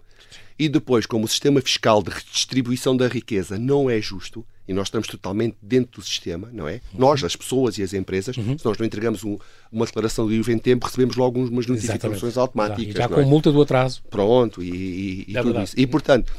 E 0.59 0.67
depois, 0.67 1.05
como 1.05 1.23
o 1.23 1.27
sistema 1.27 1.61
fiscal 1.61 2.03
de 2.03 2.09
redistribuição 2.09 2.95
da 2.95 3.07
riqueza 3.07 3.57
não 3.57 3.89
é 3.89 4.01
justo, 4.01 4.45
e 4.67 4.73
nós 4.73 4.87
estamos 4.87 5.07
totalmente 5.07 5.55
dentro 5.61 6.01
do 6.01 6.05
sistema, 6.05 6.49
não 6.51 6.67
é? 6.67 6.81
Uhum. 6.93 6.99
Nós, 6.99 7.23
as 7.23 7.33
pessoas 7.33 7.77
e 7.77 7.81
as 7.81 7.93
empresas, 7.93 8.35
uhum. 8.35 8.57
se 8.57 8.65
nós 8.65 8.77
não 8.77 8.85
entregamos 8.85 9.23
um, 9.23 9.37
uma 9.71 9.85
declaração 9.85 10.27
de 10.27 10.33
IVA 10.35 10.51
em 10.51 10.57
tempo, 10.57 10.85
recebemos 10.85 11.15
logo 11.15 11.39
umas 11.39 11.65
notificações 11.65 12.21
Exatamente. 12.21 12.39
automáticas. 12.39 12.93
Já, 12.93 13.03
já 13.03 13.07
com 13.07 13.21
é? 13.21 13.25
multa 13.25 13.53
do 13.53 13.61
atraso. 13.61 14.03
Pronto, 14.09 14.61
e, 14.61 14.69
e, 14.69 15.25
e 15.29 15.37
é 15.37 15.41
tudo 15.41 15.61
isso. 15.61 15.73
E, 15.77 15.87
portanto, 15.87 16.33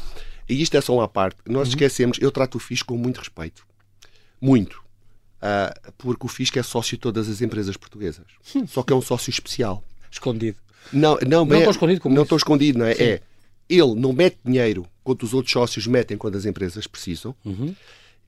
e 0.47 0.61
isto 0.61 0.77
é 0.77 0.83
só 0.83 0.95
uma 0.95 1.09
parte, 1.09 1.39
nós 1.49 1.69
uhum. 1.69 1.71
esquecemos, 1.71 2.19
eu 2.21 2.31
trato 2.31 2.57
o 2.57 2.59
fisco 2.59 2.93
com 2.93 3.01
muito 3.01 3.19
respeito. 3.19 3.67
Muito. 4.39 4.83
Uh, 5.41 5.93
porque 5.97 6.27
o 6.27 6.29
fisco 6.29 6.59
é 6.59 6.63
sócio 6.63 6.99
de 6.99 7.01
todas 7.01 7.27
as 7.27 7.41
empresas 7.41 7.75
portuguesas. 7.79 8.27
Só 8.69 8.83
que 8.83 8.93
é 8.93 8.97
um 8.97 9.01
sócio 9.01 9.31
especial. 9.31 9.83
Escondido. 10.11 10.59
Não, 10.93 11.19
não, 11.27 11.47
não 11.47 11.57
é, 11.57 11.59
estou 11.61 11.71
escondido 11.71 12.01
como 12.03 12.15
Não 12.15 12.23
estou 12.25 12.37
escondido, 12.37 12.79
não 12.79 12.87
é? 12.87 12.95
Sim. 12.95 13.03
É 13.03 13.21
ele 13.79 13.95
não 13.95 14.13
mete 14.13 14.39
dinheiro 14.45 14.87
quando 15.05 15.23
os 15.23 15.33
outros 15.33 15.53
sócios 15.53 15.87
metem 15.87 16.17
quando 16.17 16.37
as 16.37 16.45
empresas 16.45 16.87
precisam. 16.87 17.35
Uhum. 17.45 17.75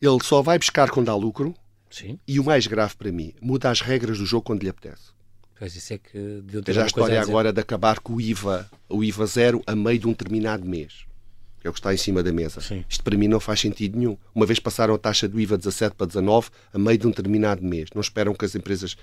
Ele 0.00 0.18
só 0.22 0.42
vai 0.42 0.58
buscar 0.58 0.90
quando 0.90 1.08
há 1.08 1.14
lucro. 1.14 1.54
Sim. 1.90 2.18
E 2.26 2.40
o 2.40 2.44
mais 2.44 2.66
grave 2.66 2.94
para 2.96 3.12
mim, 3.12 3.34
muda 3.40 3.70
as 3.70 3.80
regras 3.80 4.18
do 4.18 4.24
jogo 4.24 4.44
quando 4.44 4.62
lhe 4.62 4.68
apetece. 4.68 5.10
Pois 5.58 5.76
isso 5.76 5.92
é 5.92 5.98
que 5.98 6.42
Já 6.72 6.84
a 6.84 6.86
história 6.86 7.20
agora 7.20 7.52
de 7.52 7.60
acabar 7.60 8.00
com 8.00 8.14
o 8.14 8.20
IVA, 8.20 8.68
o 8.88 9.04
IVA 9.04 9.26
zero 9.26 9.62
a 9.66 9.76
meio 9.76 9.98
de 9.98 10.06
um 10.08 10.10
determinado 10.10 10.64
mês 10.64 11.04
é 11.64 11.68
o 11.68 11.72
que 11.72 11.78
está 11.78 11.92
em 11.92 11.96
cima 11.96 12.22
da 12.22 12.32
mesa. 12.32 12.60
Sim. 12.60 12.84
Isto 12.88 13.04
para 13.04 13.16
mim 13.16 13.28
não 13.28 13.40
faz 13.40 13.60
sentido 13.60 13.98
nenhum. 13.98 14.16
Uma 14.34 14.44
vez 14.46 14.58
passaram 14.58 14.94
a 14.94 14.98
taxa 14.98 15.28
do 15.28 15.40
IVA 15.40 15.56
17 15.56 15.94
para 15.96 16.06
19 16.06 16.48
a 16.72 16.78
meio 16.78 16.98
de 16.98 17.06
um 17.06 17.10
determinado 17.10 17.62
mês. 17.62 17.88
Não 17.94 18.00
esperam 18.00 18.34
que 18.34 18.44
as 18.44 18.54
empresas 18.54 18.96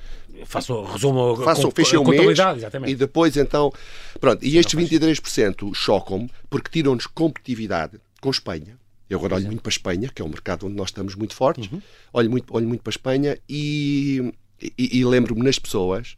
façam, 0.45 0.83
resumam, 0.83 1.35
façam, 1.37 1.71
fechem 1.71 1.99
o 1.99 2.03
mês 2.03 2.37
exatamente. 2.37 2.91
e 2.91 2.95
depois 2.95 3.37
então. 3.37 3.71
Pronto, 4.19 4.43
e 4.45 4.57
estes 4.57 4.79
23% 4.79 5.73
chocam-me 5.73 6.29
porque 6.49 6.69
tiram-nos 6.69 7.07
competitividade 7.07 7.99
com 8.21 8.29
Espanha. 8.29 8.77
Eu 9.09 9.17
agora 9.17 9.35
olho 9.35 9.47
muito 9.47 9.61
para 9.61 9.69
a 9.69 9.73
Espanha, 9.73 10.11
que 10.13 10.21
é 10.21 10.25
um 10.25 10.29
mercado 10.29 10.67
onde 10.67 10.75
nós 10.75 10.89
estamos 10.89 11.15
muito 11.15 11.33
fortes. 11.33 11.71
Uhum. 11.71 11.81
Olho, 12.13 12.29
muito, 12.29 12.55
olho 12.55 12.67
muito 12.67 12.81
para 12.81 12.91
a 12.91 12.93
Espanha 12.93 13.37
e, 13.49 14.31
e, 14.61 14.99
e 14.99 15.05
lembro-me 15.05 15.41
nas 15.41 15.57
pessoas 15.57 16.15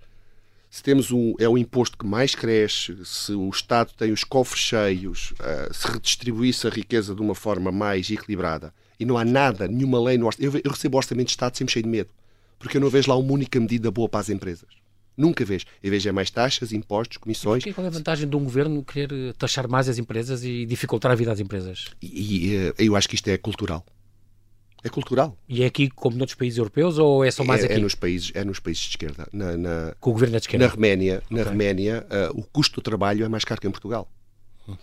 se 0.71 0.81
temos 0.81 1.11
um, 1.11 1.35
é 1.37 1.49
o 1.49 1.57
imposto 1.57 1.97
que 1.97 2.05
mais 2.05 2.33
cresce, 2.33 2.97
se 3.03 3.33
o 3.33 3.49
Estado 3.49 3.91
tem 3.97 4.13
os 4.13 4.23
cofres 4.23 4.61
cheios, 4.61 5.31
uh, 5.31 5.73
se 5.73 5.85
redistribuísse 5.85 6.65
a 6.65 6.69
riqueza 6.69 7.13
de 7.13 7.21
uma 7.21 7.35
forma 7.35 7.73
mais 7.73 8.09
equilibrada 8.09 8.73
e 8.97 9.03
não 9.03 9.17
há 9.17 9.25
nada, 9.25 9.67
nenhuma 9.67 10.01
lei 10.01 10.17
no 10.17 10.27
orçamento. 10.27 10.55
Eu, 10.55 10.61
eu 10.63 10.71
recebo 10.71 10.95
o 10.95 10.99
orçamento 10.99 11.27
de 11.27 11.31
Estado 11.31 11.57
sempre 11.57 11.73
cheio 11.73 11.83
de 11.83 11.89
medo, 11.89 12.09
porque 12.57 12.77
eu 12.77 12.81
não 12.81 12.89
vejo 12.89 13.09
lá 13.09 13.17
uma 13.17 13.33
única 13.33 13.59
medida 13.59 13.91
boa 13.91 14.07
para 14.07 14.21
as 14.21 14.29
empresas. 14.29 14.69
Nunca 15.17 15.43
vejo. 15.43 15.65
Eu 15.83 15.91
vejo 15.91 16.07
é 16.07 16.11
mais 16.11 16.29
taxas, 16.29 16.71
impostos, 16.71 17.17
comissões. 17.17 17.65
E 17.65 17.73
qual 17.73 17.83
é 17.83 17.89
a 17.89 17.91
vantagem 17.91 18.29
de 18.29 18.35
um 18.35 18.43
governo 18.43 18.81
querer 18.81 19.33
taxar 19.33 19.67
mais 19.67 19.89
as 19.89 19.97
empresas 19.97 20.43
e 20.45 20.65
dificultar 20.65 21.11
a 21.11 21.15
vida 21.15 21.33
às 21.33 21.39
empresas? 21.41 21.87
E, 22.01 22.47
e 22.47 22.55
eh, 22.55 22.73
eu 22.79 22.95
acho 22.95 23.09
que 23.09 23.15
isto 23.15 23.27
é 23.27 23.37
cultural. 23.37 23.85
É 24.83 24.89
cultural. 24.89 25.37
E 25.47 25.63
é 25.63 25.67
aqui 25.67 25.89
como 25.89 26.17
noutros 26.17 26.35
países 26.35 26.57
europeus 26.57 26.97
ou 26.97 27.23
é 27.23 27.29
só 27.29 27.43
mais 27.43 27.61
é, 27.61 27.65
aqui? 27.65 27.75
É 27.75 27.77
nos 27.77 27.93
países, 27.93 28.31
é 28.33 28.43
nos 28.43 28.59
países 28.59 28.83
de 28.83 28.89
esquerda. 28.89 29.27
Na, 29.31 29.55
na 29.55 29.95
Com 29.99 30.09
o 30.09 30.13
governo 30.13 30.37
de 30.37 30.43
esquerda? 30.43 30.65
Na 30.65 30.71
Roménia, 30.71 31.21
na 31.29 31.41
okay. 31.41 31.51
Roménia 31.51 32.05
uh, 32.09 32.39
o 32.39 32.43
custo 32.43 32.75
do 32.75 32.81
trabalho 32.81 33.23
é 33.23 33.29
mais 33.29 33.45
caro 33.45 33.61
que 33.61 33.67
em 33.67 33.71
Portugal. 33.71 34.09
Hum. 34.67 34.75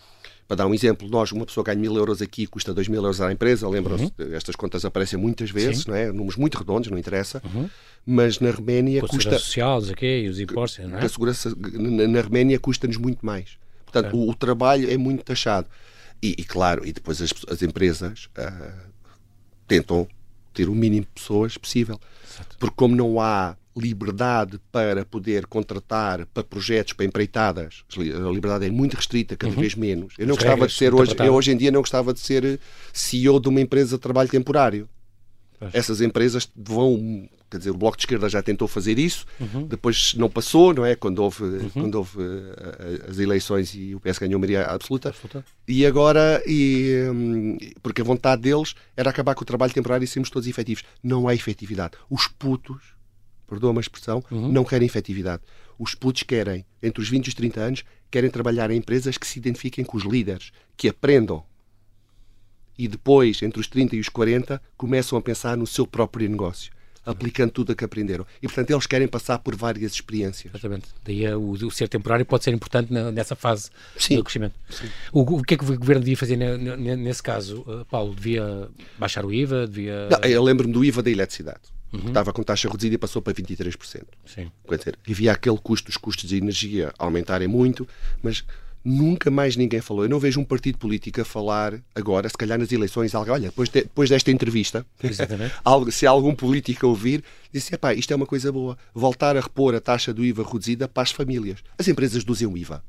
Para 0.47 0.57
dar 0.57 0.67
um 0.67 0.73
exemplo, 0.73 1.07
nós, 1.09 1.31
uma 1.31 1.45
pessoa 1.45 1.63
ganha 1.63 1.79
mil 1.79 1.95
euros 1.95 2.23
aqui 2.23 2.47
custa 2.47 2.73
dois 2.73 2.89
mil 2.89 3.03
euros 3.03 3.21
à 3.21 3.31
empresa, 3.31 3.69
lembram-se, 3.69 4.05
uhum. 4.19 4.35
estas 4.35 4.57
contas 4.57 4.83
aparecem 4.83 5.19
muitas 5.19 5.51
vezes, 5.51 5.83
Sim. 5.83 5.91
não 5.91 5.97
é? 5.97 6.11
Números 6.11 6.37
muito 6.37 6.57
redondos, 6.57 6.91
não 6.91 6.97
interessa. 6.97 7.43
Uhum. 7.45 7.69
Mas 8.07 8.41
na 8.41 8.51
Roménia 8.51 9.03
Com 9.03 9.09
custa. 9.09 9.39
sociais, 9.39 9.91
okay, 9.91 10.25
e 10.25 10.29
os 10.29 10.41
impostos, 10.41 10.87
não 10.87 10.99
é? 10.99 11.05
A 11.05 11.09
segurança, 11.09 11.55
na, 11.55 12.09
na 12.09 12.21
Roménia 12.23 12.59
custa-nos 12.59 12.97
muito 12.97 13.27
mais. 13.27 13.59
Portanto, 13.85 14.17
o, 14.17 14.31
o, 14.31 14.35
trabalho 14.35 14.91
é 14.91 14.97
muito 14.97 15.23
taxado. 15.23 15.69
E, 16.23 16.35
e, 16.39 16.45
claro, 16.45 16.87
e 16.87 16.93
depois 16.95 17.21
as, 17.21 17.33
as 17.49 17.63
empresas 17.63 18.31
uh, 18.39 18.89
tentam 19.69 20.09
ter 20.53 20.69
o 20.69 20.75
mínimo 20.75 21.03
de 21.03 21.13
pessoas 21.21 21.57
possível. 21.57 22.01
Exato. 22.29 22.57
Porque 22.59 22.75
como 22.75 22.97
não 22.97 23.21
há 23.21 23.57
liberdade 23.77 24.59
para 24.73 25.05
poder 25.05 25.47
contratar 25.47 26.27
para 26.27 26.43
projetos, 26.43 26.95
para 26.95 27.07
empreitadas, 27.07 27.85
a 27.97 28.33
liberdade 28.33 28.67
é 28.67 28.71
muito 28.71 28.95
restrita, 28.95 29.37
cada 29.37 29.55
uhum. 29.55 29.61
vez 29.61 29.75
menos. 29.77 30.15
Eu 30.19 30.27
não 30.27 30.35
As 30.35 30.43
gostava 30.43 30.67
de 30.67 30.75
ser 30.75 30.93
hoje, 30.93 31.15
eu 31.17 31.35
hoje 31.35 31.53
em 31.53 31.57
dia 31.57 31.71
não 31.71 31.81
gostava 31.81 32.13
de 32.13 32.19
ser 32.19 32.59
CEO 32.93 33.39
de 33.39 33.49
uma 33.49 33.61
empresa 33.61 33.97
de 33.97 34.03
trabalho 34.03 34.29
temporário. 34.29 34.89
Pois. 35.59 35.75
Essas 35.75 36.01
empresas 36.01 36.49
vão 36.57 37.29
quer 37.51 37.59
dizer, 37.59 37.71
o 37.71 37.77
Bloco 37.77 37.97
de 37.97 38.03
Esquerda 38.03 38.29
já 38.29 38.43
tentou 38.43 38.69
fazer 38.69 38.99
isso, 38.99 39.25
uhum. 39.41 39.67
depois 39.67 40.15
não 40.15 40.29
passou, 40.29 40.75
não 40.75 40.85
é? 40.85 40.95
Quando 40.95 41.21
houve, 41.21 41.43
uhum. 41.45 41.71
quando 41.71 41.95
houve 41.95 42.19
uh, 42.19 43.09
as 43.09 43.19
eleições 43.19 43.75
e 43.75 43.95
o 43.95 44.01
PS 44.01 44.19
ganhou 44.19 44.39
maioria 44.39 44.67
absoluta. 44.67 45.09
absoluta. 45.09 45.45
E 45.67 45.87
agora, 45.87 46.43
e, 46.47 47.09
um, 47.11 47.57
porque 47.83 48.03
a 48.03 48.05
vontade 48.05 48.43
deles 48.43 48.75
era 48.97 49.11
acabar 49.11 49.35
com 49.35 49.43
o 49.43 49.47
trabalho 49.47 49.73
temporário 49.73 50.05
e 50.05 50.07
sermos 50.07 50.31
todos 50.31 50.47
efetivos. 50.47 50.85
Não 51.03 51.27
há 51.27 51.35
efetividade. 51.35 51.95
Os 52.11 52.29
putos, 52.29 52.83
perdoa-me 53.47 53.79
a 53.79 53.81
expressão, 53.81 54.23
uhum. 54.31 54.53
não 54.53 54.65
querem 54.65 54.87
efetividade. 54.87 55.43
Os 55.79 55.95
putos 55.95 56.25
querem, 56.25 56.67
entre 56.83 57.03
os 57.03 57.09
20 57.09 57.27
e 57.27 57.29
os 57.29 57.35
30 57.35 57.61
anos, 57.61 57.85
querem 58.11 58.31
trabalhar 58.31 58.71
em 58.71 58.77
empresas 58.79 59.17
que 59.17 59.27
se 59.27 59.39
identifiquem 59.39 59.85
com 59.85 59.97
os 59.97 60.05
líderes, 60.05 60.51
que 60.77 60.89
aprendam. 60.89 61.45
E 62.79 62.87
depois, 62.87 63.43
entre 63.43 63.61
os 63.61 63.67
30 63.67 63.97
e 63.97 64.01
os 64.01 64.09
40, 64.09 64.63
começam 64.77 65.19
a 65.19 65.23
pensar 65.23 65.57
no 65.57 65.67
seu 65.67 65.87
próprio 65.87 66.29
negócio 66.29 66.71
aplicando 67.11 67.51
tudo 67.51 67.73
o 67.73 67.77
que 67.77 67.85
aprenderam. 67.85 68.27
E, 68.43 68.47
portanto, 68.47 68.71
eles 68.71 68.87
querem 68.87 69.09
passar 69.09 69.39
por 69.39 69.57
várias 69.57 69.93
experiências. 69.93 70.53
Exatamente. 70.53 70.89
Daí 71.03 71.25
é 71.25 71.35
o, 71.35 71.53
o 71.53 71.71
ser 71.71 71.89
temporário 71.89 72.25
pode 72.27 72.45
ser 72.45 72.53
importante 72.53 72.93
na, 72.93 73.11
nessa 73.11 73.35
fase 73.35 73.71
Sim. 73.97 74.17
do 74.17 74.25
crescimento. 74.25 74.55
O, 75.11 75.21
o, 75.21 75.43
que 75.43 75.55
é 75.55 75.57
que 75.57 75.65
o 75.65 75.79
governo 75.79 76.03
devia 76.03 76.17
fazer 76.17 76.37
nesse 76.37 77.23
caso, 77.23 77.63
uh, 77.63 77.85
Paulo? 77.87 78.15
Devia 78.15 78.69
baixar 78.99 79.25
o 79.25 79.33
IVA? 79.33 79.67
Devia... 79.67 80.09
Não, 80.11 80.29
eu 80.29 80.43
lembro-me 80.43 80.73
do 80.73 80.85
IVA 80.85 81.03
da 81.03 81.11
eletricidade. 81.11 81.61
Uhum. 81.93 82.09
Estava 82.09 82.33
com 82.33 82.43
taxa 82.43 82.69
reduzida 82.69 82.95
e 82.95 82.99
passou 82.99 83.23
para 83.23 83.33
23%. 83.33 84.03
Sim. 84.27 84.51
Quer 84.69 84.77
dizer, 84.77 84.99
havia 85.09 85.33
aquele 85.33 85.57
custo, 85.57 85.89
os 85.89 85.97
custos 85.97 86.29
de 86.29 86.37
energia 86.37 86.93
aumentarem 86.99 87.49
muito, 87.49 87.89
mas 88.23 88.45
nunca 88.85 89.31
mais 89.31 89.57
ninguém 89.57 89.81
falou. 89.81 90.05
Eu 90.05 90.09
não 90.09 90.19
vejo 90.19 90.41
um 90.41 90.45
partido 90.45 90.79
político 90.79 91.21
a 91.21 91.25
falar 91.25 91.81
agora, 91.95 92.29
se 92.29 92.37
calhar 92.37 92.59
nas 92.59 92.73
eleições, 92.73 93.15
algo, 93.15 93.33
olha, 93.33 93.49
depois, 93.49 93.69
de, 93.69 93.83
depois 93.83 94.09
desta 94.09 94.31
entrevista, 94.31 94.87
se 95.91 96.07
algum 96.07 96.35
político 96.35 96.87
ouvir, 96.87 97.23
disse, 97.53 97.77
pá, 97.77 97.95
isto 97.95 98.13
é 98.13 98.17
uma 98.17 98.27
coisa 98.27 98.51
boa, 98.51 98.77
voltar 98.95 99.37
a 99.37 99.41
repor 99.41 99.75
a 99.75 99.81
taxa 99.81 100.13
do 100.13 100.25
IVA 100.25 100.45
reduzida 100.45 100.89
para 100.89 101.03
as 101.03 101.11
famílias. 101.11 101.59
As 101.79 101.89
empresas 101.89 102.23
reduzem 102.23 102.47
o 102.47 102.57
IVA, 102.57 102.83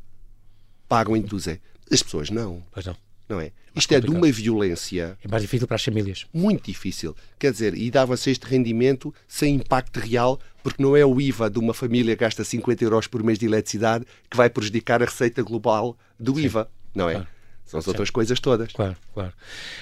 pagam 0.87 1.15
e 1.15 1.21
reduzem. 1.21 1.59
As 1.91 2.03
pessoas 2.03 2.29
não. 2.29 2.63
Pois 2.71 2.85
não 2.85 2.95
não 3.29 3.39
é? 3.39 3.51
Isto 3.75 3.93
é 3.93 3.99
de 3.99 4.09
uma 4.09 4.29
violência. 4.31 5.17
É 5.23 5.27
mais 5.27 5.43
difícil 5.43 5.67
para 5.67 5.75
as 5.75 5.83
famílias. 5.83 6.25
Muito 6.33 6.65
difícil. 6.65 7.15
Quer 7.37 7.51
dizer, 7.51 7.77
e 7.77 7.91
dava-se 7.91 8.31
este 8.31 8.45
rendimento 8.45 9.13
sem 9.27 9.55
impacto 9.55 9.99
real, 9.99 10.39
porque 10.63 10.81
não 10.81 10.95
é 10.95 11.05
o 11.05 11.19
IVA 11.19 11.49
de 11.49 11.59
uma 11.59 11.73
família 11.73 12.15
que 12.15 12.21
gasta 12.21 12.43
50 12.43 12.83
euros 12.83 13.07
por 13.07 13.23
mês 13.23 13.39
de 13.39 13.45
eletricidade 13.45 14.05
que 14.29 14.37
vai 14.37 14.49
prejudicar 14.49 15.01
a 15.01 15.05
receita 15.05 15.41
global 15.41 15.97
do 16.19 16.35
Sim. 16.35 16.43
IVA, 16.43 16.69
não 16.93 17.09
é? 17.09 17.25
São 17.69 17.79
as 17.79 17.87
outras 17.87 18.09
coisas 18.09 18.39
todas. 18.39 18.73
Claro, 18.73 18.95
claro. 19.13 19.31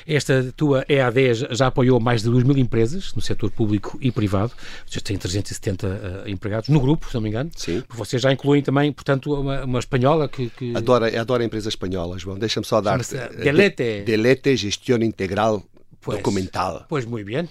Esta 0.06 0.52
tua 0.58 0.86
EAD 0.90 1.34
já 1.52 1.68
apoiou 1.68 2.02
mais 2.02 2.22
de 2.22 2.30
2 2.30 2.44
mil 2.44 2.58
empresas 2.58 3.14
no 3.14 3.22
setor 3.22 3.50
público 3.50 3.98
e 4.02 4.12
privado. 4.12 4.52
Vocês 4.86 5.02
têm 5.02 5.18
370 5.18 5.88
uh, 5.88 6.30
empregados 6.30 6.68
no 6.68 6.82
grupo, 6.82 7.08
se 7.08 7.14
não 7.14 7.22
me 7.22 7.30
engano. 7.30 7.50
Sim. 7.56 7.82
Vocês 7.88 8.22
já 8.22 8.34
incluem 8.34 8.62
também, 8.62 8.92
portanto, 8.92 9.34
uma, 9.34 9.64
uma 9.64 9.80
espanhola 9.80 10.28
que... 10.28 10.50
que... 10.50 10.76
Adoro, 10.76 11.06
adoro 11.06 11.42
a 11.42 11.46
empresa 11.46 11.70
espanhola, 11.70 12.20
João. 12.20 12.38
Deixa-me 12.38 12.66
só 12.66 12.82
dar... 12.82 13.00
Delete. 13.42 14.04
Delete 14.06 14.58
Gestión 14.58 15.02
Integral 15.02 15.64
pues, 16.02 16.18
Documental. 16.18 16.86
Pois, 16.90 17.06
muito 17.06 17.26
bem. 17.26 17.48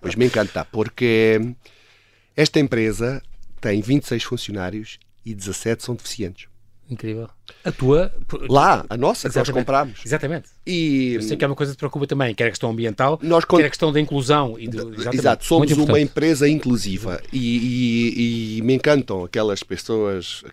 Pois 0.00 0.16
me 0.16 0.24
encanta, 0.24 0.64
porque 0.64 1.54
esta 2.36 2.58
empresa 2.58 3.22
tem 3.60 3.80
26 3.80 4.22
funcionários 4.24 4.98
e 5.24 5.34
17 5.34 5.84
são 5.84 5.94
deficientes. 5.94 6.46
Incrível. 6.92 7.28
A 7.64 7.72
tua. 7.72 8.12
Lá, 8.48 8.84
a 8.90 8.96
nossa, 8.96 9.30
que 9.30 9.36
nós 9.36 9.48
comprámos. 9.48 10.00
Exatamente. 10.04 10.50
E... 10.66 11.14
Eu 11.14 11.22
sei 11.22 11.36
que 11.36 11.44
é 11.44 11.46
uma 11.46 11.56
coisa 11.56 11.72
que 11.72 11.76
te 11.76 11.78
preocupa 11.78 12.06
também, 12.06 12.34
quer 12.34 12.48
a 12.48 12.50
questão 12.50 12.70
ambiental, 12.70 13.18
nós 13.22 13.44
quer 13.46 13.64
a 13.64 13.68
questão 13.68 13.90
da 13.92 13.98
inclusão. 13.98 14.58
E 14.58 14.68
do... 14.68 14.92
Exato, 15.14 15.44
somos 15.44 15.70
uma 15.72 16.00
empresa 16.00 16.46
inclusiva 16.48 17.22
e, 17.32 17.38
e, 17.38 18.58
e, 18.58 18.62
me 18.62 18.74
encantam 18.74 19.24
aquelas 19.24 19.62
pessoas. 19.62 20.44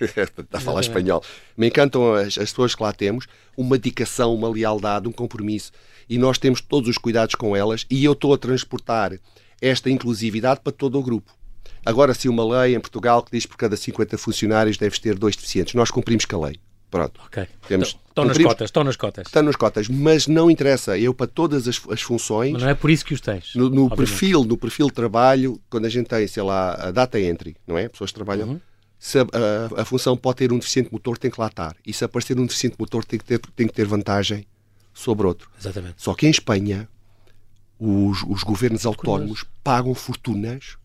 a 0.52 0.60
falar 0.60 0.80
espanhol. 0.80 1.22
Me 1.56 1.66
encantam 1.66 2.14
as, 2.14 2.38
as 2.38 2.50
pessoas 2.50 2.74
que 2.74 2.82
lá 2.82 2.92
temos, 2.92 3.26
uma 3.56 3.76
dedicação, 3.76 4.34
uma 4.34 4.48
lealdade, 4.48 5.08
um 5.08 5.12
compromisso. 5.12 5.72
E 6.08 6.16
nós 6.16 6.38
temos 6.38 6.60
todos 6.62 6.88
os 6.88 6.96
cuidados 6.96 7.34
com 7.34 7.54
elas 7.54 7.84
e 7.90 8.02
eu 8.02 8.12
estou 8.12 8.32
a 8.32 8.38
transportar 8.38 9.12
esta 9.62 9.88
inclusividade 9.88 10.60
para 10.60 10.72
todo 10.72 10.98
o 10.98 11.02
grupo. 11.02 11.32
Agora, 11.86 12.12
se 12.12 12.28
uma 12.28 12.44
lei 12.44 12.74
em 12.74 12.80
Portugal 12.80 13.22
que 13.22 13.30
diz 13.32 13.44
que 13.44 13.50
por 13.50 13.56
cada 13.56 13.76
50 13.76 14.18
funcionários 14.18 14.76
deves 14.76 14.98
ter 14.98 15.16
dois 15.18 15.36
deficientes, 15.36 15.74
nós 15.74 15.90
cumprimos 15.90 16.24
com 16.24 16.36
a 16.36 16.48
lei. 16.48 16.60
Pronto. 16.90 17.22
Ok. 17.24 17.48
Temos, 17.66 17.98
estão 18.06 18.26
nas 18.26 18.36
cotas, 18.36 18.68
estão 18.68 18.84
nas 18.84 18.96
cotas. 18.96 19.26
Estão 19.26 19.42
nas 19.42 19.56
cotas, 19.56 19.88
mas 19.88 20.26
não 20.26 20.50
interessa. 20.50 20.98
Eu, 20.98 21.14
para 21.14 21.26
todas 21.26 21.66
as, 21.66 21.80
as 21.88 22.02
funções. 22.02 22.52
Mas 22.52 22.62
não 22.62 22.68
é 22.68 22.74
por 22.74 22.90
isso 22.90 23.02
que 23.02 23.14
os 23.14 23.20
tens. 23.20 23.54
No, 23.54 23.70
no 23.70 23.88
perfil, 23.88 24.44
no 24.44 24.58
perfil 24.58 24.88
de 24.88 24.92
trabalho, 24.92 25.58
quando 25.70 25.86
a 25.86 25.88
gente 25.88 26.06
tem, 26.06 26.26
sei 26.26 26.42
lá, 26.42 26.74
a 26.74 26.90
data 26.90 27.18
entry, 27.18 27.56
não 27.66 27.78
é? 27.78 27.88
Pessoas 27.88 28.12
trabalham. 28.12 28.46
Uhum. 28.46 28.60
Se 28.98 29.18
a, 29.18 29.22
a, 29.22 29.80
a, 29.80 29.84
função 29.86 30.16
pode 30.16 30.36
ter 30.36 30.52
um 30.52 30.58
deficiente 30.58 30.92
motor, 30.92 31.16
tem 31.16 31.30
que 31.30 31.40
lá 31.40 31.46
estar. 31.46 31.74
E 31.84 31.94
se 31.94 32.04
aparecer 32.04 32.38
um 32.38 32.44
deficiente 32.44 32.76
motor, 32.78 33.04
tem 33.06 33.18
que 33.18 33.24
ter, 33.24 33.40
tem 33.56 33.66
que 33.66 33.72
ter 33.72 33.86
vantagem 33.86 34.46
sobre 34.92 35.26
outro. 35.26 35.50
Exatamente. 35.58 35.94
Só 35.96 36.12
que 36.12 36.26
em 36.26 36.30
Espanha, 36.30 36.86
os, 37.82 38.22
os 38.22 38.42
governos 38.42 38.86
autónomos 38.86 39.44
pagam 39.64 39.94
fortunas 39.94 40.76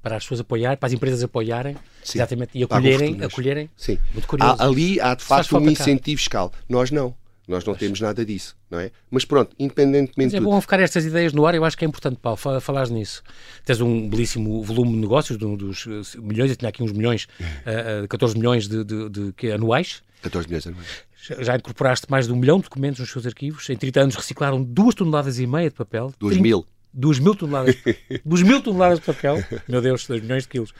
para 0.00 0.16
as 0.16 0.22
pessoas 0.22 0.40
apoiar, 0.40 0.76
para 0.76 0.86
as 0.86 0.92
empresas 0.92 1.22
apoiarem, 1.22 1.76
Sim. 2.02 2.18
exatamente, 2.18 2.50
e 2.54 2.62
acolherem, 2.62 3.22
acolherem. 3.22 3.70
Sim. 3.74 3.98
Muito 4.12 4.28
curioso. 4.28 4.56
Há, 4.60 4.64
ali 4.64 5.00
há 5.00 5.14
de 5.14 5.24
facto 5.24 5.56
um 5.56 5.70
incentivo 5.70 6.18
fiscal. 6.18 6.52
Nós 6.68 6.90
não. 6.90 7.14
Nós 7.46 7.62
não 7.64 7.74
temos 7.74 8.00
nada 8.00 8.24
disso, 8.24 8.56
não 8.70 8.80
é? 8.80 8.90
Mas 9.10 9.26
pronto, 9.26 9.54
independentemente 9.58 10.32
Mas 10.32 10.34
é 10.34 10.40
bom 10.40 10.58
ficar 10.62 10.80
estas 10.80 11.04
ideias 11.04 11.34
no 11.34 11.44
ar, 11.44 11.54
eu 11.54 11.62
acho 11.62 11.76
que 11.76 11.84
é 11.84 11.88
importante, 11.88 12.16
Paulo, 12.16 12.38
falares 12.38 12.90
nisso. 12.90 13.22
Tens 13.66 13.82
um 13.82 14.08
belíssimo 14.08 14.62
volume 14.62 14.92
de 14.92 14.98
negócios, 14.98 15.36
dos 15.36 15.86
eh, 15.86 16.20
milhões, 16.20 16.50
eu 16.50 16.56
tinha 16.56 16.70
aqui 16.70 16.82
uns 16.82 16.92
milhões, 16.92 17.26
uh, 17.40 18.04
uh, 18.04 18.08
14 18.08 18.38
milhões 18.38 18.66
de, 18.66 18.82
de, 18.82 19.10
de, 19.10 19.32
de 19.32 19.52
anuais. 19.52 20.02
14 20.22 20.48
milhões 20.48 20.66
anuais. 20.66 21.04
Já 21.40 21.56
incorporaste 21.56 22.06
mais 22.10 22.26
de 22.26 22.32
um 22.32 22.36
milhão 22.36 22.58
de 22.58 22.64
documentos 22.64 23.00
nos 23.00 23.10
seus 23.10 23.26
arquivos. 23.26 23.68
Em 23.70 23.76
30 23.76 24.00
anos 24.00 24.14
reciclaram 24.14 24.62
duas 24.62 24.94
toneladas 24.94 25.38
e 25.38 25.46
meia 25.46 25.70
de 25.70 25.76
papel. 25.76 26.12
2 26.18 26.38
mil. 26.38 26.66
2 26.94 27.18
mil 27.18 27.34
toneladas, 27.34 27.76
2 28.24 28.42
mil 28.42 28.62
toneladas 28.62 29.00
de 29.00 29.04
papel, 29.04 29.44
meu 29.68 29.82
Deus, 29.82 30.06
2 30.06 30.22
milhões 30.22 30.44
de 30.44 30.48
quilos, 30.48 30.72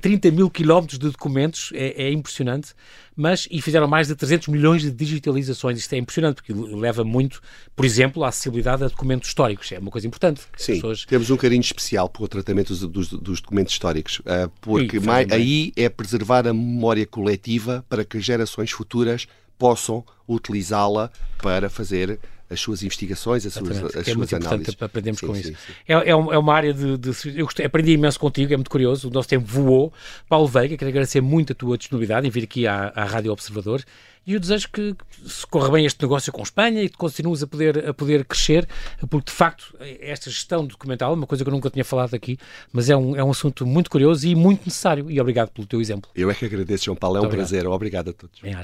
30 0.00 0.26
eh, 0.26 0.30
mil 0.30 0.50
quilómetros 0.50 0.98
de 0.98 1.08
documentos, 1.08 1.70
é, 1.72 2.04
é, 2.04 2.12
impressionante, 2.12 2.74
mas, 3.14 3.46
e 3.50 3.62
fizeram 3.62 3.86
mais 3.86 4.08
de 4.08 4.16
300 4.16 4.48
milhões 4.48 4.82
de 4.82 4.90
digitalizações, 4.90 5.78
isto 5.78 5.92
é 5.92 5.98
impressionante, 5.98 6.36
porque 6.36 6.52
leva 6.52 7.04
muito, 7.04 7.40
por 7.76 7.84
exemplo, 7.84 8.24
à 8.24 8.28
acessibilidade 8.28 8.82
a 8.82 8.88
documentos 8.88 9.28
históricos, 9.28 9.70
é 9.70 9.78
uma 9.78 9.90
coisa 9.90 10.06
importante. 10.06 10.40
Sim, 10.56 10.74
pessoas... 10.74 11.04
temos 11.04 11.30
um 11.30 11.36
carinho 11.36 11.60
especial 11.60 12.08
para 12.08 12.24
o 12.24 12.28
tratamento 12.28 12.70
dos, 12.70 12.80
dos, 12.80 13.08
dos 13.08 13.40
documentos 13.40 13.72
históricos, 13.72 14.20
eh, 14.26 14.48
porque 14.60 14.98
mais, 14.98 15.30
aí 15.30 15.72
é 15.76 15.88
preservar 15.88 16.48
a 16.48 16.52
memória 16.52 17.06
coletiva 17.06 17.84
para 17.88 18.04
que 18.04 18.18
gerações 18.20 18.72
futuras 18.72 19.28
possam 19.60 20.02
utilizá-la 20.26 21.10
para 21.42 21.68
fazer 21.68 22.18
as 22.48 22.60
suas 22.60 22.82
investigações, 22.82 23.46
as 23.46 23.52
suas, 23.52 23.94
as 23.94 24.08
é 24.08 24.14
muito 24.14 24.34
importante 24.34 24.76
aprendermos 24.80 25.20
sim, 25.20 25.26
com 25.26 25.34
sim, 25.34 25.40
isso. 25.40 25.50
Sim. 25.52 25.72
É, 25.86 25.94
é, 25.94 26.08
é, 26.08 26.14
uma 26.14 26.52
área 26.52 26.74
de, 26.74 26.96
de, 26.98 27.38
eu 27.38 27.44
gostei, 27.44 27.64
aprendi 27.64 27.92
imenso 27.92 28.18
contigo, 28.18 28.52
é 28.52 28.56
muito 28.56 28.70
curioso, 28.70 29.08
o 29.08 29.10
nosso 29.12 29.28
tempo 29.28 29.46
voou. 29.46 29.92
Paulo 30.28 30.48
Veiga, 30.48 30.76
quero 30.76 30.88
agradecer 30.88 31.20
muito 31.20 31.52
a 31.52 31.54
tua 31.54 31.78
disponibilidade 31.78 32.26
em 32.26 32.30
vir 32.30 32.42
aqui 32.42 32.66
à, 32.66 32.92
à 32.96 33.04
Rádio 33.04 33.30
Observador 33.30 33.84
e 34.26 34.34
eu 34.34 34.40
desejo 34.40 34.68
que 34.70 34.94
se 35.24 35.46
corra 35.46 35.70
bem 35.70 35.86
este 35.86 36.02
negócio 36.02 36.32
com 36.32 36.40
a 36.40 36.44
Espanha 36.44 36.82
e 36.82 36.88
que 36.88 36.96
continues 36.96 37.42
a 37.42 37.46
poder, 37.46 37.88
a 37.88 37.94
poder 37.94 38.24
crescer, 38.24 38.68
porque 39.08 39.30
de 39.30 39.36
facto 39.36 39.74
esta 40.00 40.28
gestão 40.28 40.66
documental, 40.66 41.14
uma 41.14 41.26
coisa 41.26 41.44
que 41.44 41.48
eu 41.48 41.54
nunca 41.54 41.70
tinha 41.70 41.84
falado 41.84 42.14
aqui, 42.14 42.36
mas 42.72 42.90
é 42.90 42.96
um, 42.96 43.16
é 43.16 43.22
um 43.22 43.30
assunto 43.30 43.64
muito 43.64 43.90
curioso 43.90 44.26
e 44.26 44.34
muito 44.34 44.64
necessário. 44.66 45.10
E 45.10 45.20
obrigado 45.20 45.50
pelo 45.50 45.66
teu 45.66 45.80
exemplo. 45.80 46.10
Eu 46.14 46.30
é 46.30 46.34
que 46.34 46.44
agradeço, 46.44 46.86
João 46.86 46.96
Paulo, 46.96 47.18
é 47.18 47.20
um 47.20 47.28
prazer. 47.28 47.66
Obrigado 47.66 48.10
a 48.10 48.12
todos. 48.12 48.40
Bem, 48.40 48.54